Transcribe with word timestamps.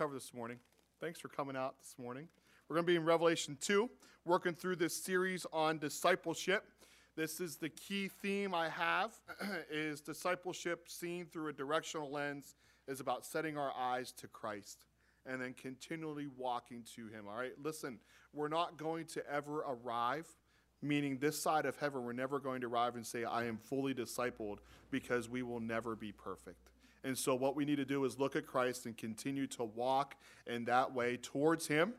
cover 0.00 0.14
this 0.14 0.32
morning. 0.32 0.58
Thanks 0.98 1.20
for 1.20 1.28
coming 1.28 1.56
out 1.56 1.78
this 1.78 1.94
morning. 1.98 2.26
We're 2.66 2.76
going 2.76 2.86
to 2.86 2.90
be 2.90 2.96
in 2.96 3.04
Revelation 3.04 3.58
2, 3.60 3.90
working 4.24 4.54
through 4.54 4.76
this 4.76 4.96
series 4.96 5.44
on 5.52 5.76
discipleship. 5.76 6.64
This 7.16 7.38
is 7.38 7.56
the 7.56 7.68
key 7.68 8.08
theme 8.08 8.54
I 8.54 8.70
have 8.70 9.12
is 9.70 10.00
discipleship 10.00 10.88
seen 10.88 11.26
through 11.26 11.48
a 11.48 11.52
directional 11.52 12.10
lens 12.10 12.54
is 12.88 13.00
about 13.00 13.26
setting 13.26 13.58
our 13.58 13.74
eyes 13.78 14.10
to 14.12 14.26
Christ 14.26 14.86
and 15.26 15.38
then 15.38 15.52
continually 15.52 16.28
walking 16.34 16.82
to 16.96 17.08
him. 17.08 17.26
All 17.28 17.36
right? 17.36 17.52
Listen, 17.62 17.98
we're 18.32 18.48
not 18.48 18.78
going 18.78 19.04
to 19.04 19.30
ever 19.30 19.66
arrive 19.68 20.26
meaning 20.80 21.18
this 21.18 21.38
side 21.38 21.66
of 21.66 21.76
heaven 21.76 22.02
we're 22.02 22.14
never 22.14 22.38
going 22.38 22.62
to 22.62 22.66
arrive 22.66 22.96
and 22.96 23.06
say 23.06 23.24
I 23.24 23.44
am 23.44 23.58
fully 23.58 23.92
discipled 23.92 24.60
because 24.90 25.28
we 25.28 25.42
will 25.42 25.60
never 25.60 25.94
be 25.94 26.10
perfect. 26.10 26.69
And 27.02 27.16
so, 27.16 27.34
what 27.34 27.56
we 27.56 27.64
need 27.64 27.76
to 27.76 27.84
do 27.84 28.04
is 28.04 28.18
look 28.18 28.36
at 28.36 28.46
Christ 28.46 28.86
and 28.86 28.96
continue 28.96 29.46
to 29.48 29.64
walk 29.64 30.16
in 30.46 30.64
that 30.66 30.94
way 30.94 31.16
towards 31.16 31.66
Him, 31.66 31.94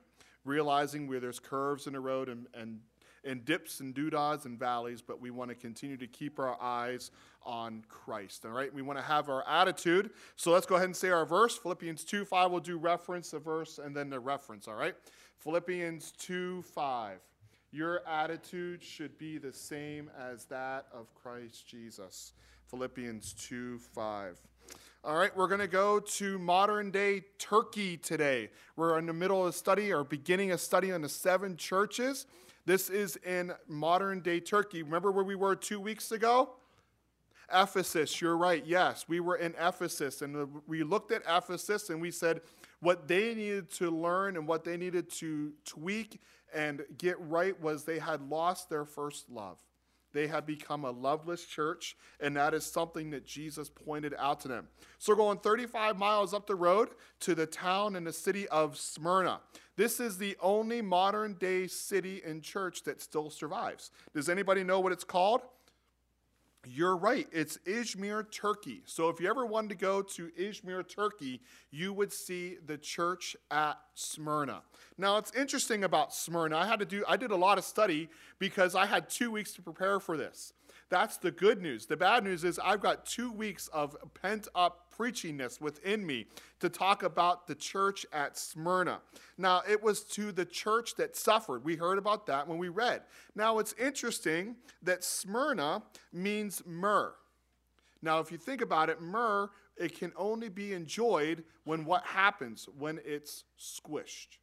realizing 0.46 1.08
where 1.08 1.20
there's 1.20 1.40
curves 1.40 1.88
in 1.88 1.94
the 1.94 2.00
road 2.00 2.30
and, 2.30 2.48
and, 2.54 2.80
and 3.24 3.44
dips 3.44 3.80
and 3.80 3.96
doodahs 3.96 4.46
and 4.46 4.60
valleys, 4.60 5.02
but 5.02 5.20
we 5.20 5.32
want 5.32 5.50
to 5.50 5.56
continue 5.56 5.98
to 5.98 6.08
keep 6.08 6.38
our 6.40 6.62
eyes 6.62 7.12
on 7.44 7.84
Christ. 7.90 8.46
All 8.46 8.52
right, 8.52 8.72
we 8.72 8.84
want 8.84 9.00
to 9.00 9.06
have 9.06 9.28
our 9.28 9.48
attitude. 9.48 10.12
So, 10.36 10.52
let's 10.52 10.68
go 10.68 10.76
ahead 10.76 10.86
and 10.86 10.96
say 10.96 11.10
our 11.10 11.26
verse 11.26 11.58
Philippians 11.58 12.04
2 12.04 12.26
5. 12.26 12.52
We'll 12.52 12.60
do 12.60 12.78
reference, 12.78 13.32
the 13.32 13.40
verse, 13.40 13.80
and 13.80 13.96
then 13.96 14.10
the 14.10 14.20
reference. 14.20 14.68
All 14.68 14.76
right, 14.76 14.96
Philippians 15.40 16.14
2 16.20 16.62
5. 16.62 17.18
Your 17.74 18.06
attitude 18.08 18.84
should 18.84 19.18
be 19.18 19.38
the 19.38 19.54
same 19.54 20.12
as 20.20 20.46
that 20.46 20.88
of 20.94 21.14
Christ 21.16 21.66
Jesus. 21.68 22.34
Philippians 22.68 23.34
2 23.34 23.80
5. 23.80 24.38
All 25.04 25.16
right, 25.16 25.36
we're 25.36 25.48
going 25.48 25.62
to 25.62 25.68
go 25.68 26.00
to 26.00 26.38
modern 26.38 26.92
day 26.92 27.24
Turkey 27.40 27.98
today. 27.98 28.52
We're 28.76 29.00
in 29.00 29.08
the 29.08 29.14
middle 29.14 29.42
of 29.42 29.48
a 29.48 29.52
study 29.52 29.92
or 29.92 30.04
beginning 30.04 30.52
a 30.52 30.60
study 30.60 30.92
on 30.92 31.02
the 31.02 31.10
seven 31.10 31.58
churches. 31.58 32.28
This 32.68 32.88
is 32.88 33.16
in 33.26 33.52
modern 33.68 34.20
day 34.20 34.40
Turkey. 34.40 34.84
Remember 34.84 35.12
where 35.12 35.24
we 35.24 35.34
were 35.34 35.56
two 35.56 35.80
weeks 35.80 36.12
ago? 36.12 36.52
Ephesus, 37.52 38.22
you're 38.22 38.38
right. 38.38 38.64
Yes, 38.64 39.06
we 39.08 39.20
were 39.20 39.38
in 39.38 39.56
Ephesus 39.60 40.22
and 40.22 40.48
we 40.68 40.84
looked 40.84 41.12
at 41.12 41.24
Ephesus 41.28 41.90
and 41.90 42.00
we 42.00 42.12
said 42.12 42.42
what 42.80 43.08
they 43.08 43.34
needed 43.34 43.72
to 43.72 43.90
learn 43.90 44.38
and 44.38 44.48
what 44.48 44.64
they 44.64 44.78
needed 44.78 45.10
to 45.14 45.52
tweak 45.66 46.22
and 46.54 46.84
get 47.00 47.20
right 47.22 47.60
was 47.60 47.86
they 47.86 47.98
had 47.98 48.22
lost 48.30 48.70
their 48.70 48.86
first 48.86 49.32
love. 49.32 49.58
They 50.14 50.28
had 50.28 50.46
become 50.46 50.86
a 50.86 50.92
loveless 50.92 51.46
church, 51.46 51.96
and 52.20 52.36
that 52.36 52.54
is 52.54 52.66
something 52.66 53.10
that 53.12 53.26
Jesus 53.26 53.70
pointed 53.70 54.14
out 54.18 54.40
to 54.42 54.48
them. 54.48 54.68
So, 54.98 55.16
going 55.16 55.40
35 55.40 55.98
miles 55.98 56.34
up 56.34 56.48
the 56.48 56.56
road 56.56 56.90
to 57.22 57.36
the 57.36 57.46
town 57.46 57.96
and 57.96 58.06
the 58.06 58.14
city 58.14 58.48
of 58.50 58.78
Smyrna. 58.78 59.40
This 59.78 60.00
is 60.00 60.18
the 60.18 60.36
only 60.42 60.82
modern 60.82 61.36
day 61.36 61.68
city 61.68 62.22
and 62.26 62.44
church 62.44 62.84
that 62.84 63.02
still 63.02 63.30
survives. 63.30 63.92
Does 64.14 64.30
anybody 64.30 64.64
know 64.64 64.80
what 64.80 64.92
it's 64.92 65.04
called? 65.04 65.42
You're 66.68 66.96
right. 66.96 67.28
It's 67.32 67.58
Izmir, 67.66 68.32
Turkey. 68.32 68.84
So 68.86 69.10
if 69.10 69.20
you 69.20 69.28
ever 69.28 69.48
wanted 69.48 69.70
to 69.70 69.76
go 69.76 70.04
to 70.04 70.30
Izmir, 70.40 70.88
Turkey, 70.88 71.42
you 71.72 71.92
would 71.92 72.14
see 72.14 72.58
the 72.64 72.78
church 72.78 73.36
at 73.50 73.80
Smyrna. 73.96 74.62
Now, 74.96 75.18
it's 75.18 75.34
interesting 75.34 75.84
about 75.84 76.14
Smyrna. 76.14 76.58
I 76.58 76.68
had 76.68 76.78
to 76.78 76.86
do 76.86 77.04
I 77.08 77.18
did 77.18 77.32
a 77.32 77.36
lot 77.36 77.58
of 77.58 77.64
study 77.64 78.10
because 78.38 78.76
I 78.76 78.86
had 78.86 79.10
2 79.10 79.32
weeks 79.32 79.54
to 79.54 79.64
prepare 79.64 80.00
for 80.00 80.18
this. 80.18 80.54
That's 80.90 81.18
the 81.18 81.32
good 81.32 81.62
news. 81.62 81.88
The 81.88 81.98
bad 81.98 82.24
news 82.24 82.44
is 82.44 82.60
I've 82.60 82.82
got 82.82 83.06
2 83.08 83.32
weeks 83.32 83.68
of 83.70 83.98
pent 84.22 84.48
up 85.02 85.14
preachingness 85.14 85.60
within 85.62 86.06
me 86.06 86.26
to 86.60 86.70
talk 86.70 87.04
about 87.04 87.48
the 87.48 87.56
church 87.56 88.06
at 88.14 88.38
Smyrna. 88.38 89.00
Now, 89.38 89.62
it 89.68 89.82
was 89.82 90.04
to 90.06 90.32
the 90.32 90.46
church 90.46 90.96
that 90.96 91.16
suffered. 91.16 91.64
We 91.64 91.76
heard 91.76 91.98
about 91.98 92.26
that 92.28 92.48
when 92.48 92.58
we 92.58 92.70
read. 92.70 93.02
Now, 93.36 93.60
it's 93.60 93.74
interesting 93.74 94.56
that 94.84 95.04
Smyrna 95.04 95.84
means 96.14 96.62
myrrh. 96.66 97.14
Now, 98.02 98.20
if 98.20 98.32
you 98.32 98.38
think 98.38 98.62
about 98.62 98.90
it, 98.90 99.02
myrrh, 99.02 99.50
it 99.78 99.98
can 99.98 100.12
only 100.16 100.50
be 100.50 100.74
enjoyed 100.74 101.44
when 101.64 101.86
what 101.86 102.04
happens? 102.04 102.68
When 102.78 103.00
it's 103.06 103.44
squished 103.60 104.38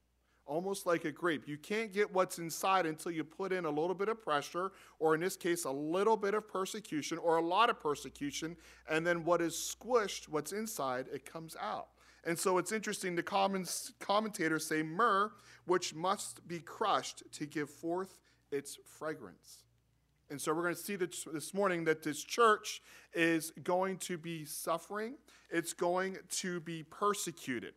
almost 0.49 0.87
like 0.87 1.05
a 1.05 1.13
grape. 1.13 1.47
You 1.47 1.59
can't 1.59 1.93
get 1.93 2.13
what's 2.13 2.39
inside 2.39 2.87
until 2.87 3.13
you 3.13 3.23
put 3.23 3.53
in 3.53 3.67
a 3.67 3.71
little 3.71 3.95
bit 3.95 4.09
of 4.09 4.21
pressure, 4.21 4.73
or 4.99 5.15
in 5.15 5.21
this 5.21 5.37
case, 5.37 5.65
a 5.65 5.71
little 5.71 6.17
bit 6.17 6.35
of 6.35 6.49
persecution, 6.49 7.19
or 7.19 7.37
a 7.37 7.43
lot 7.43 7.71
of 7.71 7.79
persecution, 7.79 8.57
and 8.91 9.07
then 9.07 9.25
what 9.25 9.41
is 9.41 9.55
squished, 9.55 10.29
what's 10.29 10.53
inside, 10.53 11.07
it 11.13 11.31
comes 11.31 11.55
out. 11.61 11.89
And 12.25 12.37
so 12.37 12.59
it's 12.59 12.73
interesting, 12.73 13.15
the 13.15 13.23
commentators 14.01 14.67
say 14.67 14.83
myrrh, 14.83 15.31
which 15.67 15.95
must 15.95 16.47
be 16.49 16.59
crushed 16.59 17.23
to 17.35 17.47
give 17.47 17.71
forth 17.71 18.19
its 18.51 18.79
fragrance. 18.85 19.65
And 20.31 20.41
so 20.41 20.53
we're 20.53 20.63
going 20.63 20.75
to 20.75 20.81
see 20.81 20.97
this 20.97 21.55
morning 21.55 21.85
that 21.85 22.03
this 22.03 22.23
church 22.23 22.83
is 23.15 23.53
going 23.63 23.99
to 23.99 24.19
be 24.19 24.45
suffering, 24.45 25.15
it's 25.51 25.73
going 25.73 26.19
to 26.31 26.61
be 26.61 26.83
persecuted. 26.83 27.75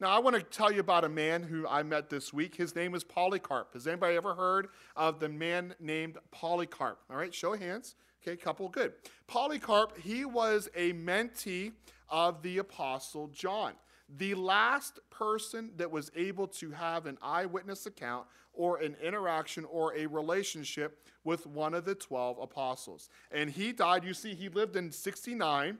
Now, 0.00 0.16
I 0.16 0.18
want 0.18 0.34
to 0.34 0.42
tell 0.42 0.72
you 0.72 0.80
about 0.80 1.04
a 1.04 1.10
man 1.10 1.42
who 1.42 1.68
I 1.68 1.82
met 1.82 2.08
this 2.08 2.32
week. 2.32 2.54
His 2.54 2.74
name 2.74 2.94
is 2.94 3.04
Polycarp. 3.04 3.74
Has 3.74 3.86
anybody 3.86 4.16
ever 4.16 4.32
heard 4.32 4.68
of 4.96 5.20
the 5.20 5.28
man 5.28 5.74
named 5.78 6.16
Polycarp? 6.30 7.00
All 7.10 7.18
right, 7.18 7.34
show 7.34 7.52
of 7.52 7.60
hands. 7.60 7.96
Okay, 8.22 8.34
couple, 8.34 8.70
good. 8.70 8.94
Polycarp, 9.26 9.98
he 9.98 10.24
was 10.24 10.70
a 10.74 10.94
mentee 10.94 11.72
of 12.08 12.40
the 12.40 12.56
Apostle 12.56 13.28
John, 13.28 13.74
the 14.16 14.34
last 14.34 15.00
person 15.10 15.72
that 15.76 15.90
was 15.90 16.10
able 16.16 16.46
to 16.46 16.70
have 16.70 17.04
an 17.04 17.18
eyewitness 17.20 17.84
account 17.84 18.26
or 18.54 18.78
an 18.78 18.96
interaction 19.02 19.66
or 19.66 19.94
a 19.94 20.06
relationship 20.06 21.04
with 21.24 21.46
one 21.46 21.74
of 21.74 21.84
the 21.84 21.94
12 21.94 22.38
apostles. 22.40 23.10
And 23.30 23.50
he 23.50 23.72
died, 23.72 24.04
you 24.04 24.14
see, 24.14 24.34
he 24.34 24.48
lived 24.48 24.76
in 24.76 24.92
69. 24.92 25.76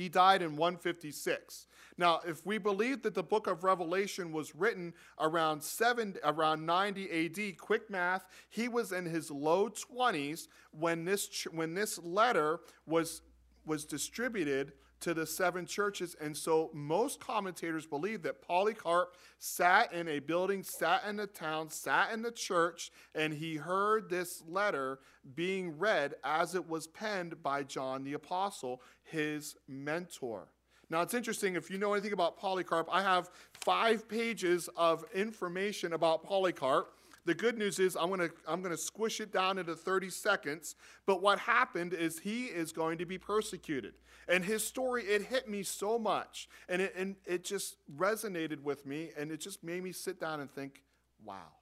He 0.00 0.08
died 0.08 0.40
in 0.40 0.56
156. 0.56 1.66
Now, 1.98 2.20
if 2.26 2.46
we 2.46 2.56
believe 2.56 3.02
that 3.02 3.12
the 3.12 3.22
book 3.22 3.46
of 3.46 3.64
Revelation 3.64 4.32
was 4.32 4.56
written 4.56 4.94
around 5.18 5.62
7 5.62 6.16
around 6.24 6.64
90 6.64 7.26
AD, 7.26 7.58
quick 7.58 7.90
math, 7.90 8.24
he 8.48 8.66
was 8.66 8.92
in 8.92 9.04
his 9.04 9.30
low 9.30 9.68
20s 9.68 10.48
when 10.70 11.04
this 11.04 11.46
when 11.52 11.74
this 11.74 11.98
letter 11.98 12.60
was 12.86 13.20
was 13.66 13.84
distributed 13.84 14.72
to 15.00 15.14
the 15.14 15.26
seven 15.26 15.66
churches. 15.66 16.14
And 16.20 16.36
so 16.36 16.70
most 16.72 17.20
commentators 17.20 17.86
believe 17.86 18.22
that 18.22 18.42
Polycarp 18.42 19.16
sat 19.38 19.92
in 19.92 20.08
a 20.08 20.18
building, 20.18 20.62
sat 20.62 21.04
in 21.08 21.16
the 21.16 21.26
town, 21.26 21.70
sat 21.70 22.12
in 22.12 22.22
the 22.22 22.30
church, 22.30 22.90
and 23.14 23.32
he 23.32 23.56
heard 23.56 24.08
this 24.08 24.42
letter 24.48 24.98
being 25.34 25.78
read 25.78 26.14
as 26.24 26.54
it 26.54 26.68
was 26.68 26.86
penned 26.86 27.42
by 27.42 27.62
John 27.62 28.04
the 28.04 28.12
Apostle, 28.12 28.82
his 29.02 29.56
mentor. 29.66 30.48
Now, 30.90 31.02
it's 31.02 31.14
interesting, 31.14 31.54
if 31.54 31.70
you 31.70 31.78
know 31.78 31.92
anything 31.92 32.12
about 32.12 32.36
Polycarp, 32.36 32.88
I 32.90 33.02
have 33.02 33.30
five 33.52 34.08
pages 34.08 34.68
of 34.76 35.04
information 35.14 35.92
about 35.92 36.24
Polycarp. 36.24 36.92
The 37.26 37.34
good 37.34 37.58
news 37.58 37.78
is 37.78 37.96
I'm 37.96 38.08
going 38.08 38.20
to 38.20 38.30
I'm 38.46 38.62
going 38.62 38.74
to 38.74 38.80
squish 38.80 39.20
it 39.20 39.32
down 39.32 39.58
into 39.58 39.74
30 39.74 40.10
seconds, 40.10 40.74
but 41.06 41.22
what 41.22 41.38
happened 41.38 41.92
is 41.92 42.18
he 42.18 42.44
is 42.46 42.72
going 42.72 42.98
to 42.98 43.06
be 43.06 43.18
persecuted. 43.18 43.94
And 44.28 44.44
his 44.44 44.64
story 44.66 45.04
it 45.04 45.22
hit 45.22 45.48
me 45.48 45.62
so 45.62 45.98
much 45.98 46.48
and 46.68 46.80
it 46.82 46.94
and 46.96 47.16
it 47.26 47.44
just 47.44 47.76
resonated 47.96 48.62
with 48.62 48.86
me 48.86 49.10
and 49.16 49.30
it 49.30 49.40
just 49.40 49.62
made 49.62 49.82
me 49.82 49.92
sit 49.92 50.18
down 50.20 50.40
and 50.40 50.50
think, 50.50 50.82
"Wow." 51.24 51.52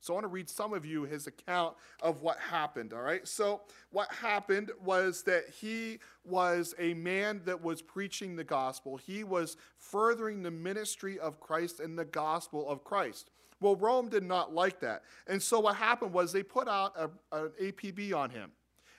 So 0.00 0.12
I 0.12 0.16
want 0.16 0.24
to 0.24 0.28
read 0.28 0.48
some 0.48 0.72
of 0.72 0.84
you 0.84 1.04
his 1.04 1.26
account 1.26 1.76
of 2.02 2.22
what 2.22 2.38
happened, 2.38 2.92
all 2.92 3.02
right? 3.02 3.26
So 3.26 3.62
what 3.90 4.12
happened 4.12 4.70
was 4.82 5.22
that 5.24 5.48
he 5.60 5.98
was 6.24 6.74
a 6.78 6.94
man 6.94 7.42
that 7.46 7.62
was 7.62 7.82
preaching 7.82 8.36
the 8.36 8.44
gospel. 8.44 8.96
He 8.96 9.24
was 9.24 9.56
furthering 9.76 10.42
the 10.42 10.50
ministry 10.50 11.18
of 11.18 11.40
Christ 11.40 11.80
and 11.80 11.98
the 11.98 12.04
gospel 12.04 12.68
of 12.68 12.84
Christ. 12.84 13.30
Well, 13.60 13.76
Rome 13.76 14.08
did 14.08 14.22
not 14.22 14.54
like 14.54 14.80
that. 14.80 15.02
And 15.26 15.42
so 15.42 15.60
what 15.60 15.76
happened 15.76 16.12
was 16.12 16.32
they 16.32 16.42
put 16.42 16.68
out 16.68 16.94
a, 16.96 17.36
an 17.36 17.50
APB 17.60 18.14
on 18.14 18.30
him. 18.30 18.52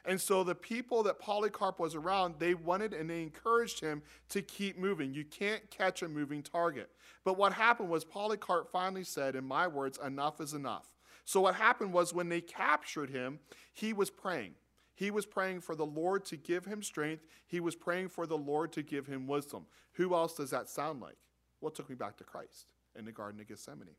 And 0.06 0.20
so 0.20 0.44
the 0.44 0.56
people 0.56 1.04
that 1.04 1.20
Polycarp 1.20 1.80
was 1.80 1.94
around, 1.94 2.36
they 2.40 2.54
wanted 2.54 2.94
and 2.94 3.10
they 3.10 3.22
encouraged 3.22 3.80
him 3.80 4.02
to 4.30 4.42
keep 4.42 4.78
moving. 4.78 5.14
You 5.14 5.24
can't 5.26 5.70
catch 5.70 6.02
a 6.02 6.10
moving 6.10 6.42
target. 6.42 6.90
But 7.24 7.38
what 7.38 7.54
happened 7.54 7.90
was 7.90 8.04
Polycarp 8.04 8.72
finally 8.72 9.04
said, 9.04 9.36
in 9.36 9.44
my 9.44 9.68
words, 9.68 10.00
enough 10.04 10.42
is 10.42 10.54
enough. 10.54 10.88
So 11.26 11.42
what 11.42 11.56
happened 11.56 11.94
was 11.94 12.14
when 12.14 12.30
they 12.30 12.42
captured 12.42 13.10
him, 13.10 13.40
he 13.74 13.94
was 13.94 14.10
praying. 14.10 14.54
He 14.96 15.12
was 15.12 15.26
praying 15.26 15.62
for 15.62 15.76
the 15.76 15.86
Lord 15.86 16.26
to 16.26 16.38
give 16.38 16.66
him 16.66 16.82
strength. 16.82 17.26
He 17.48 17.60
was 17.60 17.76
praying 17.76 18.10
for 18.10 18.26
the 18.26 18.38
Lord 18.38 18.72
to 18.74 18.82
give 18.82 19.06
him 19.06 19.28
wisdom. 19.28 19.66
Who 19.94 20.16
else 20.16 20.34
does 20.34 20.50
that 20.50 20.70
sound 20.70 21.02
like? 21.02 21.18
Well, 21.62 21.70
it 21.70 21.76
took 21.76 21.90
me 21.90 21.96
back 21.96 22.18
to 22.18 22.24
Christ 22.24 22.66
in 22.98 23.06
the 23.06 23.12
Garden 23.12 23.40
of 23.40 23.48
Gethsemane. 23.48 23.96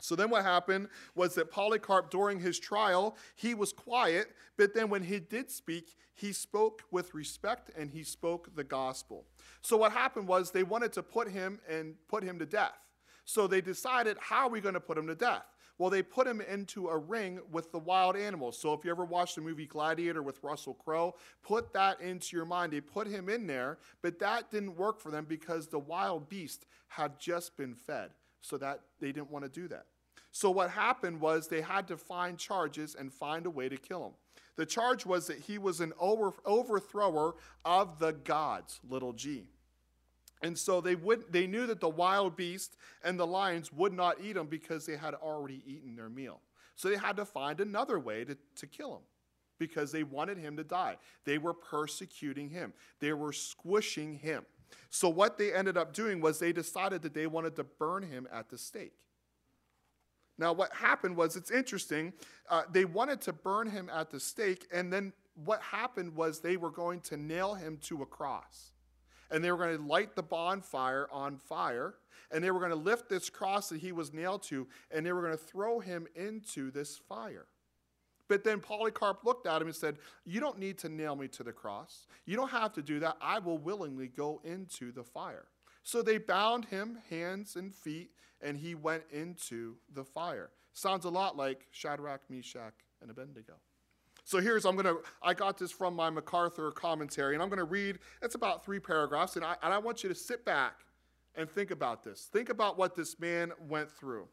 So 0.00 0.14
then 0.14 0.30
what 0.30 0.44
happened 0.44 0.88
was 1.14 1.34
that 1.34 1.50
Polycarp, 1.50 2.10
during 2.10 2.38
his 2.38 2.58
trial, 2.58 3.16
he 3.34 3.54
was 3.54 3.72
quiet, 3.72 4.28
but 4.56 4.72
then 4.74 4.90
when 4.90 5.02
he 5.02 5.18
did 5.18 5.50
speak, 5.50 5.96
he 6.14 6.32
spoke 6.32 6.84
with 6.90 7.14
respect 7.14 7.70
and 7.76 7.90
he 7.90 8.04
spoke 8.04 8.54
the 8.54 8.64
gospel. 8.64 9.24
So 9.60 9.76
what 9.76 9.92
happened 9.92 10.28
was 10.28 10.50
they 10.50 10.62
wanted 10.62 10.92
to 10.94 11.02
put 11.02 11.28
him 11.28 11.58
and 11.68 11.94
put 12.08 12.22
him 12.22 12.38
to 12.38 12.46
death. 12.46 12.78
So 13.24 13.46
they 13.46 13.60
decided, 13.60 14.16
how 14.20 14.46
are 14.46 14.50
we 14.50 14.60
going 14.60 14.74
to 14.74 14.80
put 14.80 14.96
him 14.96 15.06
to 15.08 15.14
death? 15.14 15.44
Well, 15.78 15.90
they 15.90 16.02
put 16.02 16.26
him 16.26 16.40
into 16.40 16.88
a 16.88 16.98
ring 16.98 17.40
with 17.52 17.70
the 17.70 17.78
wild 17.78 18.16
animals. 18.16 18.58
So 18.58 18.72
if 18.72 18.84
you 18.84 18.90
ever 18.90 19.04
watched 19.04 19.36
the 19.36 19.42
movie 19.42 19.66
Gladiator 19.66 20.22
with 20.22 20.42
Russell 20.42 20.74
Crowe, 20.74 21.14
put 21.42 21.72
that 21.72 22.00
into 22.00 22.36
your 22.36 22.46
mind. 22.46 22.72
They 22.72 22.80
put 22.80 23.06
him 23.06 23.28
in 23.28 23.46
there, 23.46 23.78
but 24.02 24.18
that 24.18 24.50
didn't 24.50 24.76
work 24.76 25.00
for 25.00 25.12
them 25.12 25.24
because 25.28 25.68
the 25.68 25.78
wild 25.78 26.28
beast 26.28 26.66
had 26.88 27.20
just 27.20 27.56
been 27.56 27.74
fed 27.74 28.10
so 28.40 28.56
that 28.58 28.80
they 29.00 29.12
didn't 29.12 29.30
want 29.30 29.44
to 29.44 29.50
do 29.50 29.68
that. 29.68 29.86
So 30.30 30.50
what 30.50 30.70
happened 30.70 31.20
was 31.20 31.48
they 31.48 31.62
had 31.62 31.88
to 31.88 31.96
find 31.96 32.38
charges 32.38 32.94
and 32.94 33.12
find 33.12 33.46
a 33.46 33.50
way 33.50 33.68
to 33.68 33.76
kill 33.76 34.06
him. 34.06 34.12
The 34.56 34.66
charge 34.66 35.06
was 35.06 35.26
that 35.28 35.38
he 35.38 35.56
was 35.58 35.80
an 35.80 35.92
over, 35.98 36.32
overthrower 36.44 37.36
of 37.64 37.98
the 37.98 38.12
gods, 38.12 38.80
little 38.88 39.12
g. 39.12 39.48
And 40.42 40.56
so 40.56 40.80
they 40.80 40.94
would 40.94 41.32
they 41.32 41.46
knew 41.46 41.66
that 41.66 41.80
the 41.80 41.88
wild 41.88 42.36
beast 42.36 42.76
and 43.02 43.18
the 43.18 43.26
lions 43.26 43.72
would 43.72 43.92
not 43.92 44.20
eat 44.22 44.36
him 44.36 44.46
because 44.46 44.86
they 44.86 44.96
had 44.96 45.14
already 45.14 45.62
eaten 45.66 45.96
their 45.96 46.08
meal. 46.08 46.40
So 46.76 46.88
they 46.88 46.96
had 46.96 47.16
to 47.16 47.24
find 47.24 47.60
another 47.60 47.98
way 47.98 48.24
to, 48.24 48.36
to 48.56 48.66
kill 48.66 48.94
him 48.96 49.02
because 49.58 49.90
they 49.90 50.04
wanted 50.04 50.38
him 50.38 50.56
to 50.56 50.64
die. 50.64 50.96
They 51.24 51.38
were 51.38 51.54
persecuting 51.54 52.50
him. 52.50 52.72
They 53.00 53.12
were 53.12 53.32
squishing 53.32 54.14
him. 54.14 54.44
So 54.90 55.08
what 55.08 55.38
they 55.38 55.52
ended 55.52 55.76
up 55.76 55.92
doing 55.92 56.20
was 56.20 56.38
they 56.38 56.52
decided 56.52 57.02
that 57.02 57.14
they 57.14 57.26
wanted 57.26 57.56
to 57.56 57.64
burn 57.64 58.02
him 58.02 58.28
at 58.32 58.48
the 58.48 58.58
stake. 58.58 58.94
Now, 60.38 60.52
what 60.52 60.72
happened 60.72 61.16
was 61.16 61.36
it's 61.36 61.50
interesting. 61.50 62.12
Uh, 62.48 62.62
they 62.70 62.84
wanted 62.84 63.20
to 63.22 63.32
burn 63.32 63.68
him 63.68 63.90
at 63.92 64.10
the 64.10 64.20
stake, 64.20 64.66
and 64.72 64.92
then 64.92 65.12
what 65.44 65.60
happened 65.60 66.14
was 66.14 66.40
they 66.40 66.56
were 66.56 66.70
going 66.70 67.00
to 67.02 67.16
nail 67.16 67.54
him 67.54 67.78
to 67.82 68.02
a 68.02 68.06
cross. 68.06 68.72
And 69.30 69.44
they 69.44 69.50
were 69.50 69.58
going 69.58 69.76
to 69.76 69.82
light 69.82 70.14
the 70.14 70.22
bonfire 70.22 71.08
on 71.12 71.36
fire, 71.36 71.94
and 72.30 72.42
they 72.42 72.50
were 72.50 72.60
going 72.60 72.70
to 72.70 72.76
lift 72.76 73.08
this 73.08 73.28
cross 73.28 73.68
that 73.68 73.80
he 73.80 73.92
was 73.92 74.12
nailed 74.14 74.42
to, 74.44 74.66
and 74.90 75.04
they 75.04 75.12
were 75.12 75.22
going 75.22 75.36
to 75.36 75.44
throw 75.44 75.80
him 75.80 76.06
into 76.14 76.70
this 76.70 76.96
fire. 76.96 77.46
But 78.28 78.44
then 78.44 78.60
Polycarp 78.60 79.24
looked 79.24 79.46
at 79.46 79.60
him 79.60 79.68
and 79.68 79.76
said, 79.76 79.96
You 80.24 80.40
don't 80.40 80.58
need 80.58 80.78
to 80.78 80.88
nail 80.88 81.16
me 81.16 81.28
to 81.28 81.42
the 81.42 81.52
cross. 81.52 82.06
You 82.26 82.36
don't 82.36 82.50
have 82.50 82.72
to 82.74 82.82
do 82.82 83.00
that. 83.00 83.16
I 83.20 83.38
will 83.38 83.58
willingly 83.58 84.08
go 84.08 84.40
into 84.44 84.92
the 84.92 85.02
fire. 85.02 85.46
So 85.82 86.02
they 86.02 86.18
bound 86.18 86.66
him 86.66 86.98
hands 87.08 87.56
and 87.56 87.74
feet, 87.74 88.10
and 88.42 88.56
he 88.56 88.74
went 88.74 89.04
into 89.10 89.76
the 89.94 90.04
fire. 90.04 90.50
Sounds 90.74 91.06
a 91.06 91.10
lot 91.10 91.36
like 91.36 91.66
Shadrach, 91.70 92.20
Meshach, 92.28 92.74
and 93.00 93.10
Abednego. 93.10 93.54
So 94.24 94.40
here's, 94.40 94.66
I'm 94.66 94.76
going 94.76 94.94
to, 94.94 95.00
I 95.22 95.32
got 95.32 95.56
this 95.56 95.72
from 95.72 95.96
my 95.96 96.10
MacArthur 96.10 96.70
commentary, 96.70 97.32
and 97.32 97.42
I'm 97.42 97.48
going 97.48 97.58
to 97.58 97.64
read, 97.64 97.98
it's 98.20 98.34
about 98.34 98.62
three 98.62 98.78
paragraphs, 98.78 99.36
and 99.36 99.44
I, 99.44 99.56
and 99.62 99.72
I 99.72 99.78
want 99.78 100.02
you 100.02 100.10
to 100.10 100.14
sit 100.14 100.44
back 100.44 100.84
and 101.34 101.48
think 101.48 101.70
about 101.70 102.04
this. 102.04 102.28
Think 102.30 102.50
about 102.50 102.76
what 102.76 102.94
this 102.94 103.18
man 103.18 103.52
went 103.68 103.90
through. 103.90 104.28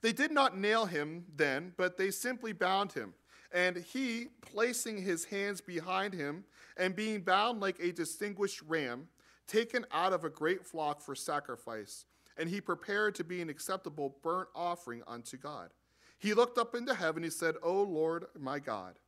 They 0.00 0.12
did 0.12 0.30
not 0.30 0.56
nail 0.56 0.86
him 0.86 1.24
then, 1.34 1.72
but 1.76 1.96
they 1.96 2.10
simply 2.10 2.52
bound 2.52 2.92
him. 2.92 3.14
And 3.52 3.78
he, 3.78 4.28
placing 4.42 5.02
his 5.02 5.24
hands 5.24 5.60
behind 5.60 6.14
him, 6.14 6.44
and 6.76 6.94
being 6.94 7.22
bound 7.22 7.60
like 7.60 7.80
a 7.80 7.92
distinguished 7.92 8.62
ram, 8.68 9.08
taken 9.46 9.86
out 9.90 10.12
of 10.12 10.24
a 10.24 10.30
great 10.30 10.64
flock 10.64 11.00
for 11.00 11.14
sacrifice, 11.14 12.04
and 12.36 12.48
he 12.48 12.60
prepared 12.60 13.14
to 13.16 13.24
be 13.24 13.40
an 13.40 13.48
acceptable 13.48 14.16
burnt 14.22 14.48
offering 14.54 15.02
unto 15.06 15.36
God. 15.36 15.70
He 16.18 16.34
looked 16.34 16.58
up 16.58 16.74
into 16.74 16.94
heaven, 16.94 17.22
he 17.22 17.30
said, 17.30 17.54
O 17.62 17.82
Lord 17.82 18.26
my 18.38 18.58
God, 18.58 18.98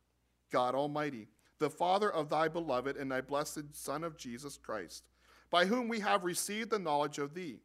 God 0.51 0.75
Almighty, 0.75 1.27
the 1.59 1.69
Father 1.69 2.11
of 2.11 2.29
thy 2.29 2.47
beloved 2.47 2.97
and 2.97 3.11
thy 3.11 3.21
blessed 3.21 3.73
Son 3.73 4.03
of 4.03 4.17
Jesus 4.17 4.57
Christ, 4.57 5.03
by 5.51 5.65
whom 5.65 5.87
we 5.87 5.99
have 5.99 6.23
received 6.23 6.71
the 6.71 6.79
knowledge 6.79 7.19
of 7.19 7.33
thee 7.33 7.59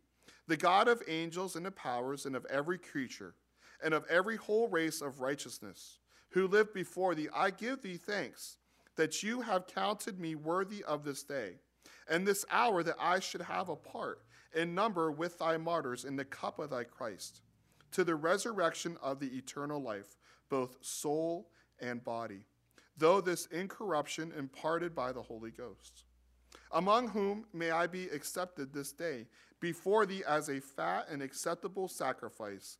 the 0.46 0.56
God 0.56 0.88
of 0.88 1.02
angels 1.08 1.56
and 1.56 1.66
of 1.66 1.74
powers 1.74 2.26
and 2.26 2.36
of 2.36 2.46
every 2.46 2.78
creature, 2.78 3.34
and 3.82 3.92
of 3.92 4.06
every 4.08 4.36
whole 4.36 4.68
race 4.68 5.00
of 5.00 5.20
righteousness, 5.20 5.98
who 6.30 6.46
lived 6.46 6.72
before 6.72 7.14
thee, 7.14 7.28
I 7.34 7.50
give 7.50 7.82
thee 7.82 7.96
thanks 7.96 8.58
that 8.96 9.22
you 9.22 9.42
have 9.42 9.66
counted 9.66 10.18
me 10.18 10.34
worthy 10.34 10.82
of 10.84 11.04
this 11.04 11.22
day, 11.22 11.54
and 12.08 12.26
this 12.26 12.44
hour 12.50 12.82
that 12.82 12.96
I 12.98 13.20
should 13.20 13.42
have 13.42 13.68
a 13.68 13.76
part 13.76 14.22
in 14.54 14.74
number 14.74 15.10
with 15.10 15.38
thy 15.38 15.56
martyrs 15.56 16.04
in 16.04 16.16
the 16.16 16.24
cup 16.24 16.58
of 16.58 16.70
thy 16.70 16.84
Christ, 16.84 17.42
to 17.92 18.04
the 18.04 18.14
resurrection 18.14 18.96
of 19.02 19.20
the 19.20 19.36
eternal 19.36 19.82
life, 19.82 20.16
both 20.48 20.78
soul 20.80 21.50
and 21.80 22.02
body, 22.02 22.46
though 22.96 23.20
this 23.20 23.46
incorruption 23.46 24.32
imparted 24.36 24.94
by 24.94 25.12
the 25.12 25.22
Holy 25.22 25.50
Ghost. 25.50 26.04
Among 26.72 27.08
whom 27.08 27.44
may 27.52 27.70
I 27.70 27.86
be 27.86 28.04
accepted 28.08 28.72
this 28.72 28.92
day 28.92 29.26
before 29.60 30.06
thee 30.06 30.22
as 30.26 30.48
a 30.48 30.60
fat 30.60 31.06
and 31.10 31.22
acceptable 31.22 31.88
sacrifice, 31.88 32.78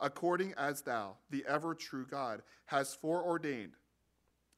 according 0.00 0.54
as 0.56 0.82
thou, 0.82 1.16
the 1.30 1.44
ever 1.48 1.74
true 1.74 2.06
God, 2.06 2.42
hast 2.66 3.00
foreordained, 3.00 3.72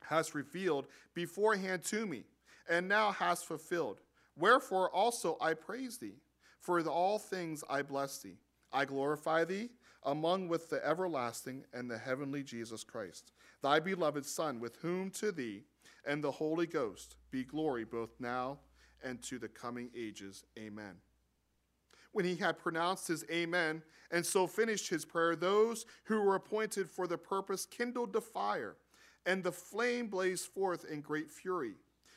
hast 0.05 0.35
revealed 0.35 0.87
beforehand 1.15 1.85
to 1.85 2.07
me, 2.07 2.25
and 2.69 2.89
now 2.89 3.13
hast 3.13 3.47
fulfilled. 3.47 4.01
Wherefore 4.37 4.91
also 4.91 5.37
I 5.41 5.55
praise 5.55 5.99
thee. 5.99 6.21
For 6.61 6.81
all 6.83 7.19
things 7.19 7.65
I 7.71 7.83
bless 7.83 8.19
thee. 8.19 8.39
I 8.73 8.85
glorify 8.85 9.45
thee 9.45 9.71
among 10.05 10.49
with 10.49 10.69
the 10.69 10.85
everlasting 10.87 11.65
and 11.73 11.91
the 11.91 11.99
heavenly 11.99 12.43
Jesus 12.43 12.85
Christ, 12.85 13.33
thy 13.63 13.81
beloved 13.81 14.25
Son, 14.27 14.61
with 14.61 14.77
whom 14.77 15.11
to 15.13 15.33
thee 15.33 15.65
and 16.05 16.23
the 16.23 16.31
Holy 16.31 16.67
Ghost 16.67 17.17
be 17.31 17.45
glory 17.45 17.85
both 17.85 18.11
now 18.21 18.59
and 19.03 19.23
to 19.23 19.39
the 19.39 19.49
coming 19.49 19.91
ages. 19.97 20.45
Amen. 20.59 20.97
When 22.13 22.25
he 22.25 22.37
had 22.37 22.59
pronounced 22.59 23.09
his 23.09 23.25
Amen 23.31 23.83
and 24.11 24.25
so 24.25 24.47
finished 24.47 24.89
his 24.89 25.05
prayer, 25.05 25.37
those 25.37 25.85
who 26.05 26.23
were 26.23 26.35
appointed 26.35 26.91
for 26.91 27.07
the 27.07 27.19
purpose 27.19 27.67
kindled 27.67 28.13
the 28.13 28.21
fire, 28.21 28.77
and 29.27 29.45
the 29.45 29.53
flame 29.53 30.09
blazed 30.09 30.47
forth 30.47 30.85
in 30.85 31.01
great 31.01 31.31
fury. 31.31 31.75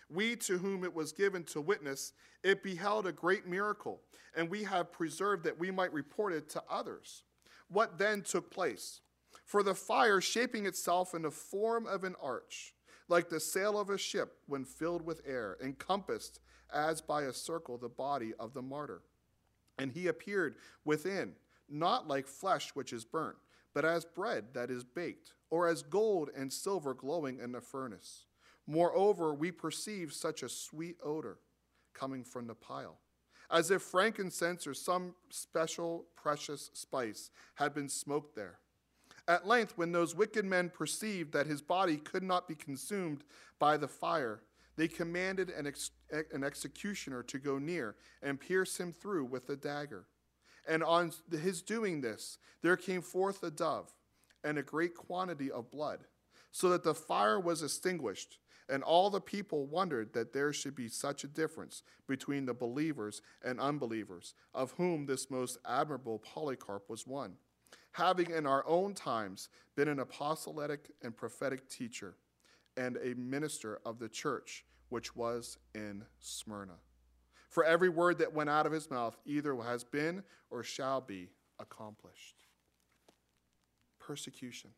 We 0.09 0.35
to 0.37 0.57
whom 0.57 0.83
it 0.83 0.93
was 0.93 1.11
given 1.11 1.43
to 1.45 1.61
witness, 1.61 2.13
it 2.43 2.63
beheld 2.63 3.07
a 3.07 3.11
great 3.11 3.45
miracle, 3.45 4.01
and 4.35 4.49
we 4.49 4.63
have 4.63 4.91
preserved 4.91 5.43
that 5.43 5.59
we 5.59 5.71
might 5.71 5.93
report 5.93 6.33
it 6.33 6.49
to 6.49 6.63
others. 6.69 7.23
What 7.69 7.97
then 7.97 8.21
took 8.21 8.51
place? 8.51 9.01
For 9.45 9.63
the 9.63 9.75
fire, 9.75 10.21
shaping 10.21 10.65
itself 10.65 11.13
in 11.13 11.21
the 11.21 11.31
form 11.31 11.85
of 11.87 12.03
an 12.03 12.15
arch, 12.21 12.73
like 13.07 13.29
the 13.29 13.39
sail 13.39 13.79
of 13.79 13.89
a 13.89 13.97
ship 13.97 14.37
when 14.47 14.63
filled 14.65 15.05
with 15.05 15.21
air, 15.25 15.57
encompassed 15.61 16.39
as 16.73 17.01
by 17.01 17.23
a 17.23 17.33
circle 17.33 17.77
the 17.77 17.89
body 17.89 18.33
of 18.39 18.53
the 18.53 18.61
martyr. 18.61 19.01
And 19.81 19.91
he 19.91 20.05
appeared 20.05 20.57
within, 20.85 21.33
not 21.67 22.07
like 22.07 22.27
flesh 22.27 22.69
which 22.75 22.93
is 22.93 23.03
burnt, 23.03 23.37
but 23.73 23.83
as 23.83 24.05
bread 24.05 24.53
that 24.53 24.69
is 24.69 24.83
baked, 24.83 25.33
or 25.49 25.67
as 25.67 25.81
gold 25.81 26.29
and 26.37 26.53
silver 26.53 26.93
glowing 26.93 27.39
in 27.39 27.51
the 27.51 27.61
furnace. 27.61 28.25
Moreover, 28.67 29.33
we 29.33 29.51
perceive 29.51 30.13
such 30.13 30.43
a 30.43 30.49
sweet 30.49 30.97
odor 31.03 31.39
coming 31.95 32.23
from 32.23 32.45
the 32.45 32.53
pile, 32.53 32.99
as 33.49 33.71
if 33.71 33.81
frankincense 33.81 34.67
or 34.67 34.75
some 34.75 35.15
special 35.31 36.05
precious 36.15 36.69
spice 36.75 37.31
had 37.55 37.73
been 37.73 37.89
smoked 37.89 38.35
there. 38.35 38.59
At 39.27 39.47
length, 39.47 39.79
when 39.79 39.93
those 39.93 40.13
wicked 40.13 40.45
men 40.45 40.69
perceived 40.69 41.33
that 41.33 41.47
his 41.47 41.63
body 41.63 41.97
could 41.97 42.23
not 42.23 42.47
be 42.47 42.53
consumed 42.53 43.23
by 43.57 43.77
the 43.77 43.87
fire, 43.87 44.43
they 44.81 44.87
commanded 44.87 45.51
an, 45.51 45.67
ex- 45.67 45.91
an 46.33 46.43
executioner 46.43 47.21
to 47.21 47.37
go 47.37 47.59
near 47.59 47.93
and 48.23 48.39
pierce 48.39 48.79
him 48.79 48.91
through 48.91 49.25
with 49.25 49.47
a 49.51 49.55
dagger. 49.55 50.07
And 50.67 50.83
on 50.83 51.11
his 51.29 51.61
doing 51.61 52.01
this, 52.01 52.39
there 52.63 52.75
came 52.75 53.03
forth 53.03 53.43
a 53.43 53.51
dove 53.51 53.93
and 54.43 54.57
a 54.57 54.63
great 54.63 54.95
quantity 54.95 55.51
of 55.51 55.69
blood, 55.69 55.99
so 56.51 56.67
that 56.69 56.83
the 56.83 56.95
fire 56.95 57.39
was 57.39 57.61
extinguished. 57.61 58.39
And 58.69 58.81
all 58.81 59.11
the 59.11 59.21
people 59.21 59.67
wondered 59.67 60.13
that 60.13 60.33
there 60.33 60.51
should 60.51 60.75
be 60.75 60.87
such 60.87 61.23
a 61.23 61.27
difference 61.27 61.83
between 62.07 62.47
the 62.47 62.55
believers 62.55 63.21
and 63.43 63.59
unbelievers, 63.59 64.33
of 64.55 64.71
whom 64.71 65.05
this 65.05 65.29
most 65.29 65.59
admirable 65.63 66.17
Polycarp 66.17 66.89
was 66.89 67.05
one, 67.05 67.33
having 67.91 68.31
in 68.31 68.47
our 68.47 68.67
own 68.67 68.95
times 68.95 69.49
been 69.75 69.89
an 69.89 69.99
apostolic 69.99 70.89
and 71.03 71.15
prophetic 71.15 71.69
teacher 71.69 72.15
and 72.77 72.97
a 72.97 73.13
minister 73.13 73.79
of 73.85 73.99
the 73.99 74.09
church 74.09 74.65
which 74.91 75.15
was 75.15 75.57
in 75.73 76.03
Smyrna. 76.19 76.75
For 77.49 77.63
every 77.63 77.89
word 77.89 78.19
that 78.19 78.33
went 78.33 78.49
out 78.49 78.65
of 78.65 78.71
his 78.71 78.89
mouth 78.89 79.17
either 79.25 79.55
has 79.61 79.83
been 79.83 80.23
or 80.49 80.63
shall 80.63 81.01
be 81.01 81.29
accomplished. 81.59 82.35
Persecution. 83.99 84.71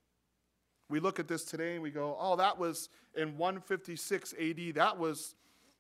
We 0.90 1.00
look 1.00 1.20
at 1.20 1.28
this 1.28 1.44
today 1.44 1.74
and 1.74 1.82
we 1.82 1.90
go, 1.92 2.16
oh, 2.20 2.36
that 2.36 2.58
was 2.58 2.90
in 3.16 3.38
156 3.38 4.34
AD. 4.40 4.76
That 4.76 4.98
was 4.98 5.36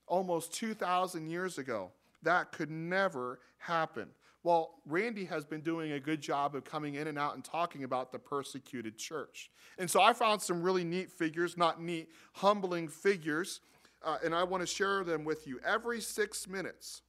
almost 0.08 0.54
2,000 0.54 1.28
years 1.30 1.58
ago. 1.58 1.92
That 2.24 2.52
could 2.52 2.72
never 2.72 3.40
happen. 3.58 4.10
Well, 4.44 4.76
Randy 4.86 5.26
has 5.26 5.46
been 5.46 5.62
doing 5.62 5.94
a 5.94 6.00
good 6.00 6.22
job 6.22 6.56
of 6.56 6.64
coming 6.64 6.96
in 6.96 7.08
and 7.08 7.18
out 7.18 7.36
and 7.36 7.44
talking 7.44 7.84
about 7.84 8.12
the 8.12 8.20
persecuted 8.20 8.98
church. 8.98 9.52
And 9.78 9.90
so 9.90 10.02
I 10.02 10.14
found 10.14 10.42
some 10.42 10.62
really 10.62 10.84
neat 10.84 11.12
figures, 11.12 11.56
not 11.58 11.82
neat, 11.82 12.10
humbling 12.34 12.88
figures, 12.88 13.62
uh, 14.04 14.18
and 14.24 14.36
I 14.36 14.44
want 14.44 14.62
to 14.62 14.68
share 14.68 15.04
them 15.04 15.24
with 15.24 15.48
you. 15.48 15.60
Every 15.66 16.02
six 16.02 16.48
minutes, 16.48 17.02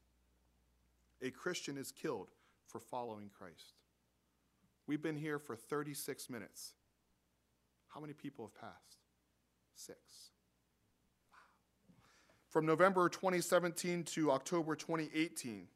a 1.23 1.31
Christian 1.31 1.77
is 1.77 1.91
killed 1.91 2.29
for 2.67 2.79
following 2.79 3.31
Christ. 3.37 3.75
We've 4.87 5.03
been 5.03 5.17
here 5.17 5.39
for 5.39 5.57
36 5.57 6.29
minutes. 6.29 6.75
How 7.89 8.01
many 8.01 8.13
people 8.13 8.47
have 8.47 8.61
passed? 8.61 8.99
Six. 9.75 9.99
Wow. 11.33 11.39
From 12.49 12.67
November 12.67 13.09
2017 13.09 14.05
to 14.05 14.31
October 14.31 14.77
2018, 14.77 15.67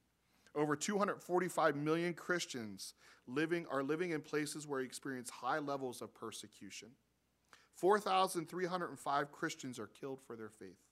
over 0.54 0.76
245 0.76 1.76
million 1.76 2.14
Christians 2.14 2.94
living, 3.26 3.66
are 3.70 3.82
living 3.82 4.10
in 4.10 4.20
places 4.20 4.66
where 4.66 4.80
they 4.80 4.86
experience 4.86 5.30
high 5.30 5.58
levels 5.58 6.02
of 6.02 6.14
persecution. 6.14 6.88
4,305 7.74 9.32
Christians 9.32 9.78
are 9.78 9.86
killed 9.86 10.20
for 10.26 10.34
their 10.34 10.48
faith. 10.48 10.87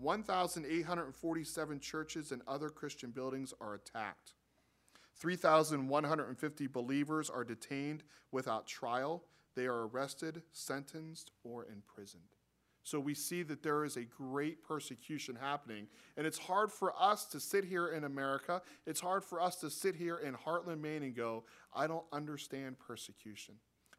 1,847 0.00 1.80
churches 1.80 2.32
and 2.32 2.42
other 2.46 2.68
Christian 2.68 3.10
buildings 3.10 3.54
are 3.60 3.74
attacked. 3.74 4.32
3,150 5.18 6.66
believers 6.66 7.30
are 7.30 7.44
detained 7.44 8.02
without 8.30 8.66
trial. 8.66 9.24
They 9.54 9.66
are 9.66 9.86
arrested, 9.86 10.42
sentenced, 10.52 11.30
or 11.42 11.66
imprisoned. 11.72 12.22
So 12.82 13.00
we 13.00 13.14
see 13.14 13.42
that 13.42 13.64
there 13.64 13.84
is 13.84 13.96
a 13.96 14.04
great 14.04 14.62
persecution 14.62 15.34
happening. 15.34 15.88
And 16.16 16.24
it's 16.24 16.38
hard 16.38 16.70
for 16.70 16.92
us 16.96 17.24
to 17.26 17.40
sit 17.40 17.64
here 17.64 17.88
in 17.88 18.04
America, 18.04 18.62
it's 18.86 19.00
hard 19.00 19.24
for 19.24 19.40
us 19.40 19.56
to 19.56 19.70
sit 19.70 19.96
here 19.96 20.18
in 20.18 20.34
Hartland, 20.34 20.80
Maine 20.80 21.02
and 21.02 21.16
go, 21.16 21.42
I 21.74 21.88
don't 21.88 22.04
understand 22.12 22.78
persecution. 22.78 23.56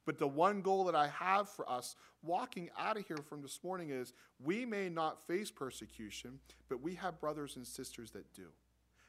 But 0.08 0.18
the 0.18 0.28
one 0.28 0.62
goal 0.62 0.86
that 0.86 0.96
I 0.96 1.10
have 1.10 1.50
for 1.50 1.70
us 1.70 1.98
walking 2.24 2.70
out 2.80 2.96
of 2.96 3.06
here 3.06 3.18
from 3.18 3.42
this 3.42 3.60
morning 3.62 3.90
is 3.90 4.14
we 4.42 4.66
may 4.66 4.88
not 4.88 5.28
face 5.28 5.52
persecution, 5.52 6.40
but 6.70 6.82
we 6.82 6.96
have 6.96 7.20
brothers 7.20 7.58
and 7.58 7.68
sisters 7.68 8.12
that 8.12 8.34
do. 8.34 8.48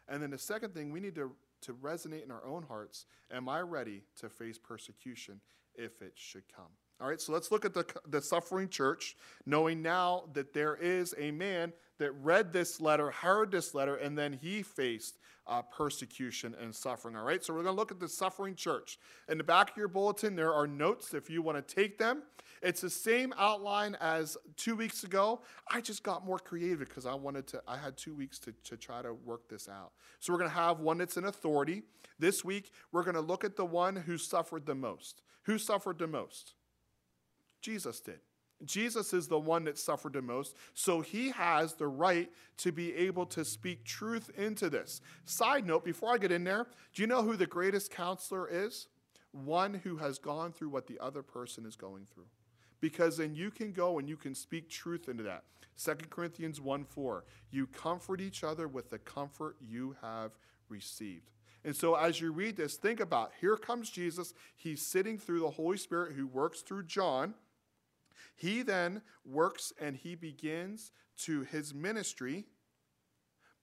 And 0.09 0.21
then 0.21 0.33
the 0.33 0.38
second 0.38 0.75
thing, 0.75 0.90
we 0.90 0.99
need 0.99 1.14
to, 1.14 1.31
to 1.62 1.73
resonate 1.75 2.25
in 2.25 2.33
our 2.33 2.45
own 2.45 2.64
hearts 2.64 3.07
Am 3.31 3.49
I 3.49 3.61
ready 3.61 4.02
to 4.17 4.28
face 4.28 4.59
persecution 4.59 5.40
if 5.76 6.02
it 6.02 6.14
should 6.17 6.45
come? 6.55 6.73
All 7.00 7.09
right, 7.09 7.21
so 7.21 7.33
let's 7.33 7.52
look 7.52 7.64
at 7.64 7.75
the, 7.75 7.87
the 8.09 8.21
suffering 8.21 8.69
church, 8.69 9.17
knowing 9.47 9.83
now 9.83 10.25
that 10.33 10.52
there 10.52 10.75
is 10.75 11.14
a 11.17 11.31
man 11.31 11.73
that 11.99 12.11
read 12.12 12.52
this 12.52 12.81
letter, 12.81 13.11
heard 13.11 13.52
this 13.52 13.73
letter, 13.73 13.97
and 13.97 14.19
then 14.19 14.33
he 14.33 14.62
faced 14.62 15.19
uh, 15.47 15.62
persecution 15.62 16.57
and 16.61 16.75
suffering. 16.75 17.14
All 17.14 17.23
right, 17.23 17.45
so 17.45 17.55
we're 17.55 17.62
going 17.62 17.75
to 17.75 17.78
look 17.78 17.93
at 17.93 18.00
the 18.00 18.09
suffering 18.09 18.57
church. 18.57 18.99
In 19.28 19.38
the 19.38 19.45
back 19.45 19.71
of 19.71 19.76
your 19.76 19.87
bulletin, 19.87 20.35
there 20.35 20.52
are 20.52 20.67
notes 20.67 21.14
if 21.14 21.31
you 21.31 21.40
want 21.40 21.67
to 21.67 21.75
take 21.75 21.99
them. 21.99 22.23
It's 22.62 22.81
the 22.81 22.90
same 22.90 23.33
outline 23.38 23.97
as 24.00 24.37
two 24.57 24.75
weeks 24.75 25.05
ago. 25.05 25.43
I 25.71 25.81
just 25.81 26.02
got 26.02 26.26
more 26.26 26.40
creative 26.40 26.81
because 26.81 27.07
I 27.07 27.14
wanted 27.14 27.47
to, 27.49 27.62
I 27.69 27.76
had 27.76 27.97
two 27.97 28.14
weeks 28.14 28.40
to, 28.40 28.52
to 28.64 28.76
try 28.76 29.02
to 29.02 29.14
work 29.14 29.49
this 29.49 29.69
out. 29.69 29.93
So 30.19 30.33
we're 30.33 30.40
going 30.40 30.50
to 30.50 30.57
have 30.57 30.81
one 30.81 30.99
that's 30.99 31.17
in 31.17 31.26
authority. 31.26 31.83
This 32.19 32.45
week, 32.45 32.73
we're 32.90 33.05
going 33.05 33.14
to 33.14 33.21
look 33.21 33.45
at 33.45 33.57
the 33.57 33.64
one 33.64 33.95
who 33.95 34.19
suffered 34.19 34.67
the 34.67 34.75
most. 34.75 35.23
Who 35.45 35.59
suffered 35.59 35.99
the 35.99 36.09
most? 36.09 36.55
Jesus 37.61 38.00
did. 38.00 38.21
Jesus 38.65 39.12
is 39.12 39.29
the 39.29 39.38
one 39.38 39.65
that 39.65 39.79
suffered 39.79 40.15
the 40.15 40.23
most, 40.23 40.57
so 40.75 41.00
he 41.00 41.31
has 41.31 41.75
the 41.75 41.87
right 41.87 42.29
to 42.59 42.73
be 42.73 42.93
able 42.95 43.25
to 43.27 43.45
speak 43.45 43.85
truth 43.85 44.31
into 44.37 44.69
this. 44.69 45.00
Side 45.25 45.65
note, 45.65 45.85
before 45.85 46.12
I 46.12 46.19
get 46.19 46.33
in 46.33 46.43
there, 46.43 46.67
do 46.93 47.03
you 47.03 47.07
know 47.07 47.23
who 47.23 47.37
the 47.37 47.47
greatest 47.47 47.91
counselor 47.91 48.49
is? 48.50 48.88
One 49.31 49.75
who 49.75 49.99
has 49.99 50.19
gone 50.19 50.53
through 50.53 50.71
what 50.71 50.88
the 50.88 50.99
other 50.99 51.23
person 51.23 51.67
is 51.67 51.77
going 51.77 52.07
through. 52.12 52.27
Because 52.81 53.17
then 53.17 53.35
you 53.35 53.50
can 53.50 53.73
go 53.73 53.99
and 53.99 54.09
you 54.09 54.17
can 54.17 54.35
speak 54.35 54.69
truth 54.69 55.09
into 55.09 55.23
that. 55.25 55.45
2 55.83 55.95
Corinthians 56.11 56.61
1 56.61 56.85
4, 56.85 57.25
you 57.50 57.67
comfort 57.69 58.21
each 58.21 58.43
other 58.43 58.67
with 58.67 58.91
the 58.91 58.99
comfort 58.99 59.57
you 59.61 59.95
have 60.03 60.33
received. 60.69 61.31
And 61.65 61.75
so, 61.75 61.95
as 61.95 62.21
you 62.21 62.33
read 62.33 62.57
this, 62.57 62.77
think 62.77 62.99
about 62.99 63.33
here 63.41 63.57
comes 63.57 63.91
Jesus. 63.91 64.33
He's 64.57 64.85
sitting 64.85 65.19
through 65.19 65.41
the 65.41 65.50
Holy 65.50 65.77
Spirit 65.77 66.15
who 66.15 66.27
works 66.27 66.61
through 66.61 66.85
John 66.85 67.35
he 68.38 68.62
then 68.62 69.02
works 69.25 69.73
and 69.80 69.97
he 69.97 70.14
begins 70.14 70.92
to 71.25 71.42
his 71.42 71.75
ministry 71.75 72.47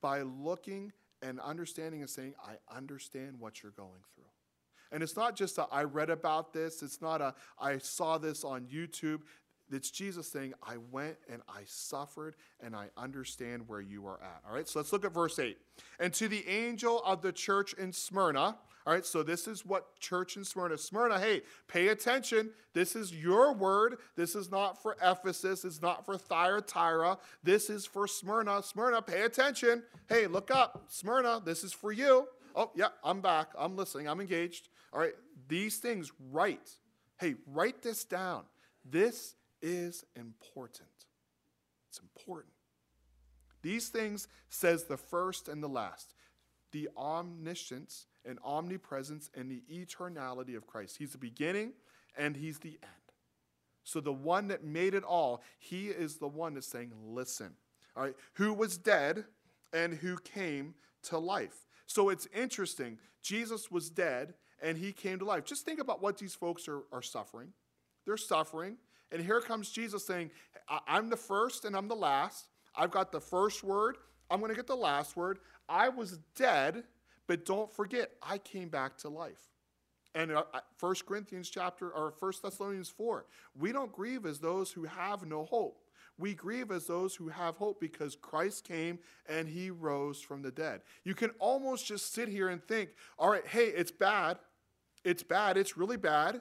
by 0.02 0.22
looking 0.22 0.92
and 1.22 1.40
understanding 1.40 2.02
and 2.02 2.10
saying, 2.10 2.34
I 2.46 2.58
understand 2.76 3.40
what 3.40 3.64
you're 3.64 3.72
going 3.72 4.02
through. 4.14 4.26
And 4.92 5.02
it's 5.02 5.16
not 5.16 5.36
just 5.36 5.58
a, 5.58 5.66
I 5.72 5.84
read 5.84 6.10
about 6.10 6.52
this, 6.52 6.84
it's 6.84 7.02
not 7.02 7.22
a, 7.22 7.34
I 7.58 7.78
saw 7.78 8.18
this 8.18 8.44
on 8.44 8.66
YouTube. 8.66 9.22
It's 9.72 9.90
Jesus 9.90 10.30
saying, 10.30 10.54
I 10.62 10.76
went 10.92 11.16
and 11.32 11.42
I 11.48 11.62
suffered 11.66 12.36
and 12.60 12.76
I 12.76 12.90
understand 12.98 13.64
where 13.68 13.82
you 13.82 14.06
are 14.06 14.22
at. 14.22 14.42
All 14.48 14.54
right, 14.54 14.68
so 14.68 14.78
let's 14.78 14.92
look 14.92 15.06
at 15.06 15.14
verse 15.14 15.40
8. 15.40 15.58
And 16.02 16.14
to 16.16 16.28
the 16.28 16.46
angel 16.48 17.02
of 17.04 17.22
the 17.22 17.32
church 17.32 17.74
in 17.74 17.94
Smyrna, 17.94 18.58
all 18.86 18.94
right, 18.94 19.06
so 19.06 19.24
this 19.24 19.48
is 19.48 19.66
what 19.66 20.00
church 20.00 20.38
in 20.38 20.44
Smyrna. 20.44 20.78
Smyrna, 20.78 21.20
hey, 21.20 21.42
pay 21.68 21.88
attention. 21.88 22.52
This 22.74 22.96
is 22.96 23.12
your 23.12 23.52
word. 23.52 23.98
This 24.16 24.36
is 24.36 24.52
not 24.52 24.80
for 24.80 24.96
Ephesus. 25.02 25.66
It's 25.66 25.82
not 25.82 26.06
for 26.06 26.20
Thyatira. 26.20 27.18
This 27.44 27.72
is 27.72 27.88
for 27.88 28.08
Smyrna. 28.08 28.62
Smyrna, 28.62 29.02
pay 29.02 29.24
attention. 29.24 29.82
Hey, 30.08 30.28
look 30.28 30.52
up. 30.52 30.84
Smyrna, 30.88 31.42
this 31.44 31.64
is 31.64 31.74
for 31.74 31.92
you. 31.92 32.28
Oh, 32.56 32.70
yeah, 32.76 32.90
I'm 33.04 33.22
back. 33.22 33.48
I'm 33.58 33.76
listening. 33.76 34.08
I'm 34.08 34.22
engaged. 34.22 34.70
All 34.94 35.00
right, 35.00 35.16
these 35.48 35.78
things, 35.78 36.12
write. 36.32 36.70
Hey, 37.20 37.36
write 37.48 37.82
this 37.82 38.04
down. 38.04 38.44
This 38.88 39.34
is 39.64 40.06
important. 40.16 40.90
It's 41.90 42.00
important. 42.00 42.54
These 43.64 43.90
things 43.90 44.28
says 44.50 44.84
the 44.84 44.98
first 44.98 45.48
and 45.48 45.64
the 45.64 45.68
last. 45.68 46.14
The 46.76 46.90
omniscience 46.98 48.06
and 48.26 48.38
omnipresence 48.44 49.30
and 49.34 49.50
the 49.50 49.64
eternality 49.72 50.58
of 50.58 50.68
Christ. 50.68 50.98
He's 50.98 51.14
the 51.14 51.18
beginning 51.18 51.72
and 52.18 52.36
he's 52.36 52.60
the 52.60 52.78
end. 52.84 53.14
So 53.86 54.02
the 54.02 54.12
one 54.12 54.50
that 54.50 54.66
made 54.66 54.94
it 54.94 55.06
all, 55.06 55.42
he 55.58 55.88
is 55.88 56.18
the 56.18 56.28
one 56.28 56.54
that's 56.54 56.68
saying, 56.68 56.92
listen. 57.02 57.52
All 57.96 58.04
right, 58.04 58.14
who 58.34 58.54
was 58.54 58.78
dead 58.78 59.24
and 59.72 59.94
who 59.94 60.18
came 60.18 60.76
to 61.04 61.18
life. 61.18 61.66
So 61.88 62.10
it's 62.10 62.28
interesting. 62.36 62.98
Jesus 63.22 63.72
was 63.72 63.90
dead 63.90 64.34
and 64.62 64.78
he 64.78 64.92
came 64.92 65.18
to 65.20 65.26
life. 65.26 65.46
Just 65.46 65.64
think 65.64 65.80
about 65.80 66.02
what 66.02 66.18
these 66.18 66.36
folks 66.36 66.68
are, 66.68 66.82
are 66.92 67.02
suffering. 67.02 67.54
They're 68.06 68.18
suffering. 68.18 68.76
And 69.14 69.22
here 69.22 69.40
comes 69.40 69.70
Jesus 69.70 70.06
saying, 70.06 70.30
I'm 70.68 71.10
the 71.10 71.16
first 71.16 71.64
and 71.64 71.74
I'm 71.74 71.88
the 71.88 71.96
last. 71.96 72.50
I've 72.76 72.92
got 72.92 73.14
the 73.14 73.22
first 73.22 73.64
word. 73.64 73.96
I'm 74.30 74.40
going 74.40 74.50
to 74.50 74.56
get 74.56 74.68
the 74.68 74.76
last 74.76 75.16
word. 75.16 75.40
I 75.68 75.90
was 75.90 76.20
dead 76.36 76.84
but 77.28 77.46
don't 77.46 77.72
forget, 77.72 78.12
I 78.22 78.38
came 78.38 78.70
back 78.70 78.98
to 79.00 79.10
life. 79.10 79.50
And 80.14 80.32
uh, 80.32 80.44
1 80.80 80.92
uh, 80.92 80.96
Corinthians 81.06 81.50
chapter 81.50 81.90
or 81.90 82.14
1 82.20 82.34
Thessalonians 82.42 82.90
4, 82.90 83.26
we 83.60 83.72
don't 83.72 83.92
grieve 83.92 84.26
as 84.26 84.40
those 84.40 84.72
who 84.72 84.86
have 84.86 85.26
no 85.26 85.44
hope. 85.44 85.82
We 86.18 86.34
grieve 86.34 86.72
as 86.72 86.88
those 86.88 87.16
who 87.16 87.28
have 87.28 87.58
hope 87.58 87.82
because 87.82 88.16
Christ 88.16 88.64
came 88.64 89.00
and 89.28 89.50
he 89.50 89.70
rose 89.70 90.22
from 90.22 90.42
the 90.42 90.52
dead. 90.52 90.82
You 91.04 91.14
can 91.14 91.32
almost 91.40 91.86
just 91.86 92.14
sit 92.14 92.30
here 92.30 92.48
and 92.48 92.64
think, 92.64 92.92
all 93.20 93.30
right, 93.30 93.46
hey, 93.46 93.66
it's 93.66 93.92
bad. 93.92 94.38
It's 95.04 95.24
bad. 95.24 95.58
It's 95.58 95.76
really 95.76 95.98
bad. 95.98 96.40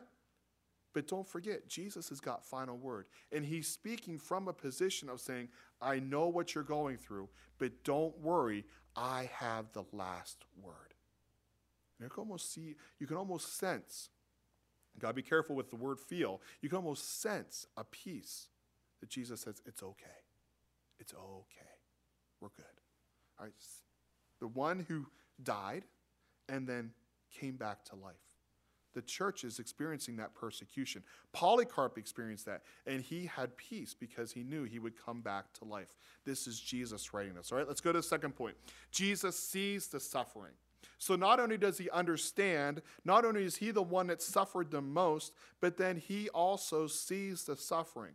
But 0.92 1.08
don't 1.08 1.26
forget, 1.26 1.68
Jesus 1.68 2.08
has 2.10 2.20
got 2.20 2.44
final 2.44 2.78
word. 2.78 3.06
And 3.32 3.44
he's 3.44 3.66
speaking 3.66 4.16
from 4.16 4.46
a 4.46 4.52
position 4.52 5.08
of 5.08 5.20
saying, 5.20 5.48
I 5.84 6.00
know 6.00 6.28
what 6.28 6.54
you're 6.54 6.64
going 6.64 6.96
through, 6.96 7.28
but 7.58 7.84
don't 7.84 8.18
worry. 8.18 8.64
I 8.96 9.30
have 9.34 9.66
the 9.72 9.84
last 9.92 10.44
word. 10.60 10.94
you 12.00 12.08
can 12.08 12.20
almost 12.20 12.52
see, 12.52 12.76
you 12.98 13.06
can 13.06 13.16
almost 13.16 13.58
sense, 13.58 14.08
got 14.98 15.08
to 15.08 15.14
be 15.14 15.22
careful 15.22 15.56
with 15.56 15.70
the 15.70 15.76
word 15.76 15.98
feel, 16.00 16.40
you 16.60 16.68
can 16.68 16.76
almost 16.76 17.20
sense 17.20 17.66
a 17.76 17.84
peace 17.84 18.48
that 19.00 19.10
Jesus 19.10 19.42
says, 19.42 19.60
it's 19.66 19.82
okay. 19.82 20.06
It's 20.98 21.12
okay. 21.12 21.74
We're 22.40 22.48
good. 22.56 22.64
All 23.38 23.46
right. 23.46 23.54
The 24.40 24.48
one 24.48 24.86
who 24.88 25.06
died 25.42 25.84
and 26.48 26.68
then 26.68 26.92
came 27.32 27.56
back 27.56 27.84
to 27.86 27.96
life. 27.96 28.14
The 28.94 29.02
church 29.02 29.44
is 29.44 29.58
experiencing 29.58 30.16
that 30.16 30.34
persecution. 30.34 31.02
Polycarp 31.32 31.98
experienced 31.98 32.46
that, 32.46 32.62
and 32.86 33.02
he 33.02 33.26
had 33.26 33.56
peace 33.56 33.94
because 33.94 34.32
he 34.32 34.42
knew 34.42 34.64
he 34.64 34.78
would 34.78 34.94
come 34.96 35.20
back 35.20 35.52
to 35.54 35.64
life. 35.64 35.94
This 36.24 36.46
is 36.46 36.58
Jesus 36.58 37.12
writing 37.12 37.34
this. 37.34 37.52
All 37.52 37.58
right, 37.58 37.68
let's 37.68 37.80
go 37.80 37.92
to 37.92 37.98
the 37.98 38.02
second 38.02 38.34
point. 38.34 38.56
Jesus 38.90 39.38
sees 39.38 39.88
the 39.88 40.00
suffering. 40.00 40.52
So 40.98 41.16
not 41.16 41.40
only 41.40 41.58
does 41.58 41.76
he 41.76 41.90
understand, 41.90 42.80
not 43.04 43.24
only 43.24 43.44
is 43.44 43.56
he 43.56 43.70
the 43.72 43.82
one 43.82 44.06
that 44.06 44.22
suffered 44.22 44.70
the 44.70 44.80
most, 44.80 45.32
but 45.60 45.76
then 45.76 45.96
he 45.96 46.28
also 46.30 46.86
sees 46.86 47.44
the 47.44 47.56
suffering. 47.56 48.14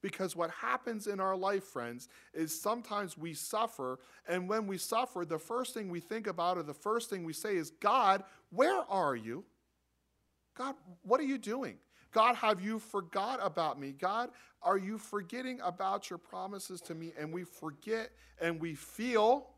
Because 0.00 0.36
what 0.36 0.50
happens 0.50 1.08
in 1.08 1.18
our 1.18 1.36
life, 1.36 1.64
friends, 1.64 2.08
is 2.32 2.58
sometimes 2.58 3.18
we 3.18 3.34
suffer, 3.34 3.98
and 4.28 4.48
when 4.48 4.66
we 4.66 4.78
suffer, 4.78 5.24
the 5.24 5.38
first 5.38 5.74
thing 5.74 5.88
we 5.88 6.00
think 6.00 6.28
about 6.28 6.56
or 6.56 6.62
the 6.62 6.74
first 6.74 7.10
thing 7.10 7.24
we 7.24 7.32
say 7.32 7.56
is, 7.56 7.70
God, 7.70 8.22
where 8.50 8.82
are 8.88 9.16
you? 9.16 9.44
God, 10.58 10.74
what 11.02 11.20
are 11.20 11.24
you 11.24 11.38
doing? 11.38 11.76
God, 12.10 12.34
have 12.36 12.60
you 12.60 12.80
forgot 12.80 13.38
about 13.40 13.78
me? 13.78 13.92
God, 13.92 14.30
are 14.62 14.76
you 14.76 14.98
forgetting 14.98 15.60
about 15.62 16.10
your 16.10 16.18
promises 16.18 16.80
to 16.82 16.94
me? 16.94 17.12
And 17.18 17.32
we 17.32 17.44
forget 17.44 18.10
and 18.40 18.60
we 18.60 18.74
feel, 18.74 19.50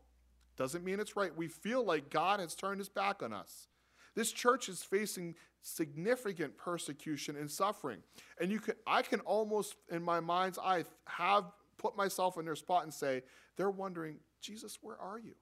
doesn't 0.57 0.83
mean 0.83 0.99
it's 0.99 1.15
right, 1.15 1.35
we 1.35 1.47
feel 1.47 1.83
like 1.83 2.09
God 2.09 2.39
has 2.39 2.53
turned 2.53 2.79
his 2.79 2.89
back 2.89 3.23
on 3.23 3.33
us. 3.33 3.67
This 4.13 4.31
church 4.31 4.69
is 4.69 4.83
facing 4.83 5.35
significant 5.61 6.57
persecution 6.57 7.35
and 7.35 7.49
suffering. 7.49 7.99
And 8.39 8.51
you 8.51 8.59
can 8.59 8.75
I 8.85 9.01
can 9.01 9.21
almost 9.21 9.75
in 9.89 10.03
my 10.03 10.19
mind's 10.19 10.59
eye 10.59 10.83
have 11.05 11.45
put 11.77 11.95
myself 11.95 12.37
in 12.37 12.45
their 12.45 12.55
spot 12.55 12.83
and 12.83 12.93
say, 12.93 13.23
they're 13.57 13.71
wondering, 13.71 14.17
Jesus, 14.41 14.79
where 14.81 14.99
are 14.99 15.19
you? 15.19 15.33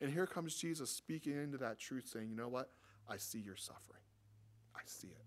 And 0.00 0.10
here 0.10 0.26
comes 0.26 0.54
Jesus 0.54 0.90
speaking 0.90 1.34
into 1.34 1.58
that 1.58 1.78
truth, 1.78 2.08
saying, 2.08 2.30
you 2.30 2.36
know 2.36 2.48
what? 2.48 2.70
I 3.08 3.16
see 3.16 3.40
your 3.40 3.56
suffering. 3.56 3.99
I 4.80 4.84
see 4.86 5.08
it. 5.08 5.24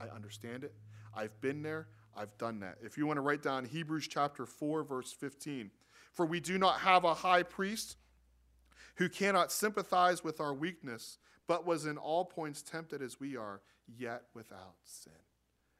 I 0.00 0.14
understand 0.14 0.64
it. 0.64 0.74
I've 1.14 1.38
been 1.40 1.62
there. 1.62 1.88
I've 2.16 2.36
done 2.38 2.60
that. 2.60 2.78
If 2.82 2.96
you 2.96 3.06
want 3.06 3.18
to 3.18 3.20
write 3.20 3.42
down 3.42 3.66
Hebrews 3.66 4.08
chapter 4.08 4.46
4, 4.46 4.84
verse 4.84 5.12
15, 5.12 5.70
for 6.12 6.24
we 6.24 6.40
do 6.40 6.58
not 6.58 6.80
have 6.80 7.04
a 7.04 7.14
high 7.14 7.42
priest 7.42 7.96
who 8.96 9.08
cannot 9.08 9.52
sympathize 9.52 10.24
with 10.24 10.40
our 10.40 10.54
weakness, 10.54 11.18
but 11.46 11.66
was 11.66 11.84
in 11.84 11.98
all 11.98 12.24
points 12.24 12.62
tempted 12.62 13.02
as 13.02 13.20
we 13.20 13.36
are, 13.36 13.60
yet 13.86 14.22
without 14.34 14.76
sin. 14.84 15.12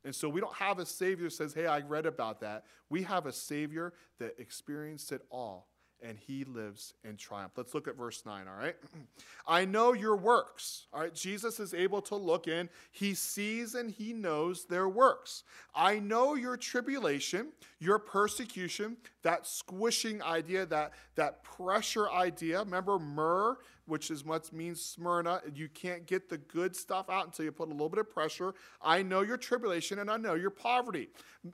And 0.04 0.14
so 0.14 0.28
we 0.28 0.40
don't 0.40 0.54
have 0.54 0.78
a 0.78 0.87
Savior 0.87 1.30
says, 1.30 1.54
Hey, 1.54 1.66
I 1.66 1.80
read 1.80 2.06
about 2.06 2.40
that. 2.40 2.64
We 2.90 3.02
have 3.04 3.26
a 3.26 3.32
Savior 3.32 3.94
that 4.18 4.38
experienced 4.38 5.11
it 5.11 5.23
all 5.30 5.68
and 6.03 6.19
he 6.19 6.45
lives 6.45 6.95
in 7.05 7.17
triumph. 7.17 7.53
Let's 7.57 7.75
look 7.75 7.88
at 7.88 7.97
verse 7.97 8.25
9, 8.25 8.47
all 8.49 8.59
right? 8.59 8.76
I 9.47 9.65
know 9.65 9.93
your 9.93 10.17
works, 10.17 10.87
all 10.93 11.00
right? 11.00 11.15
Jesus 11.15 11.59
is 11.59 11.75
able 11.75 12.03
to 12.03 12.17
look 12.17 12.49
in. 12.49 12.69
He 12.93 13.15
sees 13.15 13.75
and 13.75 13.91
he 13.91 14.12
knows 14.12 14.65
their 14.67 14.88
works. 14.88 15.43
I 15.75 15.99
know 15.99 16.35
your 16.35 16.57
tribulation, 16.57 17.49
your 17.79 17.99
persecution, 17.99 18.97
that 19.23 19.47
squishing 19.47 20.23
idea, 20.23 20.67
that, 20.67 20.93
that 21.17 21.43
pressure 21.43 22.11
idea. 22.11 22.61
Remember 22.61 22.99
myrrh, 22.99 23.57
which 23.87 24.11
is 24.11 24.25
what 24.25 24.53
means 24.53 24.83
Smyrna. 24.83 25.41
You 25.55 25.69
can't 25.69 26.07
get 26.07 26.29
the 26.29 26.38
good 26.38 26.76
stuff 26.76 27.09
out 27.09 27.26
until 27.26 27.45
you 27.45 27.53
put 27.53 27.69
a 27.69 27.73
little 27.73 27.88
bit 27.88 28.00
of 28.00 28.11
pressure. 28.11 28.55
I 28.83 29.03
know 29.03 29.23
your 29.23 29.37
tribulation 29.37 30.00
and 30.00 30.11
I 30.11 30.17
know 30.17 30.35
your 30.35 30.50
poverty. 30.50 31.09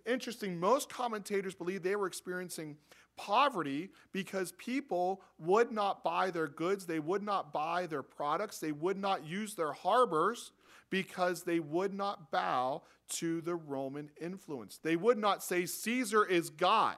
Interesting, 0.06 0.58
most 0.58 0.88
commentators 0.88 1.54
believe 1.54 1.82
they 1.82 1.96
were 1.96 2.06
experiencing 2.06 2.76
poverty 3.16 3.90
because 4.12 4.52
people 4.52 5.22
would 5.38 5.70
not 5.70 6.02
buy 6.02 6.30
their 6.30 6.48
goods, 6.48 6.86
they 6.86 6.98
would 6.98 7.22
not 7.22 7.52
buy 7.52 7.86
their 7.86 8.02
products, 8.02 8.58
they 8.58 8.72
would 8.72 8.96
not 8.96 9.26
use 9.26 9.54
their 9.54 9.72
harbors 9.72 10.52
because 10.90 11.42
they 11.42 11.60
would 11.60 11.94
not 11.94 12.30
bow 12.30 12.82
to 13.08 13.40
the 13.40 13.54
Roman 13.54 14.10
influence. 14.20 14.78
They 14.82 14.96
would 14.96 15.18
not 15.18 15.42
say, 15.42 15.66
Caesar 15.66 16.24
is 16.24 16.50
God. 16.50 16.96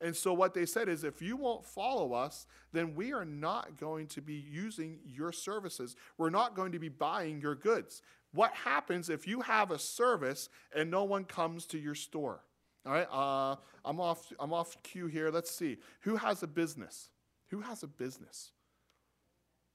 And 0.00 0.16
so, 0.16 0.32
what 0.32 0.54
they 0.54 0.64
said 0.64 0.88
is, 0.88 1.02
if 1.02 1.20
you 1.20 1.36
won't 1.36 1.66
follow 1.66 2.12
us, 2.12 2.46
then 2.72 2.94
we 2.94 3.12
are 3.12 3.24
not 3.24 3.76
going 3.76 4.06
to 4.08 4.22
be 4.22 4.34
using 4.34 5.00
your 5.04 5.32
services. 5.32 5.96
We're 6.16 6.30
not 6.30 6.54
going 6.54 6.72
to 6.72 6.78
be 6.78 6.88
buying 6.88 7.40
your 7.40 7.56
goods. 7.56 8.00
What 8.32 8.52
happens 8.52 9.08
if 9.08 9.26
you 9.26 9.40
have 9.40 9.70
a 9.70 9.78
service 9.78 10.50
and 10.74 10.90
no 10.90 11.02
one 11.04 11.24
comes 11.24 11.66
to 11.66 11.78
your 11.78 11.96
store? 11.96 12.42
All 12.86 12.92
right, 12.92 13.08
uh, 13.10 13.56
I'm 13.84 14.00
off. 14.00 14.32
I'm 14.38 14.52
off 14.52 14.76
cue 14.82 15.06
here. 15.06 15.30
Let's 15.30 15.50
see 15.50 15.78
who 16.00 16.16
has 16.16 16.42
a 16.42 16.46
business. 16.46 17.10
Who 17.48 17.60
has 17.60 17.82
a 17.82 17.86
business? 17.86 18.52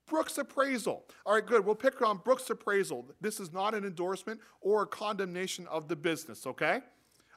Brooks 0.08 0.38
Appraisal. 0.38 1.06
All 1.26 1.34
right, 1.34 1.46
good. 1.46 1.66
We'll 1.66 1.76
pick 1.76 2.02
on 2.02 2.18
Brooks 2.18 2.50
Appraisal. 2.50 3.08
This 3.22 3.40
is 3.40 3.54
not 3.54 3.74
an 3.74 3.86
endorsement 3.86 4.42
or 4.62 4.84
a 4.84 4.88
condemnation 4.88 5.68
of 5.68 5.88
the 5.88 5.96
business. 5.96 6.46
Okay, 6.46 6.82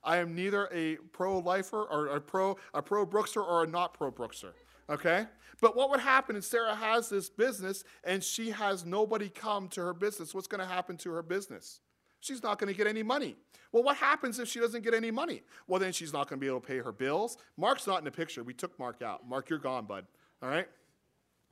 I 0.03 0.19
am 0.19 0.35
neither 0.35 0.69
a 0.73 0.97
pro-lifer 1.13 1.83
or 1.85 2.09
a 2.09 2.21
pro 2.21 2.57
a 2.75 2.83
pro 2.83 3.07
Brookser 3.07 3.47
or 3.47 3.65
a 3.65 3.67
not 3.67 3.95
pro 3.95 4.11
Brookser. 4.11 4.53
Okay, 4.89 5.27
but 5.61 5.77
what 5.77 5.91
would 5.91 6.01
happen 6.01 6.37
if 6.37 6.45
Sarah 6.45 6.75
has 6.75 7.09
this 7.09 7.29
business 7.29 7.83
and 8.05 8.23
she 8.23 8.51
has 8.51 8.85
nobody 8.85 9.29
come 9.29 9.69
to 9.71 9.81
her 9.81 9.95
business? 9.95 10.35
What's 10.35 10.47
going 10.47 10.61
to 10.61 10.67
happen 10.67 10.97
to 10.99 11.11
her 11.11 11.23
business? 11.23 11.81
She's 12.21 12.43
not 12.43 12.59
going 12.59 12.73
to 12.73 12.77
get 12.77 12.87
any 12.87 13.03
money. 13.03 13.37
Well, 13.73 13.83
what 13.83 13.97
happens 13.97 14.39
if 14.39 14.49
she 14.49 14.61
doesn't 14.61 14.85
get 14.85 14.95
any 14.95 15.11
money? 15.11 15.43
Well, 15.67 15.81
then 15.81 15.93
she's 15.93 16.13
not 16.13 16.29
going 16.29 16.39
to 16.39 16.45
be 16.45 16.49
able 16.49 16.61
to 16.61 16.67
pay 16.67 16.79
her 16.79 16.93
bills. 16.93 17.37
Mark's 17.57 17.87
not 17.87 17.99
in 17.99 18.05
the 18.05 18.11
picture. 18.11 18.43
We 18.43 18.55
took 18.55 18.79
Mark 18.79 19.03
out. 19.03 19.29
Mark, 19.29 19.51
you're 19.51 19.59
gone, 19.59 19.87
bud. 19.87 20.07
All 20.43 20.49
right? 20.49 20.69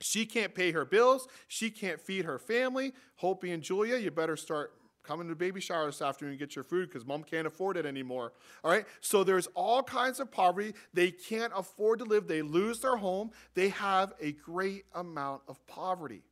She 0.01 0.25
can't 0.25 0.53
pay 0.53 0.71
her 0.71 0.85
bills. 0.85 1.27
She 1.47 1.69
can't 1.69 1.99
feed 1.99 2.25
her 2.25 2.39
family. 2.39 2.93
Hopi 3.17 3.51
and 3.51 3.63
Julia, 3.63 3.97
you 3.97 4.11
better 4.11 4.35
start 4.35 4.73
coming 5.03 5.27
to 5.29 5.35
baby 5.35 5.61
shower 5.61 5.85
this 5.85 6.01
afternoon 6.01 6.31
and 6.31 6.39
get 6.39 6.55
your 6.55 6.63
food 6.63 6.89
because 6.89 7.05
mom 7.05 7.23
can't 7.23 7.47
afford 7.47 7.77
it 7.77 7.85
anymore. 7.85 8.33
All 8.63 8.71
right? 8.71 8.85
So 9.01 9.23
there's 9.23 9.47
all 9.53 9.83
kinds 9.83 10.19
of 10.19 10.31
poverty. 10.31 10.73
They 10.93 11.11
can't 11.11 11.53
afford 11.55 11.99
to 11.99 12.05
live. 12.05 12.27
They 12.27 12.41
lose 12.41 12.79
their 12.79 12.97
home. 12.97 13.31
They 13.53 13.69
have 13.69 14.13
a 14.19 14.31
great 14.31 14.85
amount 14.93 15.43
of 15.47 15.65
poverty. 15.67 16.23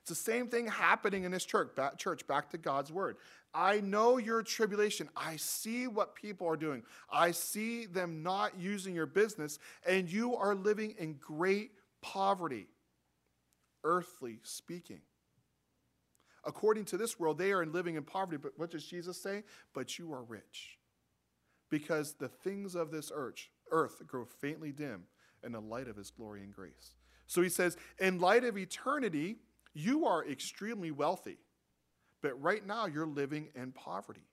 It's 0.00 0.08
the 0.08 0.14
same 0.16 0.48
thing 0.48 0.66
happening 0.66 1.22
in 1.24 1.30
this 1.30 1.44
church, 1.44 1.76
back, 1.76 1.96
church, 1.96 2.26
back 2.26 2.50
to 2.50 2.58
God's 2.58 2.90
word. 2.90 3.16
I 3.54 3.80
know 3.80 4.16
your 4.16 4.42
tribulation. 4.42 5.08
I 5.16 5.36
see 5.36 5.86
what 5.86 6.14
people 6.14 6.48
are 6.48 6.56
doing. 6.56 6.82
I 7.10 7.32
see 7.32 7.86
them 7.86 8.22
not 8.22 8.58
using 8.58 8.94
your 8.94 9.06
business, 9.06 9.58
and 9.86 10.10
you 10.10 10.34
are 10.36 10.54
living 10.54 10.94
in 10.98 11.14
great 11.14 11.72
poverty, 12.00 12.68
earthly 13.84 14.38
speaking. 14.42 15.00
According 16.44 16.86
to 16.86 16.96
this 16.96 17.20
world, 17.20 17.38
they 17.38 17.52
are 17.52 17.64
living 17.66 17.94
in 17.94 18.02
poverty, 18.02 18.36
but 18.36 18.52
what 18.56 18.70
does 18.70 18.84
Jesus 18.84 19.20
say? 19.20 19.44
But 19.74 19.98
you 19.98 20.12
are 20.12 20.22
rich. 20.22 20.78
Because 21.70 22.14
the 22.14 22.28
things 22.28 22.74
of 22.74 22.90
this 22.90 23.12
earth, 23.14 23.48
earth 23.70 24.02
grow 24.06 24.24
faintly 24.24 24.72
dim 24.72 25.04
in 25.44 25.52
the 25.52 25.60
light 25.60 25.88
of 25.88 25.96
his 25.96 26.10
glory 26.10 26.42
and 26.42 26.52
grace. 26.52 26.94
So 27.26 27.42
he 27.42 27.48
says, 27.48 27.76
in 27.98 28.18
light 28.18 28.44
of 28.44 28.58
eternity, 28.58 29.36
you 29.72 30.06
are 30.06 30.26
extremely 30.26 30.90
wealthy, 30.90 31.38
but 32.22 32.40
right 32.40 32.66
now 32.66 32.86
you're 32.86 33.06
living 33.06 33.48
in 33.54 33.72
poverty. 33.72 34.26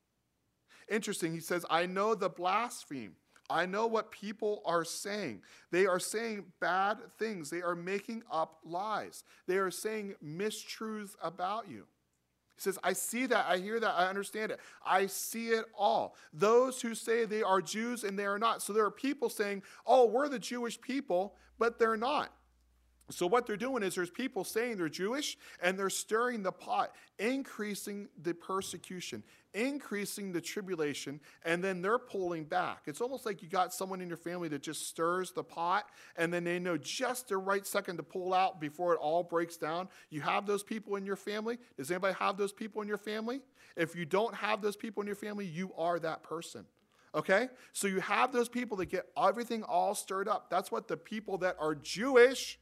Interesting, 0.89 1.33
he 1.33 1.39
says, 1.39 1.65
I 1.69 1.85
know 1.85 2.15
the 2.15 2.29
blaspheme. 2.29 3.15
I 3.49 3.65
know 3.65 3.87
what 3.87 4.11
people 4.11 4.61
are 4.65 4.85
saying. 4.85 5.41
They 5.71 5.87
are 5.87 5.99
saying 5.99 6.45
bad 6.59 6.97
things. 7.17 7.49
They 7.49 7.61
are 7.61 7.75
making 7.75 8.23
up 8.31 8.59
lies. 8.63 9.23
They 9.47 9.57
are 9.57 9.71
saying 9.71 10.15
mistruths 10.23 11.15
about 11.21 11.67
you. 11.67 11.85
He 12.55 12.61
says, 12.61 12.77
I 12.83 12.93
see 12.93 13.25
that, 13.25 13.45
I 13.47 13.57
hear 13.57 13.79
that, 13.79 13.95
I 13.97 14.07
understand 14.07 14.51
it. 14.51 14.59
I 14.85 15.07
see 15.07 15.47
it 15.47 15.65
all. 15.77 16.15
Those 16.33 16.81
who 16.81 16.93
say 16.93 17.25
they 17.25 17.41
are 17.41 17.61
Jews 17.61 18.03
and 18.03 18.19
they 18.19 18.25
are 18.25 18.37
not. 18.37 18.61
So 18.61 18.73
there 18.73 18.85
are 18.85 18.91
people 18.91 19.29
saying, 19.29 19.63
oh, 19.85 20.05
we're 20.05 20.27
the 20.27 20.39
Jewish 20.39 20.79
people, 20.79 21.35
but 21.57 21.79
they're 21.79 21.97
not. 21.97 22.31
So, 23.11 23.25
what 23.25 23.47
they're 23.47 23.57
doing 23.57 23.83
is 23.83 23.95
there's 23.95 24.09
people 24.09 24.43
saying 24.43 24.77
they're 24.77 24.89
Jewish 24.89 25.37
and 25.61 25.77
they're 25.77 25.89
stirring 25.89 26.43
the 26.43 26.51
pot, 26.51 26.93
increasing 27.17 28.07
the 28.21 28.33
persecution, 28.33 29.23
increasing 29.53 30.31
the 30.31 30.41
tribulation, 30.41 31.19
and 31.43 31.63
then 31.63 31.81
they're 31.81 31.97
pulling 31.99 32.43
back. 32.43 32.83
It's 32.85 33.01
almost 33.01 33.25
like 33.25 33.41
you 33.41 33.49
got 33.49 33.73
someone 33.73 34.01
in 34.01 34.07
your 34.07 34.17
family 34.17 34.47
that 34.49 34.61
just 34.61 34.87
stirs 34.87 35.31
the 35.31 35.43
pot 35.43 35.87
and 36.17 36.31
then 36.31 36.43
they 36.43 36.59
know 36.59 36.77
just 36.77 37.29
the 37.29 37.37
right 37.37 37.65
second 37.65 37.97
to 37.97 38.03
pull 38.03 38.33
out 38.33 38.61
before 38.61 38.93
it 38.93 38.97
all 38.97 39.23
breaks 39.23 39.57
down. 39.57 39.89
You 40.09 40.21
have 40.21 40.45
those 40.45 40.63
people 40.63 40.95
in 40.95 41.05
your 41.05 41.15
family. 41.15 41.57
Does 41.77 41.89
anybody 41.89 42.15
have 42.19 42.37
those 42.37 42.51
people 42.51 42.81
in 42.81 42.87
your 42.87 42.97
family? 42.97 43.41
If 43.75 43.95
you 43.95 44.05
don't 44.05 44.35
have 44.35 44.61
those 44.61 44.75
people 44.75 45.01
in 45.01 45.07
your 45.07 45.15
family, 45.15 45.45
you 45.45 45.71
are 45.77 45.99
that 45.99 46.21
person. 46.21 46.65
Okay? 47.15 47.49
So 47.73 47.87
you 47.87 48.01
have 48.01 48.31
those 48.31 48.49
people 48.49 48.77
that 48.77 48.87
get 48.87 49.07
everything 49.17 49.63
all 49.63 49.95
stirred 49.95 50.27
up. 50.27 50.49
That's 50.49 50.71
what 50.71 50.87
the 50.87 50.97
people 50.97 51.39
that 51.39 51.55
are 51.59 51.73
Jewish 51.73 52.59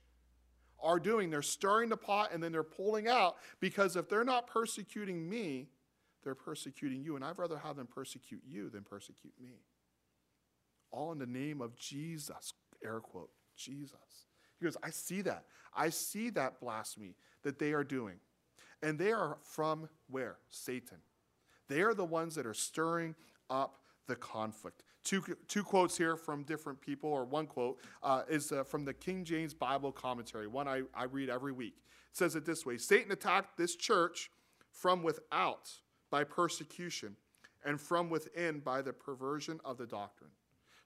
are 0.81 0.99
doing. 0.99 1.29
They're 1.29 1.41
stirring 1.41 1.89
the 1.89 1.97
pot 1.97 2.31
and 2.33 2.41
then 2.41 2.51
they're 2.51 2.63
pulling 2.63 3.07
out 3.07 3.37
because 3.59 3.95
if 3.95 4.09
they're 4.09 4.23
not 4.23 4.47
persecuting 4.47 5.27
me, 5.29 5.69
they're 6.23 6.35
persecuting 6.35 7.03
you. 7.03 7.15
And 7.15 7.23
I'd 7.23 7.37
rather 7.37 7.57
have 7.57 7.75
them 7.75 7.87
persecute 7.87 8.41
you 8.47 8.69
than 8.69 8.83
persecute 8.83 9.33
me. 9.41 9.61
All 10.91 11.11
in 11.11 11.19
the 11.19 11.25
name 11.25 11.61
of 11.61 11.75
Jesus, 11.75 12.53
air 12.83 12.99
quote, 12.99 13.31
Jesus. 13.55 14.25
He 14.59 14.65
goes, 14.65 14.77
I 14.83 14.89
see 14.89 15.21
that. 15.21 15.45
I 15.75 15.89
see 15.89 16.29
that 16.31 16.59
blasphemy 16.59 17.15
that 17.43 17.59
they 17.59 17.73
are 17.73 17.83
doing. 17.83 18.15
And 18.81 18.97
they 18.97 19.11
are 19.11 19.37
from 19.43 19.89
where? 20.09 20.37
Satan. 20.49 20.97
They 21.67 21.81
are 21.81 21.93
the 21.93 22.05
ones 22.05 22.35
that 22.35 22.45
are 22.45 22.53
stirring 22.53 23.15
up 23.49 23.77
the 24.07 24.15
conflict. 24.15 24.83
Two, 25.07 25.23
two 25.47 25.63
quotes 25.63 25.97
here 25.97 26.17
from 26.17 26.43
different 26.43 26.81
people, 26.81 27.09
or 27.09 27.23
one 27.23 27.47
quote 27.47 27.79
uh, 28.03 28.23
is 28.29 28.51
uh, 28.51 28.65
from 28.65 28.83
the 28.83 28.93
King 28.93 29.23
James 29.23 29.53
Bible 29.53 29.89
commentary, 29.89 30.47
one 30.47 30.67
I, 30.67 30.81
I 30.93 31.05
read 31.05 31.29
every 31.29 31.53
week. 31.53 31.75
It 32.11 32.17
says 32.17 32.35
it 32.35 32.43
this 32.43 32.65
way 32.65 32.77
Satan 32.77 33.13
attacked 33.13 33.57
this 33.57 33.77
church 33.77 34.29
from 34.69 35.03
without 35.03 35.71
by 36.09 36.25
persecution, 36.25 37.15
and 37.63 37.79
from 37.79 38.09
within 38.09 38.59
by 38.59 38.81
the 38.81 38.91
perversion 38.91 39.61
of 39.63 39.77
the 39.77 39.85
doctrine. 39.85 40.31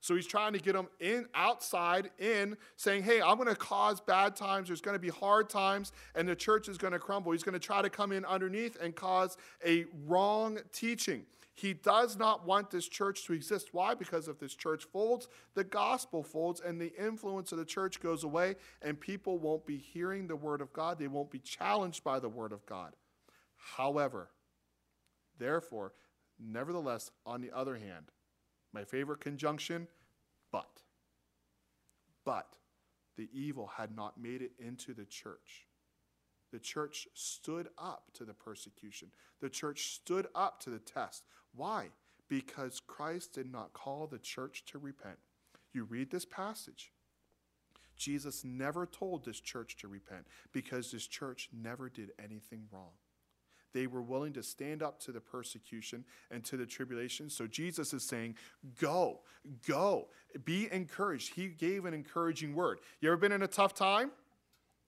So 0.02 0.16
he's 0.16 0.28
trying 0.28 0.54
to 0.54 0.60
get 0.60 0.74
them 0.74 0.88
in 1.00 1.26
outside 1.34 2.12
in 2.20 2.58
saying, 2.76 3.02
"Hey, 3.02 3.24
I'm 3.24 3.38
going 3.38 3.50
to 3.50 3.56
cause 3.56 4.02
bad 4.02 4.36
times. 4.36 4.68
There's 4.68 4.82
going 4.82 4.96
to 4.96 5.02
be 5.02 5.10
hard 5.10 5.50
times 5.50 5.94
and 6.14 6.30
the 6.30 6.36
church 6.36 6.70
is 6.70 6.78
going 6.78 6.94
to 6.94 7.00
crumble." 7.00 7.32
He's 7.32 7.42
going 7.42 7.54
to 7.54 7.60
try 7.60 7.82
to 7.82 7.90
come 7.90 8.12
in 8.12 8.24
underneath 8.26 8.78
and 8.80 8.96
cause 8.96 9.36
a 9.66 9.86
wrong 10.06 10.60
teaching. 10.72 11.26
He 11.54 11.74
does 11.74 12.18
not 12.18 12.46
want 12.46 12.72
this 12.72 12.88
church 12.88 13.26
to 13.26 13.34
exist. 13.34 13.74
Why? 13.74 13.94
Because 13.94 14.28
if 14.28 14.40
this 14.40 14.56
church 14.56 14.86
folds, 14.86 15.28
the 15.54 15.64
gospel 15.64 16.24
folds 16.24 16.62
and 16.62 16.80
the 16.80 16.94
influence 16.98 17.52
of 17.52 17.58
the 17.58 17.66
church 17.66 18.00
goes 18.00 18.24
away 18.24 18.56
and 18.82 19.00
people 19.00 19.38
won't 19.38 19.66
be 19.66 19.78
hearing 19.78 20.28
the 20.28 20.36
word 20.36 20.62
of 20.62 20.72
God. 20.72 20.98
They 20.98 21.08
won't 21.08 21.30
be 21.30 21.40
challenged 21.40 22.04
by 22.04 22.20
the 22.20 22.30
word 22.30 22.54
of 22.54 22.66
God. 22.66 22.96
However, 23.76 24.30
therefore, 25.38 25.94
nevertheless, 26.40 27.12
on 27.26 27.42
the 27.42 27.52
other 27.52 27.76
hand, 27.76 28.12
my 28.74 28.86
favorite 28.86 29.20
conjunction, 29.20 29.88
but. 30.52 30.82
But 32.24 32.48
the 33.18 33.30
evil 33.34 33.72
had 33.78 33.96
not 33.96 34.20
made 34.20 34.42
it 34.42 34.54
into 34.58 34.94
the 34.94 35.06
church. 35.06 35.68
The 36.52 36.60
church 36.60 37.08
stood 37.14 37.70
up 37.78 38.12
to 38.14 38.26
the 38.26 38.34
persecution. 38.34 39.10
The 39.42 39.50
church 39.50 39.94
stood 39.94 40.28
up 40.36 40.60
to 40.62 40.70
the 40.70 40.80
test. 40.80 41.24
Why? 41.56 41.90
Because 42.30 42.80
Christ 42.80 43.34
did 43.34 43.52
not 43.52 43.74
call 43.74 44.08
the 44.08 44.20
church 44.20 44.64
to 44.68 44.78
repent. 44.78 45.18
You 45.74 45.84
read 45.84 46.12
this 46.12 46.26
passage. 46.26 46.92
Jesus 47.98 48.44
never 48.44 48.86
told 48.86 49.26
this 49.26 49.40
church 49.40 49.78
to 49.78 49.88
repent 49.88 50.26
because 50.52 50.92
this 50.92 51.06
church 51.06 51.50
never 51.54 51.90
did 51.90 52.12
anything 52.24 52.64
wrong. 52.72 52.92
They 53.74 53.88
were 53.88 54.02
willing 54.02 54.34
to 54.34 54.44
stand 54.44 54.84
up 54.84 55.00
to 55.02 55.12
the 55.12 55.22
persecution 55.22 56.04
and 56.30 56.44
to 56.46 56.58
the 56.58 56.66
tribulation. 56.66 57.30
So 57.30 57.48
Jesus 57.48 57.94
is 57.94 58.04
saying, 58.04 58.36
Go, 58.80 59.22
go, 59.68 60.10
be 60.44 60.68
encouraged. 60.72 61.36
He 61.36 61.48
gave 61.48 61.86
an 61.86 61.94
encouraging 61.94 62.54
word. 62.54 62.80
You 63.00 63.10
ever 63.10 63.18
been 63.18 63.32
in 63.32 63.44
a 63.44 63.48
tough 63.48 63.74
time? 63.74 64.12